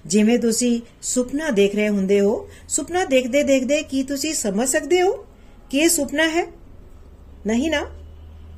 ਜਿਵੇਂ 0.07 0.39
ਤੁਸੀਂ 0.39 0.81
ਸੁਪਨਾ 1.03 1.51
ਦੇਖ 1.51 1.75
ਰਹੇ 1.75 1.89
ਹੁੰਦੇ 1.89 2.21
ਹੋ 2.21 2.49
ਸੁਪਨਾ 2.69 3.05
ਦੇਖਦੇ 3.05 3.43
ਦੇਖਦੇ 3.43 3.83
ਕੀ 3.83 4.03
ਤੁਸੀਂ 4.03 4.33
ਸਮਝ 4.35 4.69
ਸਕਦੇ 4.69 5.03
ਹੋ 5.03 5.13
ਕਿ 5.71 5.79
ਇਹ 5.79 5.89
ਸੁਪਨਾ 5.89 6.29
ਹੈ 6.29 6.47
ਨਹੀਂ 7.47 7.71
ਨਾ 7.71 7.85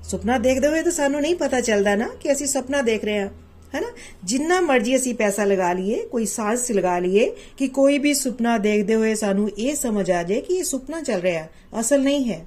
ਸੁਪਨਾ 0.09 0.38
ਦੇਖਦੇ 0.38 0.68
ਹੋਏ 0.68 0.83
ਤਾਂ 0.83 0.92
ਸਾਨੂੰ 0.92 1.21
ਨਹੀਂ 1.21 1.35
ਪਤਾ 1.35 1.61
ਚੱਲਦਾ 1.61 1.94
ਨਾ 1.97 2.09
ਕਿ 2.21 2.33
ਅਸੀਂ 2.33 2.47
ਸੁਪਨਾ 2.47 2.83
ਦੇਖ 2.83 3.05
ਰਹੇ 3.05 3.18
ਹਾਂ 3.18 3.29
ਹੈਨਾ 3.75 3.87
ਜਿੰਨਾ 4.25 4.61
ਮਰਜ਼ੀ 4.61 4.97
ਅਸੀਂ 4.97 5.14
ਪੈਸਾ 5.14 5.44
ਲਗਾ 5.44 5.73
ਲਈਏ 5.73 6.05
ਕੋਈ 6.07 6.27
ਸਾਜ਼ 6.27 6.71
ਲਗਾ 6.73 6.99
ਲਈਏ 6.99 7.31
ਕਿ 7.57 7.68
ਕੋਈ 7.68 7.99
ਵੀ 7.99 8.12
ਸੁਪਨਾ 8.14 8.57
ਦੇਖਦੇ 8.59 8.94
ਹੋਏ 8.94 9.14
ਸਾਨੂੰ 9.14 9.51
ਇਹ 9.59 9.75
ਸਮਝ 9.77 10.11
ਆ 10.11 10.23
ਜਾਏ 10.23 10.40
ਕਿ 10.40 10.55
ਇਹ 10.55 10.64
ਸੁਪਨਾ 10.64 11.01
ਚੱਲ 11.01 11.21
ਰਿਹਾ 11.21 11.47
ਅਸਲ 11.81 12.03
ਨਹੀਂ 12.03 12.31
ਹੈ 12.31 12.44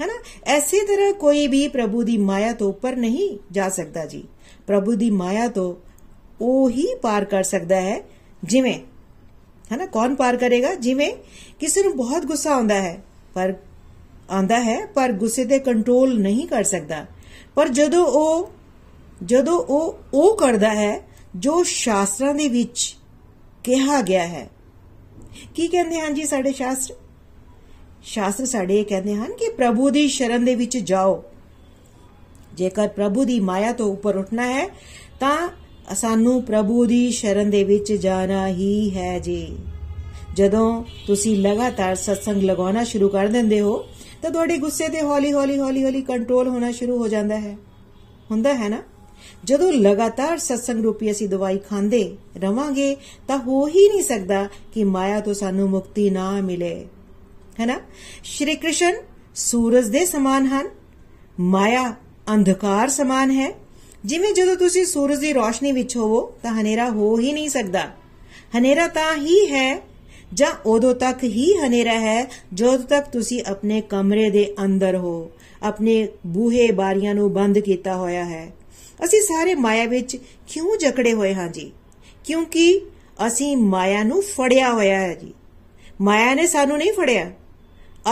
ਹੈਨਾ 0.00 0.12
ਐਸੀ 0.46 0.80
ਤਰ੍ਹਾਂ 0.86 1.12
ਕੋਈ 1.12 1.46
ਵੀ 1.46 1.66
ਪ੍ਰਭੂ 1.68 2.02
ਦੀ 2.02 2.16
ਮਾਇਆ 2.18 2.52
ਤੋਂ 2.52 2.68
ਉੱਪਰ 2.68 2.96
ਨਹੀਂ 2.96 3.28
ਜਾ 3.52 3.68
ਸਕਦਾ 3.68 4.04
ਜੀ 4.06 4.22
ਪ੍ਰਭੂ 4.66 4.94
ਦੀ 4.94 5.10
ਮਾਇਆ 5.10 5.48
ਤੋਂ 5.48 5.74
ਉਹ 6.40 6.70
ਹੀ 6.70 6.86
ਪਾਰ 7.02 7.24
ਕਰ 7.24 7.42
ਸਕਦਾ 7.42 7.80
ਹੈ 7.80 8.00
ਜਿਵੇਂ 8.44 8.78
ਹੈਨਾ 9.72 9.86
ਕੌਣ 9.86 10.14
ਪਾਰ 10.14 10.36
ਕਰੇਗਾ 10.36 10.74
ਜਿਵੇਂ 10.74 11.12
ਕਿਸੇ 11.60 11.82
ਨੂੰ 11.82 11.96
ਬਹੁਤ 11.96 12.24
ਗੁੱਸਾ 12.26 12.54
ਆਉਂਦਾ 12.54 12.80
ਹੈ 12.82 12.98
ਪਰ 13.34 13.54
ਆਂਦਾ 14.30 14.60
ਹੈ, 14.60 14.86
ਪਰ 14.86 15.12
ਗੁੱਸੇ 15.12 15.44
ਤੇ 15.44 15.58
ਕੰਟਰੋਲ 15.58 16.20
ਨਹੀਂ 16.20 16.46
ਕਰ 16.46 16.64
ਸਕਦਾ। 16.64 17.06
ਪਰ 17.54 17.68
ਜਦੋਂ 17.68 18.06
ਉਹ 18.06 18.50
ਜਦੋਂ 19.24 19.58
ਉਹ 19.58 19.98
ਉਹ 20.14 20.36
ਕਰਦਾ 20.36 20.74
ਹੈ, 20.74 21.00
ਜੋ 21.36 21.62
ਸ਼ਾਸਤਰਾਂ 21.62 22.34
ਦੇ 22.34 22.48
ਵਿੱਚ 22.48 22.96
ਕਿਹਾ 23.64 24.02
ਗਿਆ 24.02 24.26
ਹੈ। 24.26 24.50
ਕੀ 25.54 25.68
ਕਹਿੰਦੇ 25.68 26.00
ਹਨ 26.00 26.14
ਜੀ 26.14 26.24
ਸਾਡੇ 26.24 26.52
ਸ਼ਾਸਤਰ? 26.52 26.94
ਸ਼ਾਸਤਰ 28.02 28.44
ਸਾਡੇ 28.44 28.84
ਕਹਿੰਦੇ 28.84 29.14
ਹਨ 29.14 29.32
ਕਿ 29.32 29.50
ਪ੍ਰਭੂ 29.50 29.90
ਦੀ 29.90 30.08
ਸ਼ਰਨ 30.08 30.44
ਦੇ 30.44 30.54
ਵਿੱਚ 30.54 30.78
ਜਾਓ। 30.78 31.24
ਜੇਕਰ 32.54 32.88
ਪ੍ਰਭੂ 32.88 33.24
ਦੀ 33.24 33.40
ਮਾਇਆ 33.40 33.72
ਤੋਂ 33.72 33.92
ਉੱਪਰ 33.92 34.16
ਉੱਠਣਾ 34.16 34.46
ਹੈ, 34.46 34.68
ਤਾਂ 35.20 35.48
ਸਾਨੂੰ 35.94 36.42
ਪ੍ਰਭੂ 36.42 36.86
ਦੀ 36.86 37.10
ਸ਼ਰਨ 37.10 37.50
ਦੇ 37.50 37.64
ਵਿੱਚ 37.64 37.92
ਜਾਣਾ 37.92 38.48
ਹੀ 38.48 38.90
ਹੈ 38.96 39.18
ਜੀ। 39.18 39.56
ਜਦੋਂ 40.34 40.84
ਤੁਸੀਂ 41.06 41.36
ਲਗਾਤਾਰ 41.36 41.94
ਸਤਸੰਗ 41.94 42.42
ਲਗਾਉਣਾ 42.42 42.84
ਸ਼ੁਰੂ 42.84 43.08
ਕਰ 43.08 43.26
ਦਿੰਦੇ 43.26 43.60
ਹੋ 43.60 43.84
ਤਾਂ 44.22 44.30
ਤੁਹਾਡੇ 44.30 44.58
ਗੁੱਸੇ 44.58 44.88
ਤੇ 44.88 45.02
ਹੌਲੀ 45.02 45.32
ਹੌਲੀ 45.32 45.58
ਹੌਲੀ 45.58 45.84
ਹੌਲੀ 45.84 46.02
ਕੰਟਰੋਲ 46.02 46.48
ਹੋਣਾ 46.48 46.70
ਸ਼ੁਰੂ 46.70 46.98
ਹੋ 46.98 47.08
ਜਾਂਦਾ 47.08 47.40
ਹੈ। 47.40 47.56
ਹੁੰਦਾ 48.30 48.54
ਹੈ 48.54 48.68
ਨਾ? 48.68 48.82
ਜਦੋਂ 49.44 49.72
ਲਗਾਤਾਰ 49.72 50.38
ਸਤਸੰਗ 50.38 50.82
ਰੂਪੀ 50.82 51.10
ਅਸੀਂ 51.10 51.28
ਦਵਾਈ 51.28 51.58
ਖਾਂਦੇ 51.58 52.16
ਰਵਾਂਗੇ, 52.42 52.96
ਤਾਂ 53.28 53.38
ਹੋ 53.38 53.68
ਹੀ 53.68 53.88
ਨਹੀਂ 53.88 54.02
ਸਕਦਾ 54.02 54.48
ਕਿ 54.74 54.84
ਮਾਇਆ 54.84 55.20
ਤੋਂ 55.20 55.34
ਸਾਨੂੰ 55.34 55.70
ਮੁਕਤੀ 55.70 56.10
ਨਾ 56.10 56.30
ਮਿਲੇ। 56.30 56.86
ਹੈ 57.60 57.66
ਨਾ? 57.66 57.80
ਸ਼੍ਰੀ 58.24 58.54
ਕ੍ਰਿਸ਼ਨ 58.54 58.94
ਸੂਰਜ 59.34 59.88
ਦੇ 59.88 60.06
ਸਮਾਨ 60.06 60.46
ਹਨ। 60.46 60.70
ਮਾਇਆ 61.40 61.94
ਅੰਧਕਾਰ 62.34 62.88
ਸਮਾਨ 62.88 63.30
ਹੈ। 63.30 63.52
ਜਿਵੇਂ 64.04 64.34
ਜਦੋਂ 64.34 64.56
ਤੁਸੀਂ 64.56 64.86
ਸੂਰਜ 64.86 65.18
ਦੀ 65.18 65.32
ਰੋਸ਼ਨੀ 65.32 65.72
ਵਿੱਚ 65.72 65.96
ਹੋਵੋ, 65.96 66.32
ਤਾਂ 66.42 66.60
ਹਨੇਰਾ 66.60 66.90
ਹੋ 66.90 67.18
ਹੀ 67.18 67.32
ਨਹੀਂ 67.32 67.48
ਸਕਦਾ। 67.48 67.90
ਹਨੇਰਾ 68.58 68.88
ਤਾਂ 68.88 69.16
ਹੀ 69.16 69.46
ਹੈ 69.46 69.89
ਜਾਂ 70.34 70.52
ਉਦੋਂ 70.66 70.94
ਤੱਕ 70.94 71.24
ਹੀ 71.24 71.54
ਹਨੇਰਾ 71.56 72.00
ਹੈ 72.00 72.30
ਜਦੋਂ 72.54 72.78
ਤੱਕ 72.78 73.08
ਤੁਸੀਂ 73.08 73.42
ਆਪਣੇ 73.46 73.80
ਕਮਰੇ 73.80 74.30
ਦੇ 74.30 74.54
ਅੰਦਰ 74.64 74.96
ਹੋ, 74.96 75.30
ਆਪਣੇ 75.62 76.08
ਬੂਹੇ 76.26 76.70
ਬਾਰੀਆਂ 76.70 77.14
ਨੂੰ 77.14 77.32
ਬੰਦ 77.32 77.58
ਕੀਤਾ 77.58 77.96
ਹੋਇਆ 77.96 78.24
ਹੈ। 78.24 78.50
ਅਸੀਂ 79.04 79.20
ਸਾਰੇ 79.20 79.54
ਮਾਇਆ 79.54 79.84
ਵਿੱਚ 79.86 80.16
ਕਿਉਂ 80.48 80.76
ਜਕੜੇ 80.76 81.12
ਹੋਏ 81.12 81.34
ਹਾਂ 81.34 81.48
ਜੀ? 81.48 81.72
ਕਿਉਂਕਿ 82.24 82.80
ਅਸੀਂ 83.26 83.56
ਮਾਇਆ 83.56 84.02
ਨੂੰ 84.02 84.22
ਫੜਿਆ 84.22 84.72
ਹੋਇਆ 84.72 85.00
ਹੈ 85.00 85.14
ਜੀ। 85.14 85.32
ਮਾਇਆ 86.00 86.34
ਨੇ 86.34 86.46
ਸਾਨੂੰ 86.46 86.78
ਨਹੀਂ 86.78 86.92
ਫੜਿਆ। 86.92 87.30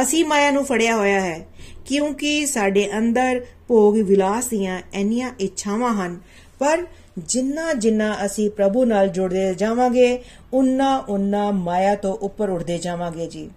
ਅਸੀਂ 0.02 0.24
ਮਾਇਆ 0.24 0.50
ਨੂੰ 0.50 0.64
ਫੜਿਆ 0.64 0.96
ਹੋਇਆ 0.96 1.20
ਹੈ 1.20 1.48
ਕਿਉਂਕਿ 1.86 2.46
ਸਾਡੇ 2.46 2.90
ਅੰਦਰ 2.98 3.44
ਭੋਗ 3.68 3.98
ਵਿਲਾਸ 3.98 4.46
ਦੀਆਂ 4.46 4.80
ਇੰਨੀਆਂ 4.94 5.30
ਇੱਛਾਵਾਂ 5.40 5.94
ਹਨ, 5.94 6.20
ਪਰ 6.58 6.86
ਜਿੰਨਾ 7.26 7.72
ਜਿੰਨਾ 7.72 8.16
ਅਸੀਂ 8.26 8.50
ਪ੍ਰਭੂ 8.50 8.84
ਨਾਲ 8.84 9.08
ਜੁੜਦੇ 9.08 9.54
ਜਾਵਾਂਗੇ, 9.54 10.22
ਉਨਾ 10.52 10.96
ਉਨਾ 10.96 11.50
ਮਾਇਆ 11.50 11.94
ਤੋਂ 11.94 12.14
ਉੱਪਰ 12.14 12.48
ਉੱਠਦੇ 12.48 12.78
ਜਾਵਾਂਗੇ 12.78 13.26
ਜੀ। 13.26 13.50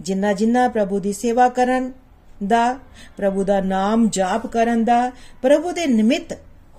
ਜਿੰਨਾ 0.00 0.32
ਜਿੰਨਾ 0.32 0.68
ਪ੍ਰਭੂ 0.68 0.98
ਦੀ 0.98 1.12
ਸੇਵਾ 1.12 1.48
ਕਰਨ 1.48 1.92
ਦਾ, 2.46 2.78
ਪ੍ਰਭੂ 3.16 3.44
ਦਾ 3.44 3.60
ਨਾਮ 3.60 4.08
ਜਾਪ 4.08 4.46
ਕਰਨ 4.46 4.84
ਦਾ, 4.84 5.12
ਪ੍ਰਭੂ 5.42 5.72
ਦੇ 5.72 5.86
ਨਿਮਿਤ 5.86 6.32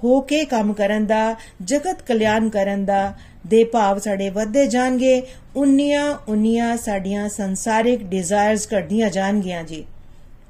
ਹੋ 0.04 0.22
ਕੇ 0.22 0.46
ਕੰਮ 0.46 0.74
ਕਰਨ 0.74 1.06
ਦਾ, 1.06 1.36
ਜਗਤ 1.62 2.02
ਕਲਿਆਣ 2.02 2.50
ਕਰਨ 2.50 2.86
ਦਾ 2.86 3.14
ਦੇ 3.48 3.64
ਭਾਵ 3.64 4.00
ਸਾਡੇ 4.00 4.30
ਵੱਧਦੇ 4.30 4.68
ਜਾਣਗੇ, 4.68 5.22
ਉਨੀਆਂ 5.56 6.16
ਉਨੀਆਂ 6.28 6.78
ਸਾਡੀਆਂ 6.78 7.30
ਸੰਸਾਰਿਕ 7.30 8.04
ਡਿਜ਼ਾਇਰਸ 8.04 8.68
ਘਟਦੀਆਂ 8.78 9.10
ਜਾਣਗੀਆਂ 9.10 9.64
ਜੀ। 9.64 9.86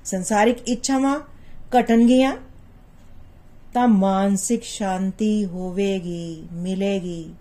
ਸੰਸਾਰਿਕ 0.06 0.58
ਇੱਛਾਵਾਂ 0.68 1.20
ਘਟਣਗੀਆਂ 1.80 2.34
ਤਾਂ 3.74 3.88
ਮਾਨਸਿਕ 3.88 4.64
ਸ਼ਾਂਤੀ 4.64 5.46
ਹੋਵੇਗੀ, 5.46 6.48
ਮਿਲੇਗੀ। 6.52 7.34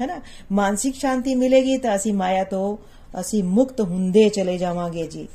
ਹੈ 0.00 0.06
ਨਾ 0.06 0.20
ਮਾਨਸਿਕ 0.52 0.94
ਸ਼ਾਂਤੀ 0.94 1.34
ਮਿਲੇਗੀ 1.34 1.76
ਤਾਂ 1.78 1.96
ਅਸੀਂ 1.96 2.14
ਮਾਇਆ 2.14 2.44
ਤੋਂ, 2.44 2.76
ਅਸੀਂ 3.20 3.44
ਮੁਕਤ 3.44 3.80
ਹੁੰਦੇ 3.80 4.28
ਚਲੇ 4.28 4.58
ਜਾਵਾਂਗੇ 4.58 5.06
ਜੀ। 5.06 5.28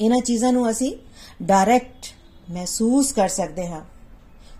ਇਹਨਾਂ 0.00 0.20
ਚੀਜ਼ਾਂ 0.20 0.52
ਨੂੰ 0.52 0.70
ਅਸੀਂ 0.70 0.96
ਡਾਇਰੈਕਟ 1.42 2.14
ਮਹਿਸੂਸ 2.50 3.12
ਕਰ 3.12 3.28
ਸਕਦੇ 3.28 3.68
ਹਾਂ। 3.68 3.80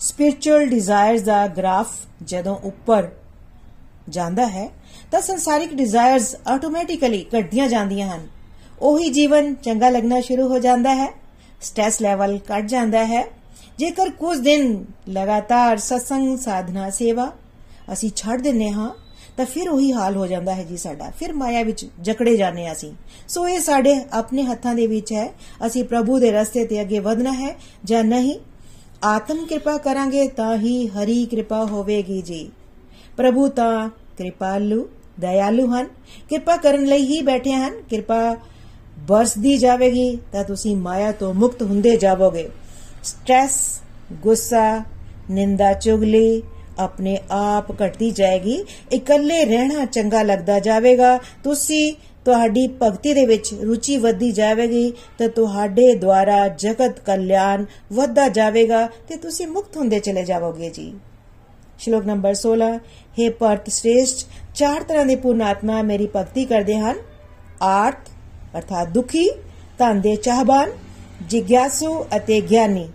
ਸਪਿਰਚੁਅਲ 0.00 0.66
ਡਿਜ਼ਾਇਰਸ 0.66 1.22
ਦਾ 1.22 1.46
ਗ੍ਰਾਫ 1.46 1.94
ਜਦੋਂ 2.22 2.56
ਉੱਪਰ 2.56 3.08
ਜਾਂਦਾ 4.08 4.46
ਹੈ, 4.46 4.70
ਤਾਂ 5.10 5.20
ਸੰਸਾਰਿਕ 5.20 5.74
ਡਿਜ਼ਾਇਰਸ 5.74 6.36
ਆਟੋਮੈਟਿਕਲੀ 6.46 7.26
ਘਟਦੀਆਂ 7.38 7.68
ਜਾਂਦੀਆਂ 7.68 8.16
ਹਨ। 8.16 8.28
ਉਹੀ 8.80 9.10
ਜੀਵਨ 9.10 9.54
ਚੰਗਾ 9.54 9.90
ਲੱਗਣਾ 9.90 10.20
ਸ਼ੁਰੂ 10.20 10.48
ਹੋ 10.48 10.58
ਜਾਂਦਾ 10.58 10.94
ਹੈ 10.94 11.08
ਸਟ੍ਰੈਸ 11.60 12.02
ਲੈਵਲ 12.02 12.38
ਘਟ 12.38 12.66
ਜਾਂਦਾ 12.66 13.06
ਹੈ 13.06 13.39
ਜੇਕਰ 13.80 14.10
ਕੁਝ 14.10 14.38
ਦਿਨ 14.38 14.84
ਲਗਾਤਾਰ 15.08 15.76
ਸਤਸੰਗ 15.76 16.38
ਸਾਧਨਾ 16.38 16.90
ਸੇਵਾ 16.90 17.32
ਅਸੀਂ 17.92 18.10
ਛੱਡ 18.16 18.40
ਦਿੰਨੇ 18.40 18.70
ਹਾਂ, 18.70 18.90
ਤਾਂ 19.36 19.46
ਫਿਰ 19.46 19.68
ਉਹੀ 19.68 19.92
ਹਾਲ 19.92 20.16
ਹੋ 20.16 20.26
ਜਾਂਦਾ 20.26 20.54
ਹੈ 20.54 20.64
ਜੀ 20.64 20.76
ਸਾਡਾ। 20.76 21.10
ਫਿਰ 21.10 21.32
ਮਾਇਆ 21.32 21.62
ਵਿੱਚ 21.62 21.86
ਜਕੜੇ 22.00 22.36
ਜਾਂਦੇ 22.36 22.66
ਆ 22.66 22.72
ਅਸੀਂ। 22.72 22.92
ਸੋ 23.28 23.48
ਇਹ 23.48 23.60
ਸਾਡੇ 23.60 24.00
ਆਪਣੇ 24.12 24.42
ਹੱਥਾਂ 24.42 24.74
ਦੇ 24.74 24.86
ਵਿੱਚ 24.86 25.12
ਹੈ। 25.12 25.32
ਅਸੀਂ 25.66 25.84
ਪ੍ਰਭੂ 25.84 26.18
ਦੇ 26.18 26.32
ਰਸਤੇ 26.32 26.66
ਤੇ 26.66 26.80
ਅੱਗੇ 26.80 26.98
ਵਧਣਾ 26.98 27.32
ਹੈ 27.32 27.56
ਜਾਂ 27.84 28.04
ਨਹੀਂ? 28.04 28.40
ਆਤਮ 29.04 29.46
ਕਿਰਪਾ 29.46 29.76
ਕਰਾਂਗੇ 29.76 30.28
ਤਾਂ 30.28 30.56
ਹੀ 30.56 30.86
ਹਰੀ 30.86 31.26
ਕਿਰਪਾ 31.26 31.64
ਹੋਵੇਗੀ 31.64 32.22
ਜੀ। 32.22 32.50
ਪ੍ਰਭੂ 33.16 33.48
ਤਾਂ 33.48 33.88
ਕਿਰਪਾਲੂ, 33.88 34.88
ਦਇਆਲੂ 35.20 35.66
ਹਨ। 35.66 35.86
ਕਿਰਪਾ 36.30 36.56
ਕਰਨ 36.56 36.84
ਲਈ 36.84 37.02
ਹੀ 37.02 37.22
ਬੈਠੇ 37.22 37.52
ਹਨ। 37.52 37.82
ਕਿਰਪਾ 37.82 38.36
ਬਰਸਦੀ 38.98 39.56
ਜਾਵੇਗੀ 39.56 40.18
ਤਾਂ 40.32 40.44
ਤੁਸੀਂ 40.44 40.76
ਮਾਇਆ 40.76 41.12
ਤੋਂ 41.12 41.34
ਮੁਕਤ 41.34 41.62
ਹੁੰਦੇ 41.62 41.96
ਜਾਵੋਗੇ। 41.96 42.48
ਸਟ੍ਰੈਸ, 43.04 43.80
ਗੁੱਸਾ, 44.12 44.84
ਨਿੰਦਾ, 45.30 45.72
ਚੁਗਲੀ 45.72 46.42
ਆਪਣੇ 46.78 47.18
ਆਪ 47.30 47.82
ਘਟਦੀ 47.82 48.10
ਜਾਏਗੀ। 48.10 48.64
ਇਕੱਲੇ 48.92 49.44
ਰਹਿਣਾ 49.44 49.84
ਚੰਗਾ 49.84 50.22
ਲੱਗਦਾ 50.22 50.58
ਜਾਵੇਗਾ। 50.58 51.18
ਤੁਸੀਂ 51.44 51.94
ਤੁਹਾਡੀ 52.24 52.66
ਭਗਤੀ 52.82 53.14
ਦੇ 53.14 53.26
ਵਿੱਚ 53.26 53.54
ਰੁਚੀ 53.54 53.96
ਵੱਧਦੀ 53.96 54.32
ਜਾਵੇਗੀ 54.32 54.92
ਤਾਂ 55.18 55.28
ਤੁਹਾਡੇ 55.28 55.94
ਦੁਆਰਾ 55.94 56.48
ਜਗਤ 56.48 57.00
ਕਲਿਆਣ 57.00 57.64
ਵੱਧਦਾ 57.92 58.28
ਜਾਵੇਗਾ 58.28 58.88
ਤੇ 59.08 59.16
ਤੁਸੀਂ 59.16 59.46
ਮੁਕਤ 59.46 59.76
ਹੁੰਦੇ 59.76 59.98
ਚਲੇ 59.98 60.24
ਜਾਵੋਗੇ 60.24 60.70
ਜੀ। 60.70 60.92
ਸ਼ਲੋਕ 61.78 62.04
ਨੰਬਰ 62.06 62.34
16 62.34 62.70
हे 63.18 63.32
ਪਰਤ 63.32 63.68
ਸ੍ਰੇਸ਼ਟ, 63.68 64.26
ਚਾਰ 64.54 64.82
ਤਰ੍ਹਾਂ 64.82 65.06
ਦੇ 65.06 65.16
ਪੂਰਨ 65.16 65.42
ਆਤਮਾ 65.42 65.82
ਮੇਰੀ 65.82 66.08
ਭਗਤੀ 66.16 66.44
ਕਰਦੇ 66.44 66.78
ਹਨ। 66.78 66.96
ਆਰਥ 67.62 68.08
ਅਰਥਾਤ 68.56 68.88
ਦੁਖੀ, 68.88 69.30
ਧਨ 69.78 70.00
ਦੇ 70.00 70.16
ਚਾਹਬਾਨ 70.16 70.70
ਜਿਗਿਆਸੂ 71.28 72.04
ਅਤੇ 72.16 72.40
ਗਿਆਨੀ 72.40 72.88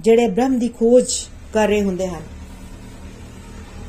ਜਿਹੜੇ 0.00 0.28
ਬ੍ਰਹਮ 0.28 0.58
ਦੀ 0.58 0.68
ਖੋਜ 0.68 1.12
ਕਰ 1.52 1.68
ਰਹੇ 1.68 1.82
ਹੁੰਦੇ 1.82 2.06
ਹਨ। 2.06 2.22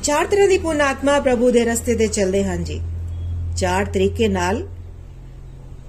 ਚਾਰ 0.02 0.26
ਤਰ੍ਹਾਂ 0.26 0.48
ਦੀ 0.48 0.58
ਪੂਰਨ 0.58 0.80
ਆਤਮਾ 0.80 1.18
ਪ੍ਰਭੂ 1.20 1.50
ਦੇ 1.50 1.64
ਰਸਤੇ 1.64 1.94
ਤੇ 1.94 2.06
ਚੱਲਦੇ 2.06 2.44
ਹਨ 2.44 2.64
ਜੀ। 2.64 2.80
ਚਾਰ 3.56 3.84
ਤਰੀਕੇ 3.84 4.28
ਨਾਲ 4.28 4.68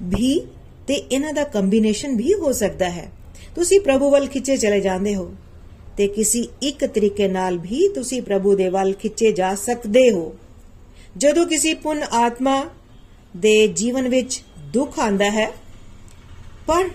ਵੀ 0.04 0.40
ਤੇ 0.88 0.94
ਇਹਨਾਂ 0.94 1.34
ਦਾ 1.34 1.44
ਕੰਬੀਨੇਸ਼ਨ 1.44 2.16
ਵੀ 2.16 2.34
ਹੋ 2.34 2.52
ਸਕਦਾ 2.52 2.90
ਹੈ। 2.90 3.08
ਤੁਸੀਂ 3.56 3.80
ਪ੍ਰਭੂ 3.80 4.10
ਵੱਲ 4.10 4.28
ਖਿੱਚੇ 4.28 4.58
ਚਲੇ 4.58 4.80
ਜਾਂਦੇ 4.80 5.16
ਹੋ 5.16 5.34
ਤੇ 5.98 6.08
ਕਿਸੇ 6.08 6.48
ਇੱਕ 6.62 6.86
ਤਰੀਕੇ 6.86 7.28
ਨਾਲ 7.28 7.58
ਵੀ 7.58 7.88
ਤੁਸੀਂ 7.96 8.22
ਪ੍ਰਭੂ 8.22 8.56
ਦੇ 8.56 8.70
ਵੱਲ 8.70 8.94
ਖਿੱਚੇ 8.94 9.32
ਜਾ 9.32 9.56
ਸਕਦੇ 9.56 10.10
ਹੋ। 10.12 10.34
ਜਦੋਂ 11.18 11.46
ਕਿਸੇ 11.46 11.74
ਪੁੰਨ 11.74 12.04
ਆਤਮਾ 12.04 12.64
ਦੇ 13.38 13.68
ਜੀਵਨ 13.68 14.08
ਵਿੱਚ 14.08 14.42
ਦੁੱਖ 14.74 15.00
ਆਂਦਾ 15.00 15.30
ਹੈ, 15.32 15.52
ਪਰ 16.68 16.90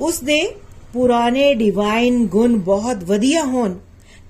ਉਸ 0.00 0.20
ਦੇ 0.20 0.54
ਪੁਰਾਣੇ 0.92 1.54
ਡਿਵਾਈਨ 1.54 2.26
ਗੁਣ 2.26 2.56
ਬਹੁਤ 2.56 2.96
ਵਧੀਆ 2.96 3.44
ਹੋਣ, 3.44 3.78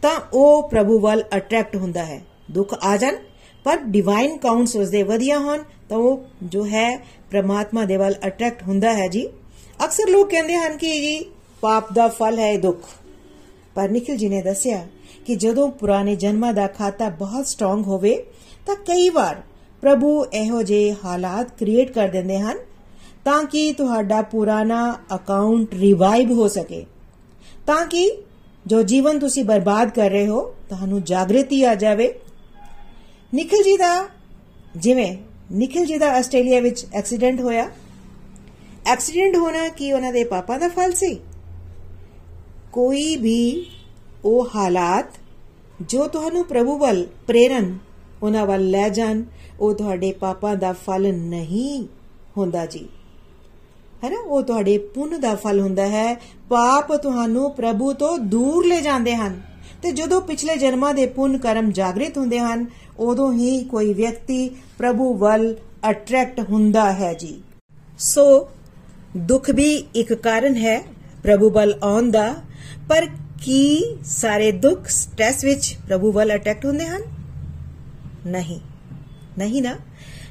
ਤਾਂ 0.02 0.20
ਉਹ 0.32 0.68
ਪ੍ਰਭੂ 0.68 0.98
ਵੱਲ 0.98 1.24
ਅਟਰੈਕਟ 1.36 1.76
ਹੁੰਦਾ 1.76 2.04
ਹੈ। 2.04 2.22
ਦੁੱਖ 2.50 2.74
ਆ 2.82 2.96
ਜਾਣ, 2.96 3.16
ਪਰ 3.64 3.76
ਡਿਵਾਈਨ 3.76 4.36
ਕਾਉਂਟਸ 4.36 4.76
ਉਸ 4.76 4.88
ਦੇ 4.88 5.02
ਵਧੀਆ 5.02 5.38
ਹੋਣ, 5.38 5.62
ਤਾਂ 5.88 5.98
ਉਹ 5.98 6.24
ਜੋ 6.42 6.66
ਹੈ, 6.66 6.96
ਪ੍ਰਮਾਤਮਾ 7.30 7.84
ਦੇ 7.84 7.96
ਵੱਲ 7.96 8.14
ਅਟਰੈਕਟ 8.26 8.62
ਹੁੰਦਾ 8.62 8.92
ਹੈ 8.92 9.08
ਜੀ। 9.08 9.26
ਅਕਸਰ 9.84 10.08
ਲੋਕ 10.08 10.30
ਕਹਿੰਦੇ 10.30 10.56
ਹਨ 10.56 10.76
ਕਿ 10.76 11.00
ਜੀ 11.00 11.24
ਪਾਪ 11.60 11.92
ਦਾ 11.92 12.08
ਫਲ 12.08 12.38
ਹੈ 12.38 12.56
ਦੁੱਖ। 12.56 12.78
ਪਰ 13.74 13.88
ਨikhil 13.88 14.16
ਜੀ 14.16 14.28
ਨੇ 14.28 14.42
ਦੱਸਿਆ 14.42 14.86
ਕਿ 15.26 15.34
ਜਦੋਂ 15.34 15.68
ਪੁਰਾਣੇ 15.70 16.16
ਜਨਮਾਂ 16.16 16.52
ਦਾ 16.52 16.66
ਖਾਤਾ 16.66 17.08
ਬਹੁਤ 17.08 17.46
ਸਟਰੋਂਗ 17.46 17.86
ਹੋਵੇ, 17.86 18.24
ਤਾਂ 18.66 18.76
ਕਈ 18.76 19.08
ਵਾਰ 19.08 19.42
ਪ੍ਰਭੂ 19.82 20.24
ਇਹੋ 20.24 20.62
ਜਿਹੇ 20.62 20.94
ਹਾਲਾਤ 21.04 21.58
ਕ੍ਰੀਏਟ 21.58 21.90
ਕਰ 21.90 22.08
ਦਿੰਦੇ 22.08 22.38
ਹਨ 22.38 22.58
ਤਾਂ 23.24 23.44
ਕਿ 23.44 23.72
ਤੁਹਾਡਾ 23.72 24.22
ਪੁਰਾਣਾ 24.22 24.98
ਅਕਾਊਂਟ 25.14 25.74
ਰਿਵਾਈਵ 25.74 26.32
ਹੋ 26.32 26.48
ਸਕੇ। 26.48 26.86
ਤਾਂ 27.66 27.86
ਕਿ 27.86 28.22
ਜੋ 28.66 28.82
ਜੀਵਨ 28.82 29.18
ਤੁਸੀਂ 29.18 29.44
ਬਰਬਾਦ 29.44 29.90
ਕਰ 29.90 30.10
ਰਹੇ 30.10 30.26
ਹੋ, 30.26 30.54
ਤੁਹਾਨੂੰ 30.68 31.02
ਜਾਗਰਤੀ 31.02 31.64
ਆ 31.64 31.74
ਜਾਵੇ। 31.74 32.14
ਨikhil 33.34 33.60
ji 33.60 33.78
ਦਾ 33.78 34.08
ਜਿਵੇਂ 34.76 35.16
ਨikhil 35.52 35.92
ji 35.92 35.98
ਦਾ 35.98 36.12
ਆਸਟ੍ਰੇਲੀਆ 36.12 36.60
ਵਿੱਚ 36.60 36.86
ਐਕਸੀਡੈਂਟ 36.94 37.40
ਹੋਇਆ। 37.40 37.70
ਐਕਸੀਡੈਂਟ 38.86 39.36
ਹੋਣਾ 39.36 39.68
ਕੀ 39.68 39.92
ਉਹਨਾਂ 39.92 40.12
ਦੇ 40.12 40.24
ਪਾਪਾ 40.24 40.58
ਦਾ 40.58 40.68
ਫਲ 40.68 40.92
ਸੀ? 40.92 41.20
ਕੋਈ 42.72 43.16
ਵੀ 43.16 43.66
ਉਹ 44.24 44.48
ਹਾਲਾਤ 44.54 45.06
ਜੋ 45.80 46.06
ਤੁਹਾਨੂੰ 46.06 46.44
ਪ੍ਰਭੂ 46.44 46.78
ਵੱਲ 46.78 47.06
ਪ੍ਰੇਰਨ, 47.26 47.78
ਉਹਨਾਂ 48.22 48.46
ਵੱਲ 48.46 48.70
ਲੈ 48.70 48.88
ਜਾਣ, 48.88 49.22
ਉਹ 49.60 49.74
ਤੁਹਾਡੇ 49.74 50.12
ਪਾਪਾ 50.12 50.54
ਦਾ 50.54 50.72
ਫਲ 50.72 51.14
ਨਹੀਂ 51.14 51.86
ਹੁੰਦਾ 52.38 52.66
ਜੀ। 52.66 52.88
ਹੈ 54.04 54.10
ਨਾ? 54.10 54.16
ਉਹ 54.20 54.42
ਤੁਹਾਡੇ 54.42 54.78
ਪੁੰਨ 54.78 55.20
ਦਾ 55.20 55.34
ਫਲ 55.34 55.60
ਹੁੰਦਾ 55.60 55.86
ਹੈ। 55.86 56.14
ਪਾਪ 56.48 56.96
ਤੁਹਾਨੂੰ 56.96 57.54
ਪ੍ਰਭੂ 57.54 57.92
ਤੋਂ 57.92 58.18
ਦੂਰ 58.18 58.66
ਲੈ 58.66 58.80
ਜਾਂਦੇ 58.80 59.16
ਹਨ। 59.16 59.40
ਤੇ 59.82 59.92
ਜਦੋਂ 59.92 60.20
ਪਿਛਲੇ 60.20 60.56
ਜਨਮਾਂ 60.56 60.94
ਦੇ 60.94 61.06
ਪੁੰਨ 61.06 61.38
ਕਰਮ 61.38 61.72
ਜਾਗਰਿਤ 61.72 62.18
ਹੁੰਦੇ 62.18 62.38
ਹਨ, 62.38 62.66
ਉਦੋਂ 62.98 63.32
ਹੀ 63.32 63.64
ਕੋਈ 63.64 63.94
ਵਿਅਕਤੀ 63.94 64.50
ਪ੍ਰਭੂ 64.78 65.14
ਵੱਲ 65.14 65.56
ਅਟਰੈਕਟ 65.90 66.40
ਹੁੰਦਾ 66.40 66.92
ਹੈ 66.92 67.14
ਜੀ। 67.14 67.42
ਸੋ, 67.98 68.48
ਦੁੱਖ 69.16 69.50
ਵੀ 69.50 69.86
ਇੱਕ 69.94 70.12
ਕਾਰਨ 70.12 70.56
ਹੈ 70.56 70.80
ਪ੍ਰਭੂ 71.22 71.50
ਵੱਲ 71.50 71.78
ਆਉਣ 71.82 72.10
ਦਾ। 72.10 72.34
ਪਰ 72.88 73.06
ਕੀ 73.42 73.96
ਸਾਰੇ 74.04 74.52
ਦੁੱਖ 74.52 74.88
ਸਟ੍ਰੈਸ 74.88 75.44
ਵਿੱਚ 75.44 75.76
ਪ੍ਰਭੂ 75.88 76.12
ਵੱਲ 76.12 76.34
ਅਟਰੈਕਟ 76.34 76.66
ਹੁੰਦੇ 76.66 76.86
ਹਨ? 76.86 77.02
ਨਹੀਂ। 78.26 78.60
ਨਹੀਂ 79.38 79.62
ਨਾ। 79.62 79.76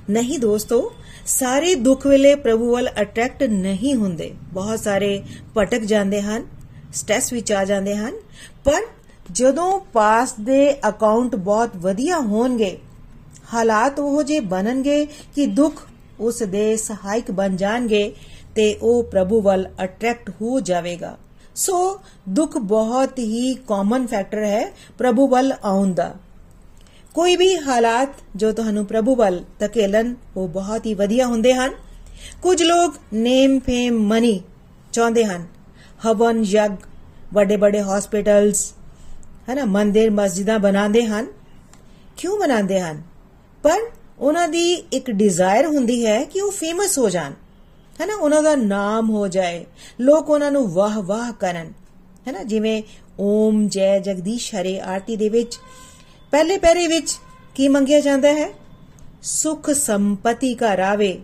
ਨਹੀਂ 0.10 0.40
ਦੋਸਤੋ 0.40 0.94
ਸਾਰੇ 1.30 1.74
ਦੁੱਖ 1.76 2.06
ਵੇਲੇ 2.08 2.34
ਪ੍ਰਭੂ 2.36 2.72
ਵੱਲ 2.72 2.88
ਅਟਰੈਕਟ 3.02 3.44
ਨਹੀਂ 3.44 3.94
ਹੁੰਦੇ। 3.96 4.32
ਬਹੁਤ 4.54 4.80
ਸਾਰੇ 4.80 5.22
ਭਟਕ 5.58 5.82
ਜਾਂਦੇ 5.82 6.22
ਹਨ 6.22 6.46
ਸਟ੍ਰੈਸ 6.94 7.32
ਵਿੱਚ 7.34 7.52
ਆ 7.52 7.64
ਜਾਂਦੇ 7.66 7.96
ਹਨ, 7.96 8.14
ਪਰ 8.66 8.82
ਜਦੋਂ 9.32 9.80
ਪਾਸ 9.94 10.34
ਦੇ 10.40 10.74
ਅਕਾਊਂਟ 10.90 11.36
ਬਹੁਤ 11.36 11.76
ਵਧੀਆ 11.78 12.20
ਹੋਣਗੇ, 12.20 12.78
ਹਾਲਾਤ 13.54 14.00
ਉਹ 14.00 14.24
ਜੇ 14.24 14.40
ਬਣਨਗੇ 14.40 15.06
ਕਿ 15.36 15.46
ਦੁੱਖ 15.46 15.86
ਉਸ 16.20 16.42
ਦੇ 16.44 16.76
ਸਹਾਇਕ 16.78 17.32
ਬਣ 17.32 17.56
ਜਾਣਗੇ 17.56 18.12
ਤੇ 18.56 18.74
ਉਹ 18.82 19.04
ਪ੍ਰਭੂ 19.04 19.42
ਵੱਲ 19.42 19.68
ਅਟਰੈਕਟ 19.84 20.30
ਹੋ 20.42 20.60
ਜਾਵੇਗਾ। 20.60 21.16
ਸੋ 21.56 22.00
ਦੁੱਖ 22.30 22.58
ਬਹੁਤ 22.58 23.20
ਹੀ 23.20 23.54
ਕਾਮਨ 23.68 24.08
ਫੈਕਟਰ 24.08 24.44
ਹੈ 24.44 24.66
ਪ੍ਰਭੂ 24.98 25.28
ਵੱਲ 25.28 25.54
ਆਉਣ 25.64 25.94
ਦਾ। 25.94 26.14
ਕੋਈ 27.14 27.36
ਵੀ 27.36 27.56
ਹਾਲਾਤ 27.56 28.10
ਜੋ 28.36 28.52
ਤੁਹਾਨੂੰ 28.52 28.86
ਪ੍ਰਭੂ 28.86 29.16
ਵੱਲ 29.16 29.44
ਧਕੇਲਣ, 29.60 30.14
ਉਹ 30.38 30.48
ਬਹੁਤ 30.48 30.86
ਹੀ 30.86 30.94
ਵਧੀਆ 30.94 31.26
ਹੁੰਦੇ 31.26 31.54
ਹਨ। 31.54 31.72
ਕੁਝ 32.42 32.64
ਲੋਕ 32.64 32.94
ਨੇਮ 33.14 33.60
ਫੇਮ 33.60 34.00
ਮਨੀ 34.00 34.42
ਚਾਹੁੰਦੇ 34.92 35.26
ਹਨ। 35.26 35.48
ਹਵਨ, 36.06 36.44
ਯਗ, 36.44 36.76
ਵੱਡੇ 37.34 37.56
ਵੱਡੇ 37.56 37.82
ਹਸਪੀਟਲਸ 37.82 38.74
ਹੈ 39.50 39.56
ਨਾ 39.56 39.66
ਮੰਦਿਰ, 39.66 40.12
ਮਸਜਿਦਾਂ 40.12 40.60
ਬਣਾਉਂਦੇ 40.60 41.06
ਹਨ। 41.06 41.28
ਕਿਉਂ 42.18 42.40
ਬਣਾਉਂਦੇ 42.40 42.82
ਹਨ? 42.82 43.02
ਪਰ 43.64 43.78
ਉਹਨਾਂ 44.20 44.48
ਦੀ 44.48 44.74
ਇੱਕ 44.74 45.12
ਡਿਜ਼ਾਇਰ 45.12 45.66
ਹੁੰਦੀ 45.66 46.06
ਹੈ 46.06 46.24
ਕਿ 46.24 46.42
ਉਹ 46.42 46.52
ਫੇਮਸ 46.52 47.00
ਹੋ 47.00 47.10
ਜਾਣ। 47.10 47.32
ਹੈ 48.02 48.06
ਨਾ 48.06 48.16
ਉਹਨਾਂ 48.16 48.44
ਦਾ 48.44 48.56
ਨਾਮ 48.56 49.10
ਹੋ 49.10 49.28
ਜਾਏ। 49.28 49.66
ਲੋਕ 50.00 50.30
ਉਹਨਾਂ 50.30 50.52
ਨੂੰ 50.52 50.74
ਵਾਹ 50.74 51.02
ਵਾਹ 51.02 51.34
ਕਰਨ। 51.34 51.74
ਹੈ 52.28 52.32
ਨਾ 52.32 52.44
ਜਿਵੇਂ 52.44 52.84
ਓਮ 53.20 53.68
ਜੈ 53.68 54.00
ਜਗਦੀਸ਼ 54.00 54.56
ਹਰੇ 54.56 54.80
ਆਰਤੀ 54.80 55.16
ਦੇ 55.16 55.30
ਵਿੱਚ 55.30 55.60
ਪਹਿਲੇ 56.32 56.58
ਪੈਰੇ 56.58 56.88
ਵਿੱਚ 56.88 57.18
ਕੀ 57.56 57.68
ਮੰਗਿਆ 57.68 58.00
ਜਾਂਦਾ 58.00 58.30
ਹੈ? 58.30 58.50
ਸੁਖ 59.24 59.70
ਸੰਪਤੀ 59.70 60.54
ਕਾ 60.56 60.78
ਰਾਵੇ 60.78 61.18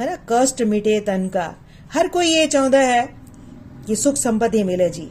ਹੈ 0.00 0.06
ਨਾ? 0.06 0.16
ਕਸ਼ਟ 0.26 0.62
ਮਿਟੇ 0.62 1.00
ਤਨ 1.00 1.28
ਕਾ। 1.28 1.54
ਹਰ 1.96 2.08
ਕੋਈ 2.08 2.28
ਇਹ 2.28 2.48
ਚਾਹੁੰਦਾ 2.48 2.82
ਹੈ 2.82 3.06
ਕਿ 3.86 3.94
ਸੁਖ 3.94 4.16
ਸੰਪਤੀ 4.16 4.62
ਮਿਲੇ 4.62 4.88
ਜੀ। 4.88 5.10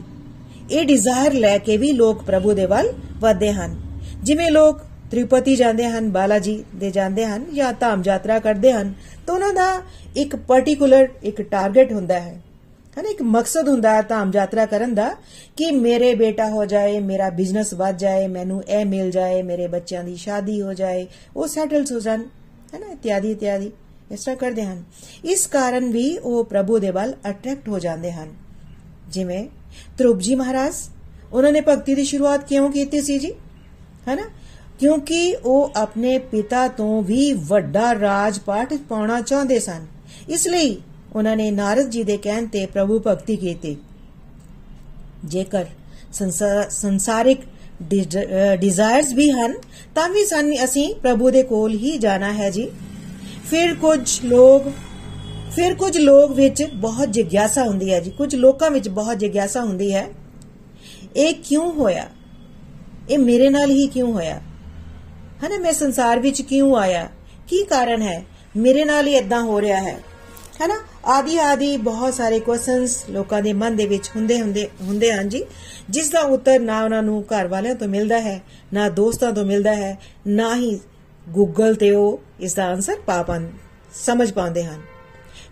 ਇਹ 0.70 0.86
ਡਿਜ਼ਾਇਰ 0.86 1.32
ਲੈ 1.32 1.58
ਕੇ 1.58 1.76
ਵੀ 1.76 1.92
ਲੋਕ 1.92 2.22
ਪ੍ਰਭੂ 2.22 2.52
ਦੇ 2.52 2.66
ਵੱਲ 2.66 2.92
ਵਧਦੇ 3.20 3.52
ਹਨ। 3.52 3.80
ਜਿਵੇਂ 4.22 4.50
ਲੋਕ 4.50 4.78
ਤ੍ਰਿਪਤੀ 5.10 5.56
ਜਾਂਦੇ 5.56 5.86
ਹਨ 5.86 6.10
ਬਾਲਾ 6.10 6.38
ਜੀ 6.38 6.64
ਦੇ 6.74 6.90
ਜਾਂਦੇ 6.90 7.26
ਹਨ 7.26 7.44
ਜਾਂ 7.54 7.72
ਧਾਮ 7.72 8.02
ਯਾਤਰਾ 8.04 8.38
ਕਰਦੇ 8.38 8.72
ਹਨ, 8.72 8.94
ਤਾਂ 9.26 9.34
ਉਹਨਾਂ 9.34 9.52
ਦਾ 9.52 9.82
ਇੱਕ 10.16 10.36
ਪਾਰਟਿਕੂਲਰ 10.36 11.08
ਇੱਕ 11.22 11.42
ਟਾਰਗੇਟ 11.42 11.92
ਹੁੰਦਾ 11.92 12.20
ਹੈ। 12.20 12.40
ਹੈ 12.98 13.02
ਨਾ, 13.02 13.08
ਇੱਕ 13.08 13.22
ਮਕਸਦ 13.22 13.68
ਹੁੰਦਾ 13.68 13.92
ਹੈ 13.92 14.02
ਧਾਮ 14.02 14.32
ਯਾਤਰਾ 14.34 14.66
ਕਰਨ 14.66 14.94
ਦਾ 14.94 15.14
ਕਿ 15.56 15.70
ਮੇਰੇ 15.70 16.14
ਬੇਟਾ 16.14 16.48
ਹੋ 16.48 16.64
ਜਾਏ, 16.64 17.00
ਮੇਰਾ 17.00 17.30
ਬਿਜ਼ਨਸ 17.30 17.74
ਵੱਧ 17.74 17.96
ਜਾਏ, 17.96 18.26
ਮੈਨੂੰ 18.26 18.64
ਇਹ 18.64 18.86
ਮਿਲ 18.86 19.10
ਜਾਏ, 19.10 19.42
ਮੇਰੇ 19.42 19.66
ਬੱਚਿਆਂ 19.66 20.04
ਦੀ 20.04 20.16
ਸ਼ਾਦੀ 20.16 20.62
ਹੋ 20.62 20.74
ਜਾਏ, 20.74 21.06
ਉਹ 21.36 21.46
ਸੈਟਲਸ 21.46 21.92
ਹੋ 21.92 22.00
ਜਾਣ, 22.00 22.22
ਹੈ 22.74 22.78
ਨਾ, 22.78 22.86
ਇਤਿਆਦੀ 22.86 23.30
ਇਤਿਆਦੀ, 23.30 23.70
ਇਸ 24.12 24.24
ਤਰ੍ਹਾਂ 24.24 24.36
ਕਰਦੇ 24.36 24.64
ਹਨ। 24.64 24.82
ਇਸ 25.24 25.46
ਕਾਰਨ 25.46 25.90
ਵੀ 25.90 26.18
ਉਹ 26.18 26.44
ਪ੍ਰਭੂ 26.44 26.78
ਦੇ 26.78 26.90
ਵੱਲ 26.90 27.14
ਅਟਰੈਕਟ 27.30 27.68
ਹੋ 27.68 27.78
ਜਾਂਦੇ 27.78 28.12
ਹਨ। 28.12 28.28
ਜਿਵੇਂ 29.08 29.48
ਧਰੁਪ 29.98 30.18
ਜੀ 30.18 30.34
ਮਹਾਰਾਜ, 30.34 30.72
ਉਹਨਾਂ 31.32 31.52
ਨੇ 31.52 31.60
ਭਗਤੀ 31.60 31.94
ਦੀ 31.94 32.04
ਸ਼ੁਰੂਆਤ 32.04 32.44
ਕਿਉਂ 32.44 32.72
ਕੀਤੀ 32.72 33.00
ਸੀ 33.00 33.18
ਜੀ? 33.18 33.32
ਹੈ 34.08 34.14
ਨਾ, 34.14 34.22
ਕਿਉਂਕਿ 34.78 35.36
ਉਹ 35.44 35.72
ਆਪਣੇ 35.76 36.18
ਪਿਤਾ 36.18 36.68
ਤੋਂ 36.68 37.02
ਵੀ 37.02 37.32
ਵੱਡਾ 37.32 38.00
ਰਾਜ 38.00 38.38
ਪਾਠ 38.38 38.74
ਪਾਉਣਾ 38.74 39.20
ਚਾਹੁੰਦੇ 39.20 39.60
ਸਨ। 39.60 39.86
ਇਸ 40.28 40.48
ਲਈ 40.48 40.80
ਉਹਨਾਂ 41.16 41.36
ਨੇ 41.36 41.50
ਨਾਰਦ 41.50 41.90
ਜੀ 41.90 42.02
ਦੇ 42.04 42.16
ਕਹਿਣ 42.16 42.46
ਤੇ 42.46 42.66
ਪ੍ਰਭੂ 42.66 42.98
ਭਗਤੀ 43.06 43.36
ਕੀਤੀ। 43.36 43.76
ਜੇਕਰ 45.24 45.64
ਸੰਸਾਰਿਕ 46.70 47.40
ਡਿਜ਼ਾਇਰਸ 48.60 49.12
ਵੀ 49.12 49.30
ਹਨ, 49.30 49.54
ਤਾਂ 49.94 50.08
ਵੀ 50.08 50.24
ਸਾਨੂੰ 50.24 50.64
ਅਸੀਂ 50.64 50.94
ਪ੍ਰਭੂ 50.94 51.30
ਦੇ 51.30 51.42
ਕੋਲ 51.42 51.74
ਹੀ 51.74 51.96
ਜਾਣਾ 51.98 52.32
ਹੈ 52.32 52.50
ਜੀ। 52.50 52.70
ਫਿਰ 53.50 53.74
ਕੁਝ 53.74 54.20
ਲੋਕ, 54.24 54.68
ਫਿਰ 55.56 55.74
ਕੁਝ 55.74 55.96
ਲੋਕ 55.98 56.32
ਵਿੱਚ 56.32 56.64
ਬਹੁਤ 56.74 57.12
ਜਿਗਿਆਸਾ 57.12 57.64
ਹੁੰਦੀ 57.64 57.92
ਹੈ 57.92 58.00
ਜੀ। 58.00 58.10
ਕੁਝ 58.10 58.34
ਲੋਕਾਂ 58.34 58.70
ਵਿੱਚ 58.70 58.88
ਬਹੁਤ 58.88 59.18
ਜਿਗਿਆਸਾ 59.18 59.60
ਹੁੰਦੀ 59.60 59.94
ਹੈ। 59.94 60.06
ਇਹ 61.16 61.34
ਕਿਉਂ 61.34 61.72
ਹੋਇਆ? 61.72 62.06
ਇਹ 63.10 63.18
ਮੇਰੇ 63.18 63.48
ਨਾਲ 63.50 63.70
ਹੀ 63.70 63.86
ਕਿਉਂ 63.86 64.12
ਹੋਇਆ? 64.12 64.40
ਹਨਾ, 65.42 65.58
ਮੈਂ 65.58 65.72
ਸੰਸਾਰ 65.72 66.20
ਵਿੱਚ 66.20 66.42
ਕਿਉਂ 66.42 66.76
ਆਇਆ? 66.76 67.08
ਕੀ 67.48 67.64
ਕਾਰਨ 67.64 68.02
ਹੈ? 68.02 68.24
ਮੇਰੇ 68.56 68.84
ਨਾਲ 68.84 69.06
ਹੀ 69.06 69.14
ਇਦਾਂ 69.14 69.40
ਹੋ 69.40 69.60
ਰਿਹਾ 69.60 69.82
ਹੈ। 69.82 69.96
ਹੈਨਾ? 70.60 70.74
ਆਦੀ 71.04 71.38
ਆਦੀ 71.38 71.76
ਬਹੁਤ 71.76 72.14
ਸਾਰੇ 72.14 72.40
ਕੁਐਸਚਨਸ 72.40 73.04
ਲੋਕਾਂ 73.10 73.42
ਦੇ 73.42 73.52
ਮਨ 73.52 73.76
ਦੇ 73.76 73.86
ਵਿੱਚ 73.86 74.10
ਹੁੰਦੇ 74.16 74.40
ਹੁੰਦੇ 74.40 74.68
ਹੁੰਦੇ 74.82 75.12
ਹਨ 75.12 75.28
ਜੀ। 75.28 75.44
ਜਿਸ 75.90 76.10
ਦਾ 76.10 76.20
ਉੱਤਰ 76.20 76.60
ਨਾ 76.60 76.84
ਉਹਨਾਂ 76.84 77.02
ਨੂੰ 77.02 77.22
ਘਰ 77.22 77.48
ਵਾਲਿਆਂ 77.48 77.74
ਤੋਂ 77.74 77.88
ਮਿਲਦਾ 77.88 78.20
ਹੈ, 78.20 78.42
ਨਾ 78.72 78.88
ਦੋਸਤਾਂ 78.88 79.32
ਤੋਂ 79.32 79.44
ਮਿਲਦਾ 79.44 79.74
ਹੈ, 79.74 79.98
ਨਾ 80.26 80.56
ਹੀ 80.56 80.80
ਗੂਗਲ 81.28 81.74
ਤੇ 81.74 81.90
ਉਹ 81.90 82.22
ਇਸ 82.40 82.54
ਦਾ 82.54 82.64
ਆਨਸਰ 82.64 82.96
ਪਾ 83.06 83.22
ਪਾਣ, 83.22 83.46
ਸਮਝ 83.94 84.32
ਪਾਉਂਦੇ 84.32 84.64
ਹਨ। 84.64 84.80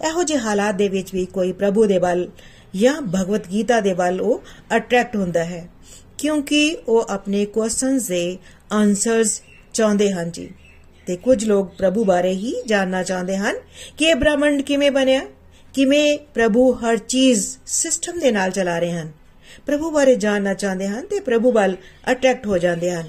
ਇਹੋ 0.08 0.22
ਜਿਹੇ 0.22 0.38
ਹਾਲਾਤ 0.38 0.74
ਦੇ 0.74 0.88
ਵਿੱਚ 0.88 1.14
ਵੀ 1.14 1.26
ਕੋਈ 1.26 1.52
ਪ੍ਰਭੂ 1.52 1.86
ਦੇ 1.86 1.98
ਵੱਲ 1.98 2.28
ਜਾਂ 2.76 3.00
ਭਗਵਤ 3.00 3.48
ਗੀਤਾ 3.48 3.80
ਦੇ 3.80 3.92
ਵੱਲ 3.92 4.20
ਉਹ 4.20 4.42
ਅਟਰੈਕਟ 4.76 5.16
ਹੁੰਦਾ 5.16 5.44
ਹੈ। 5.44 5.68
ਕਿਉਂਕਿ 6.18 6.78
ਉਹ 6.88 7.06
ਆਪਣੇ 7.10 7.44
ਕੁਐਸਚਨਸ 7.46 8.08
ਦੇ 8.08 8.38
ਆਨਸਰਸ 8.72 9.42
ਚਾਹੁੰਦੇ 9.72 10.12
ਹਨ 10.12 10.30
ਜੀ। 10.30 10.50
ਤੇ 11.08 11.16
ਕੁਝ 11.16 11.44
ਲੋਕ 11.44 11.74
ਪ੍ਰਭੂ 11.74 12.04
ਬਾਰੇ 12.04 12.30
ਹੀ 12.30 12.54
ਜਾਣਨਾ 12.66 13.02
ਚਾਹੁੰਦੇ 13.02 13.36
ਹਨ 13.36 13.56
ਕਿ 13.98 14.04
ਇਹ 14.04 14.14
ਬ੍ਰਹਮੰਡ 14.14 14.62
ਕਿਵੇਂ 14.62 14.90
ਬਣਿਆ, 14.90 15.20
ਕਿਵੇਂ 15.74 16.18
ਪ੍ਰਭੂ 16.34 16.72
ਹਰ 16.72 16.96
ਚੀਜ਼ 16.96 17.58
ਸਿਸਟਮ 17.66 18.18
ਦੇ 18.18 18.30
ਨਾਲ 18.30 18.50
ਚਲਾ 18.50 18.78
ਰਹੇ 18.78 18.92
ਹਨ। 18.92 19.12
ਪ੍ਰਭੂ 19.66 19.90
ਬਾਰੇ 19.90 20.14
ਜਾਣਨਾ 20.14 20.54
ਚਾਹੁੰਦੇ 20.54 20.88
ਹਨ 20.88 21.06
ਤੇ 21.06 21.20
ਪ੍ਰਭੂ 21.20 21.52
ਵੱਲ 21.52 21.76
ਅਟਰੈਕਟ 22.10 22.46
ਹੋ 22.46 22.58
ਜਾਂਦੇ 22.58 22.92
ਹਨ। 22.92 23.08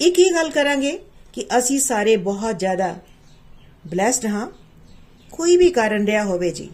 ਇੱਕ 0.00 0.18
ਹੀ 0.18 0.34
ਗੱਲ 0.34 0.50
ਕਰਾਂਗੇ 0.50 0.98
ਕਿ 1.32 1.46
ਅਸੀਂ 1.58 1.80
ਸਾਰੇ 1.80 2.16
ਬਹੁਤ 2.16 2.58
ਜ਼ਿਆਦਾ 2.58 2.96
ਬlesed 3.86 4.28
ਹਾਂ? 4.28 4.50
ਕੋਈ 5.32 5.56
ਵੀ 5.56 5.70
ਕਾਰਨ 5.70 6.04
ਰਿਹਾ 6.04 6.24
ਹੋਵੇ 6.24 6.50
ਜੀ। 6.50 6.70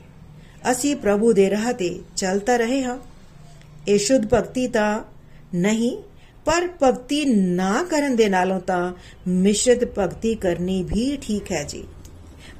ਅਸੀਂ 0.70 0.96
ਪ੍ਰਭੂ 0.96 1.32
ਦੇ 1.32 1.50
ਰਾਹ 1.50 1.72
ਤੇ 1.72 2.00
ਚੱਲਤਾ 2.16 2.56
ਰਹੇ 2.56 2.82
ਹਾਂ। 2.82 2.98
ਇਹ 3.88 3.98
ਸ਼ੁੱਧ 3.98 4.26
ਭਗਤੀ 4.26 4.68
ਤਾਂ 4.68 5.04
ਨਹੀਂ 5.54 6.02
ਪਰ 6.48 6.68
ਭਗਤੀ 6.82 7.24
ਨਾ 7.24 7.82
ਕਰਨ 7.82 8.16
ਦੇ 8.16 8.28
ਨਾਲੋਂ 8.28 8.60
ਤਾਂ 8.60 8.92
ਮਿਸ਼ਰਤ 9.28 9.98
ਭਗਤੀ 9.98 10.34
ਕਰਨੀ 10.34 10.82
ਵੀ 10.82 11.18
ਠੀਕ 11.22 11.52
ਹੈ 11.52 11.64
ਜੀ। 11.64 11.84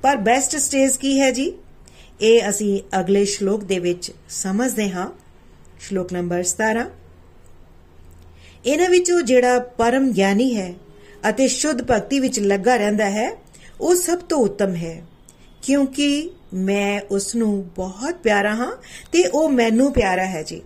ਪਰ 0.03 0.17
ਬੈਸਟ 0.17 0.57
ਸਟੇਜ 0.57 0.97
ਕੀ 0.97 1.21
ਹੈ 1.21 1.31
ਜੀ? 1.31 1.53
ਇਹ 2.21 2.49
ਅਸੀਂ 2.49 3.01
ਅਗਲੇ 3.01 3.25
ਸ਼ਲੋਕ 3.25 3.65
ਦੇ 3.65 3.79
ਵਿੱਚ 3.79 4.13
ਸਮਝਦੇ 4.29 4.91
ਹਾਂ। 4.91 5.11
ਸ਼ਲੋਕ 5.81 6.13
ਨੰਬਰ 6.13 6.43
17 6.43 6.91
ਇਹਨਾਂ 8.67 8.91
ਵਿੱਚੋਂ 8.91 9.23
ਜਿਹੜਾ 9.23 9.59
ਪਰਮ 9.59 10.13
ਗਿਆਨੀ 10.13 10.57
ਹੈ 10.57 10.75
ਅਤੇ 11.29 11.49
ਸ਼ੁੱਧ 11.49 11.83
ਭਗਤੀ 11.83 12.21
ਵਿੱਚ 12.21 12.41
ਲੱਗਾ 12.41 12.77
ਰਹਿੰਦਾ 12.77 13.11
ਹੈ, 13.11 13.37
ਉਹ 13.81 13.95
ਸਭ 13.95 14.19
ਤੋਂ 14.19 14.39
ਉੱਤਮ 14.39 14.75
ਹੈ। 14.75 15.03
ਕਿਉਂਕਿ 15.63 16.31
ਮੈਂ 16.55 17.01
ਉਸ 17.11 17.35
ਨੂੰ 17.35 17.69
ਬਹੁਤ 17.77 18.15
ਪਿਆਰਾ 18.15 18.55
ਹਾਂ 18.55 18.77
ਤੇ 19.13 19.27
ਉਹ 19.27 19.49
ਮੈਨੂੰ 19.49 19.93
ਪਿਆਰਾ 19.93 20.27
ਹੈ 20.27 20.43
ਜੀ। 20.43 20.63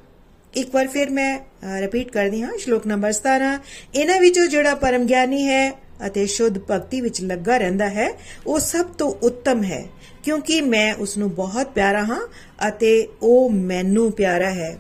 ਇੱਕ 0.55 0.75
ਵਾਰ 0.75 0.87
ਫਿਰ 0.87 1.11
ਮੈਂ 1.11 1.39
ਰਿਪੀਟ 1.81 2.11
ਕਰਦੀ 2.11 2.43
ਹਾਂ, 2.43 2.51
ਸ਼ਲੋਕ 2.59 2.87
ਨੰਬਰ 2.87 3.13
17 3.13 3.59
ਇਹਨਾਂ 3.95 4.19
ਵਿੱਚੋਂ 4.21 4.47
ਜਿਹੜਾ 4.47 4.75
ਪਰਮ 4.75 5.05
ਗਿਆਨੀ 5.07 5.47
ਹੈ 5.49 5.71
ਅਤੇ 6.07 6.27
ਸ਼ੁੱਧ 6.27 6.59
ਭਗਤੀ 6.71 7.01
ਵਿੱਚ 7.01 7.21
ਲੱਗਾ 7.23 7.57
ਰਹਿੰਦਾ 7.57 7.89
ਹੈ, 7.89 8.09
ਉਹ 8.47 8.59
ਸਭ 8.61 8.87
ਤੋਂ 8.99 9.11
ਉੱਤਮ 9.23 9.63
ਹੈ, 9.65 9.85
ਕਿਉਂਕਿ 10.25 10.61
ਮੈਂ 10.61 10.95
ਉਸ 10.95 11.17
ਨੂੰ 11.19 11.35
ਬਹੁਤ 11.35 11.71
ਪਿਆਰਾ 11.71 12.05
ਹਾਂ 12.05 12.21
ਅਤੇ 12.69 13.09
ਉਹ 13.23 13.51
ਮੈਨੂੰ 13.51 14.11
ਪਿਆਰਾ 14.13 14.51
ਹੈ। 14.51 14.79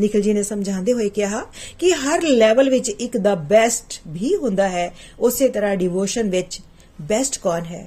ਨਿਖਲ 0.00 0.20
ਜੀ 0.20 0.32
ਨੇ 0.32 0.42
ਸਮਝਾਉਂਦੇ 0.42 0.92
ਹੋਏ 0.92 1.08
ਕਿਹਾ 1.08 1.44
ਕਿ 1.78 1.92
ਹਰ 1.92 2.22
ਲੈਵਲ 2.22 2.70
ਵਿੱਚ 2.70 2.88
ਇੱਕ 2.88 3.16
ਦਾ 3.16 3.34
ਬੈਸਟ 3.34 4.00
ਵੀ 4.08 4.34
ਹੁੰਦਾ 4.36 4.68
ਹੈ, 4.68 4.92
ਉਸੇ 5.20 5.48
ਤਰ੍ਹਾਂ 5.48 5.76
ਡਿਵੋਸ਼ਨ 5.76 6.30
ਵਿੱਚ 6.30 6.60
ਬੈਸਟ 7.02 7.38
ਕੌਣ 7.38 7.64
ਹੈ? 7.64 7.86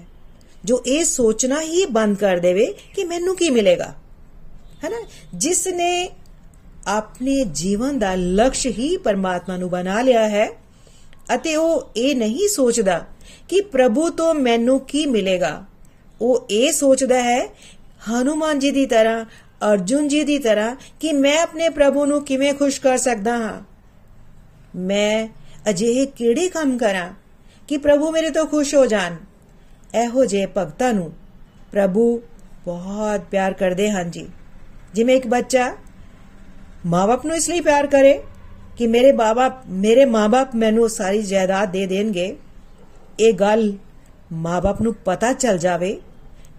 ਜੋ 0.66 0.82
ਇਹ 0.88 1.04
ਸੋਚਣਾ 1.06 1.62
ਹੀ 1.62 1.86
ਬੰਦ 1.86 2.18
ਕਰ 2.18 2.38
ਦੇਵੇ 2.38 2.66
ਕਿ 2.96 3.04
ਮੈਨੂੰ 3.04 3.36
ਕੀ 3.36 3.50
ਮਿਲੇਗਾ। 3.50 3.94
ਹੈ 4.84 4.90
ਨਾ 4.90 4.98
ਜਿਸ 5.36 5.68
ਨੇ 5.68 6.10
ਆਪਣੇ 6.88 7.44
ਜੀਵਨ 7.44 8.00
ਦਾ 8.00 8.16
ਲਕਸ਼ 8.16 8.68
ਹੀ 8.68 8.98
ਪਰਮਾਤਮਾ 8.98 9.58
ਨੂੰ 9.58 9.70
ਬਣਾ 9.70 10.02
ਲਿਆ 10.02 10.30
ਹੈ 10.30 10.50
ਅਤੇ 11.36 11.56
ਉਹ 11.56 11.90
ਇਹ 11.96 12.16
ਨਹੀਂ 12.16 12.48
ਸੋਚਦਾ 12.48 13.06
ਕਿ 13.50 13.62
ਪ੍ਰਭੂ 13.62 14.10
ਤੋਂ 14.10 14.34
ਮੈਨੂੰ 14.34 14.80
ਕੀ 14.80 15.06
ਮਿਲੇਗਾ। 15.06 15.66
ਉਹ 16.22 16.48
ਇਹ 16.50 16.72
ਸੋਚਦਾ 16.72 17.22
ਹੈ, 17.22 17.48
ਹਨੂਮਾਨ 18.10 18.60
ਜੀ 18.60 18.72
ਦੀ 18.72 18.86
ਤਰ੍ਹਾਂ, 18.86 19.26
ਅਰਜੁਨ 19.74 20.08
ਜੀ 20.08 20.24
ਦੀ 20.24 20.40
ਤਰ੍ਹਾਂ 20.40 20.76
ਕਿ 21.00 21.14
ਮੈਂ 21.14 21.40
ਆਪਣੇ 21.40 21.70
ਪ੍ਰਭੂ 21.70 22.06
ਨੂੰ 22.06 22.26
ਕਿਵੇਂ 22.26 22.54
ਖੁਸ਼ 22.54 22.82
ਕਰ 22.82 22.98
ਸਕਦਾ 22.98 23.38
ਹਾਂ। 23.38 23.62
ਮੈਂ 24.76 25.28
ਅਜਿਹੇ 25.70 26.06
ਕਿਹੜੇ 26.06 26.50
ਕੰਮ 26.50 26.78
ਕਰਾਂ 26.78 27.10
ਕਿ 27.68 27.78
ਪ੍ਰਭੂ 27.78 28.12
ਮੇਰੇ 28.12 28.30
ਤੋਂ 28.30 28.46
ਖੁਸ਼ 28.46 28.76
ਹੋ 28.76 28.86
ਜਾਣ? 28.86 29.16
ਇਹੋ 29.96 30.26
ਜੇ 30.26 30.46
ਭਗਤਾਂ 30.58 30.94
ਨੂੰ 30.94 31.14
ਪ੍ਰਭੂ 31.72 32.22
ਬਹੁਤ 32.66 33.22
ਪਿਆਰ 33.32 33.54
ਕਰਦੇ 33.54 33.92
ਹਨ 33.92 34.12
ਜੀ। 34.12 34.30
ਜਿਵੇਂ 34.94 35.16
ਇੱਕ 35.16 35.28
ਬੱਚਾ 35.28 35.76
ਮਾਪੇ 36.86 37.28
ਨੂੰ 37.28 37.36
ਇਸ 37.38 37.50
ਲਈ 37.50 37.60
ਪਿਆਰ 37.62 37.88
ਕਰੇ 37.88 38.22
ਕਿ 38.78 38.88
ਮੇਰੇ 38.88 39.12
ਬਾਬਾ 39.12 39.50
ਮੇਰੇ 39.70 40.06
ਮਾਪੇ 40.06 40.58
ਮੈਨੂੰ 40.58 40.90
ਸਾਰੀ 40.90 41.22
ਜਾਇਦਾਦ 41.22 41.72
ਦੇ 41.72 41.86
ਦੇਣਗੇ। 41.86 42.36
ਇਹ 43.20 43.34
ਗੱਲ 43.34 43.74
ਮਾਪੇ 44.32 44.84
ਨੂੰ 44.84 44.94
ਪਤਾ 45.06 45.32
ਚੱਲ 45.34 45.58
ਜਾਵੇ 45.58 46.00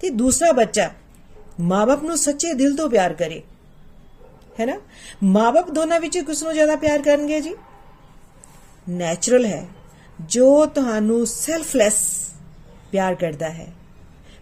ਤੇ 0.00 0.10
ਦੂਸਰਾ 0.10 0.52
ਬੱਚਾ 0.52 0.90
ਮਾਪੇ 1.60 2.06
ਨੂੰ 2.06 2.16
ਸੱਚੇ 2.16 2.52
ਦਿਲ 2.54 2.76
ਤੋਂ 2.76 2.88
ਪਿਆਰ 2.90 3.12
ਕਰੇ। 3.14 3.42
ਹੈ 4.60 4.66
ਨਾ? 4.66 4.80
ਮਾਪੇ 5.22 5.72
ਦੋਨਾਂ 5.72 6.00
ਵਿੱਚ 6.00 6.18
ਕਿਸ 6.18 6.42
ਨੂੰ 6.42 6.52
ਜ਼ਿਆਦਾ 6.54 6.76
ਪਿਆਰ 6.76 7.02
ਕਰਨਗੇ 7.02 7.40
ਜੀ? 7.40 7.54
ਨੈਚੁਰਲ 8.88 9.46
ਹੈ। 9.46 9.64
ਜੋ 10.20 10.66
ਤੁਹਾਨੂੰ 10.66 11.26
ਸੈਲਫਲੈਸ 11.26 11.96
ਪਿਆਰ 12.92 13.14
ਕਰਦਾ 13.14 13.48
ਹੈ, 13.50 13.66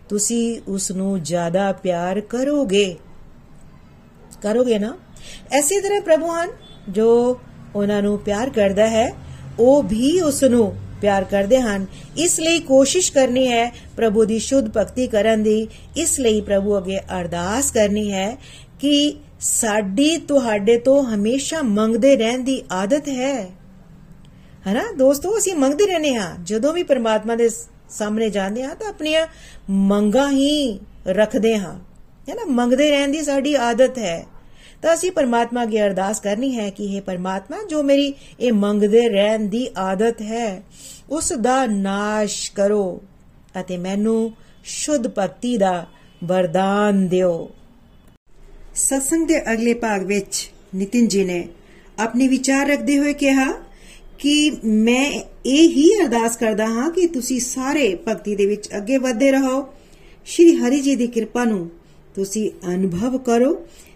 ਤੁਸੀਂ 0.08 0.60
ਉਸ 0.68 0.90
ਨੂੰ 0.90 1.22
ਜ਼ਿਆਦਾ 1.22 1.72
ਪਿਆਰ 1.72 2.20
ਕਰੋਗੇ। 2.20 2.96
ਕਰੋਗੇ 4.42 4.78
ਨਾ? 4.78 4.96
ਐਸੀ 5.52 5.80
ਤਰ੍ਹਾਂ 5.80 6.00
ਪ੍ਰਭੂ 6.00 6.26
ਹਨ 6.26 6.50
ਜੋ 6.88 7.40
ਉਹਨਾਂ 7.74 8.02
ਨੂੰ 8.02 8.18
ਪਿਆਰ 8.18 8.50
ਕਰਦਾ 8.50 8.88
ਹੈ, 8.88 9.14
ਉਹ 9.58 9.82
ਵੀ 9.82 10.20
ਉਸ 10.20 10.44
ਨੂੰ 10.44 10.76
ਪਿਆਰ 11.00 11.24
ਕਰਦੇ 11.24 11.60
ਹਨ। 11.60 11.86
ਇਸ 12.18 12.40
ਲਈ 12.40 12.58
ਕੋਸ਼ਿਸ਼ 12.58 13.12
ਕਰਨੀ 13.12 13.48
ਹੈ 13.48 13.74
ਪ੍ਰਭੂ 13.96 14.24
ਦੀ 14.24 14.38
ਸ਼ੁੱਧ 14.38 14.68
ਭਗਤੀ 14.68 15.06
ਕਰਨ 15.06 15.42
ਦੀ। 15.42 15.68
ਇਸ 15.96 16.20
ਲਈ 16.20 16.40
ਪ੍ਰਭੂ 16.40 16.78
ਅਗੇ 16.78 16.98
ਅਰਦਾਸ 16.98 17.70
ਕਰਨੀ 17.70 18.12
ਹੈ 18.12 18.36
ਕਿ 18.80 19.16
ਸਾਡੀ 19.40 20.16
ਤੁਹਾਡੇ 20.16 20.78
ਤੋਂ 20.78 21.04
ਹਮੇਸ਼ਾ 21.04 21.62
ਮੰਗਦੇ 21.62 22.16
ਰਹਿਣ 22.16 22.38
ਦੀ 22.38 22.62
ਆਦਤ 22.72 23.08
ਹੈ। 23.08 23.50
ਹਨਾ? 24.68 24.84
ਦੋਸਤੋ, 24.98 25.38
ਅਸੀਂ 25.38 25.54
ਮੰਗਦੇ 25.54 25.86
ਰਹਿੰਦੇ 25.86 26.14
ਹਾਂ। 26.14 26.36
ਜਦੋਂ 26.44 26.72
ਵੀ 26.72 26.82
ਪਰਮਾਤਮਾ 26.82 27.34
ਦੇ 27.34 27.48
ਸਾਹਮਣੇ 27.90 28.30
ਜਾਂਦੇ 28.30 28.62
ਹਾਂ 28.62 28.76
ਤਾਂ 28.76 28.88
ਆਪਣੀਆਂ 28.88 29.26
ਮੰਗਾਂ 29.70 30.30
ਹੀ 30.32 30.80
ਰੱਖਦੇ 31.06 31.58
ਹਾਂ। 31.58 31.78
ਹੈਨਾ? 32.28 32.44
ਮੰਗਦੇ 32.44 32.90
ਰਹਿਣ 32.90 33.08
ਦੀ 33.08 33.22
ਸਾਡੀ 33.22 33.54
ਆਦਤ 33.54 33.98
ਹੈ। 33.98 34.26
ਤਾਂ 34.82 34.94
ਅਸੀਂ 34.94 35.10
ਪਰਮਾਤਮਾ 35.12 35.62
ਅਗੇ 35.62 35.80
ਅਰਦਾਸ 35.82 36.20
ਕਰਨੀ 36.20 36.56
ਹੈ 36.58 36.68
ਕਿ 36.70 36.86
हे 36.88 37.02
ਪਰਮਾਤਮਾ, 37.04 37.56
ਜੋ 37.68 37.82
ਮੇਰੀ 37.82 38.12
ਇਹ 38.40 38.52
ਮੰਗਦੇ 38.52 39.08
ਰਹਿਣ 39.08 39.46
ਦੀ 39.48 39.66
ਆਦਤ 39.76 40.22
ਹੈ, 40.22 40.62
ਉਸ 41.10 41.32
ਦਾ 41.32 41.64
ਨਾਸ਼ 41.66 42.52
ਕਰੋ 42.52 43.00
ਅਤੇ 43.60 43.76
ਮੈਨੂੰ 43.76 44.32
ਸ਼ੁੱਧ 44.64 45.06
ਭਗਤੀ 45.18 45.56
ਦਾ 45.56 45.86
ਵਰਦਾਨ 46.24 47.06
ਦਿਓ। 47.08 47.50
ਸਤਸੰਗ 48.74 49.26
ਦੇ 49.28 49.40
ਅਗਲੇ 49.52 49.74
ਭਾਗ 49.74 50.04
ਵਿੱਚ 50.06 50.50
ਨਿਤਿਨ 50.74 51.08
ਜੀ 51.08 51.24
ਨੇ 51.24 51.48
ਆਪਣੇ 51.98 52.28
ਵਿਚਾਰ 52.28 52.66
ਰੱਖਦੇ 52.66 52.98
ਹੋਏ 52.98 53.12
ਕਿਹਾ 53.12 53.50
ਕਿ 54.18 54.50
ਮੈਂ 54.64 55.10
ਇਹ 55.46 55.68
ਹੀ 55.68 55.88
ਅਰਦਾਸ 56.00 56.36
ਕਰਦਾ 56.36 56.66
ਹਾਂ 56.66 56.90
ਕਿ 56.90 57.06
ਤੁਸੀਂ 57.06 57.40
ਸਾਰੇ 57.40 57.94
ਭਗਤੀ 58.08 58.34
ਦੇ 58.36 58.46
ਵਿੱਚ 58.46 58.68
ਅੱਗੇ 58.76 58.96
ਵਧਦੇ 58.96 59.30
ਰਹੋ। 59.30 59.62
ਸ਼੍ਰੀ 60.26 60.54
ਹਰੀ 60.56 60.80
ਜੀ 60.80 60.94
ਦੀ 60.96 61.06
ਕਿਰਪਾ 61.06 61.44
ਨੂੰ 61.44 61.70
ਤੁਸੀਂ 62.14 62.50
ਅਨੁਭਵ 62.74 63.18
ਕਰੋ 63.18 63.52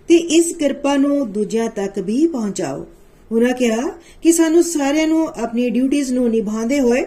ਤੇ 0.09 0.17
ਇਸ 0.37 0.53
ਕਿਰਪਾ 0.57 0.97
ਨੂੰ 0.97 1.33
ਦੂਜਿਆਂ 1.33 1.69
ਤੱਕ 1.69 1.99
ਵੀ 1.99 2.27
ਪਹੁੰਚਾਓ। 2.27 2.85
ਉਹਨਾਂ 3.31 3.53
ਕਿਹਾ 3.53 3.89
ਕਿ 4.23 4.33
ਸਾਨੂੰ 4.33 4.63
ਸਾਰਿਆਂ 4.63 5.07
ਨੂੰ 5.09 5.27
ਆਪਣੀ 5.29 5.69
ਡਿਊਟੀਆਂ 5.71 6.13
ਨੂੰ 6.13 6.29
ਨਿਭਾਉਂਦੇ 6.31 6.81
ਹੋਏ 6.81 7.03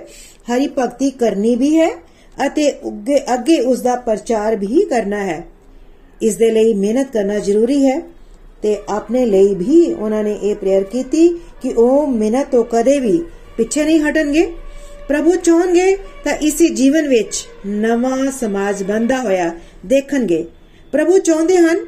ਹਰੀ 0.47 0.67
ਭਗਤੀ 0.67 1.09
ਕਰਨੀ 1.11 1.55
ਵੀ 1.55 1.75
ਹੈ 1.75 1.89
ਅਤੇ 2.37 2.69
ਅੱਗੇ 2.87 3.19
ਅੱਗੇ 3.33 3.59
ਉਸ 3.59 3.81
ਦਾ 3.81 3.95
ਪ੍ਰਚਾਰ 3.95 4.55
ਵੀ 4.55 4.85
ਕਰਨਾ 4.89 5.23
ਹੈ। 5.23 5.43
ਇਸ 6.21 6.35
ਦੇ 6.35 6.49
ਲਈ 6.51 6.73
ਮਿਹਨਤ 6.73 7.11
ਕਰਨਾ 7.11 7.39
ਜ਼ਰੂਰੀ 7.39 7.85
ਹੈ 7.85 7.99
ਤੇ 8.61 8.75
ਆਪਣੇ 8.89 9.25
ਲਈ 9.25 9.53
ਵੀ 9.55 9.81
ਉਹਨਾਂ 9.93 10.23
ਨੇ 10.23 10.37
ਇਹ 10.43 10.55
ਪ੍ਰੇਅਰ 10.55 10.83
ਕੀਤੀ 10.83 11.27
ਕਿ 11.61 11.73
ਉਹ 11.73 12.07
ਮਿਹਨਤ 12.07 12.47
ਤੋਂ 12.51 12.63
ਕਦੇ 12.63 12.99
ਵੀ 12.99 13.19
ਪਿੱਛੇ 13.57 13.83
ਨਹੀਂ 13.83 13.99
ਹਟਣਗੇ। 13.99 14.45
ਪ੍ਰਭੂ 15.07 15.35
ਚਾਹਣਗੇ 15.35 15.95
ਤਾਂ 16.23 16.33
ਇਸੇ 16.41 16.69
ਜੀਵਨ 16.69 17.07
ਵਿੱਚ 17.07 17.45
ਨਵਾਂ 17.65 18.31
ਸਮਾਜ 18.31 18.83
ਬੰਦਾ 18.83 19.21
ਹੋਇਆ 19.21 19.51
ਦੇਖਣਗੇ। 19.85 20.45
ਪ੍ਰਭੂ 20.91 21.17
ਚਾਹੁੰਦੇ 21.17 21.57
ਹਨ 21.57 21.85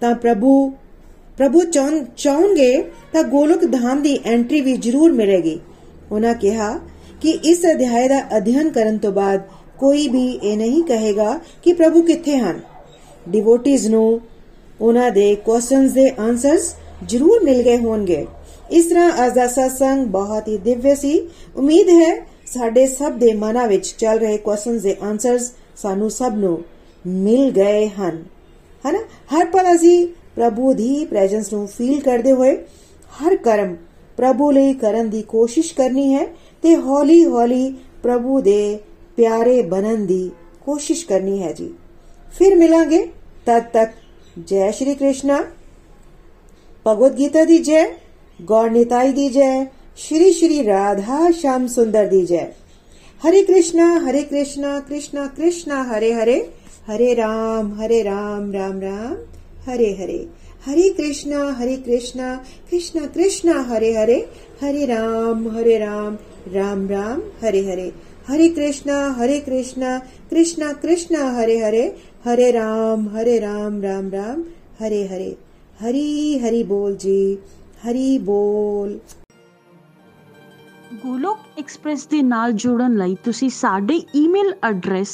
ਤਾਂ 0.00 0.14
ਪ੍ਰਭੂ 0.14 0.68
ਪ੍ਰਭੂ 1.38 1.62
ਚਾਹਣਗੇ 1.62 2.82
ਤਾਂ 3.12 3.22
ਗੋਲਕ 3.24 3.64
ਧਾਮ 3.64 4.00
ਦੀ 4.02 4.18
ਐਂਟਰੀ 4.24 4.60
ਵੀ 4.60 4.72
ਜ਼ਰੂਰ 4.76 5.12
ਮਿਲੇਗੀ। 5.12 5.58
ਉਹਨਾਂ 6.12 6.34
ਕਿਹਾ 6.34 6.70
ਕਿ 7.20 7.30
ਇਸ 7.44 7.64
ਅਧਿਆਇ 7.66 8.08
ਦਾ 8.08 8.20
ਅਧਿਐਨ 8.36 8.70
ਕਰਨ 8.70 8.98
ਤੋਂ 8.98 9.12
ਬਾਅਦ 9.12 9.42
ਕੋਈ 9.78 10.08
ਵੀ 10.08 10.26
ਇਹ 10.28 10.56
ਨਹੀਂ 10.56 10.82
ਕਹੇਗਾ 10.82 11.38
ਕਿ 11.62 11.72
ਪ੍ਰਭੂ 11.72 12.02
ਕਿੱਥੇ 12.02 12.36
ਹਨ। 12.36 12.60
ਡਿਵੋਟੀਜ਼ 13.28 13.86
ਨੂੰ 13.88 14.20
ਉਹਨਾਂ 14.80 15.10
ਦੇ 15.10 15.34
ਕੁਐਸਚਨਸ 15.34 15.92
ਦੇ 15.92 16.08
ਆਨਸਰਸ 16.18 16.74
ਜ਼ਰੂਰ 17.06 17.44
ਮਿਲ 17.44 17.62
ਗਏ 17.62 17.76
ਹੋਣਗੇ। 17.76 18.26
ਇਸ 18.70 18.86
ਤਰ੍ਹਾਂ 18.86 19.26
ਅੱਜ 19.26 19.34
ਦਾ 19.34 19.46
ਸਤਸੰਗ 19.46 20.06
ਬਹੁਤ 20.06 20.48
ਹੀ 20.48 20.56
ਦਿਵਯ 20.58 20.94
ਸੀ। 20.94 21.20
ਉਮੀਦ 21.56 21.88
ਹੈ 21.90 22.14
ਸਾਡੇ 22.46 22.86
ਸਭ 22.86 23.12
ਦੇ 23.12 23.32
ਮਨਾਂ 23.34 23.66
ਵਿੱਚ 23.68 23.94
ਚੱਲ 23.98 24.18
ਰਹੇ 24.18 24.36
ਕੁਐਸਚਨਸ 24.38 24.82
ਦੇ 24.82 24.96
ਆਨਸਰਸ 25.02 25.52
ਸਾਨੂੰ 25.76 26.10
ਸਭ 26.10 26.34
ਨੂੰ 26.36 26.58
ਮਿਲ 27.06 27.50
ਗਏ 27.50 27.88
ਹਨ। 27.88 28.24
ਹਨਾ 28.87 28.99
ਹਰ 29.33 29.45
ਪਲ 29.45 29.75
ਅਸੀਂ 29.75 30.07
ਪ੍ਰਭੂ 30.35 30.73
ਦੀ 30.73 31.05
ਪ੍ਰੈਜ਼ੈਂਸ 31.05 31.53
ਨੂੰ 31.53 31.67
ਫੀਲ 31.67 31.99
ਕਰਦੇ 31.99 32.31
ਹੋਏ 32.31 32.55
ਹਰ 33.19 33.35
ਕਰਮ 33.37 33.75
ਪ੍ਰਭੂ 34.17 34.51
ਲਈ 34.51 34.73
ਕਰਨ 34.73 35.09
ਦੀ 35.09 35.21
ਕੋਸ਼ਿਸ਼ 35.21 35.73
ਕਰਨੀ 35.73 36.13
ਹੈ 36.15 36.25
ਤੇ 36.63 36.75
ਹੌਲੀ 36.75 37.23
ਹੌਲੀ 37.25 37.69
ਪ੍ਰਭੂ 38.03 38.39
ਦੇ 38.41 38.79
ਪਿਆਰੇ 39.17 39.61
ਬਣਨ 39.61 40.05
ਦੀ 40.05 40.29
ਕੋਸ਼ਿਸ਼ 40.61 41.05
ਕਰਨੀ 41.05 41.41
ਹੈ 41.43 41.51
ਜੀ 41.51 41.73
ਫਿਰ 42.33 42.55
ਮਿਲਾਂਗੇ 42.55 43.05
ਤਦ 43.45 43.63
ਤੱਕ 43.73 43.93
ਜੈ 44.47 44.71
ਸ਼੍ਰੀ 44.71 44.95
ਕ੍ਰਿਸ਼ਨਾ 44.95 45.43
ਭਗਵਦ 46.85 47.17
ਗੀਤਾ 47.17 47.43
ਦੀ 47.43 47.57
ਜੈ 47.59 47.85
ਗੌਰ 48.39 48.69
ਨਿਤਾਈ 48.69 49.11
ਦੀ 49.11 49.29
ਜੈ 49.29 49.53
श्री 49.97 50.31
श्री 50.33 50.61
राधा 50.61 51.29
श्याम 51.31 51.65
सुंदर 51.67 52.07
दी 52.07 52.25
जय 52.25 52.47
हरे 53.21 53.43
कृष्णा 53.43 53.85
हरे 54.05 54.21
कृष्णा 54.21 54.79
कृष्णा 54.79 55.25
कृष्णा 55.35 55.81
हरे 55.83 56.11
हरे 56.13 56.39
हरे 56.87 57.13
राम 57.13 57.73
हरे 57.79 58.01
राम 58.03 58.51
राम 58.51 58.79
राम 58.81 59.15
हरे 59.67 59.91
हरे 59.99 60.17
हरे 60.65 60.89
कृष्णा 60.89 61.43
हरे 61.59 61.75
कृष्णा 61.77 62.35
कृष्णा 62.71 63.05
कृष्णा 63.07 63.59
हरे 63.69 63.91
हरे 63.93 64.17
हरे 64.61 64.85
राम 64.85 65.47
हरे 65.49 65.77
राम 65.79 66.17
राम 66.53 66.87
राम 66.89 67.21
हरे 67.43 67.61
हरे 67.69 67.91
हरे 68.29 68.49
कृष्णा 68.49 68.99
हरे 69.17 69.39
कृष्णा 69.39 69.97
कृष्णा 70.29 70.71
कृष्णा 70.83 71.29
हरे 71.39 71.57
हरे 71.59 71.83
हरे 72.25 72.51
राम 72.51 73.07
हरे 73.09 73.37
राम 73.39 73.81
राम 73.81 74.09
राम 74.09 74.43
हरे 74.81 75.03
हरे 75.07 75.35
हरी 75.81 76.37
हरि 76.37 76.63
बोल 76.63 76.95
जी 76.97 77.19
हरी 77.83 78.17
बोल 78.29 78.99
ਗੋਲੋਕ 81.03 81.37
ਐਕਸਪ੍ਰੈਸ 81.59 82.05
ਦੇ 82.07 82.21
ਨਾਲ 82.21 82.51
ਜੁੜਨ 82.53 82.95
ਲਈ 82.97 83.15
ਤੁਸੀਂ 83.23 83.49
ਸਾਡੇ 83.49 83.95
ਈਮੇਲ 84.15 84.53
ਐਡਰੈਸ 84.63 85.13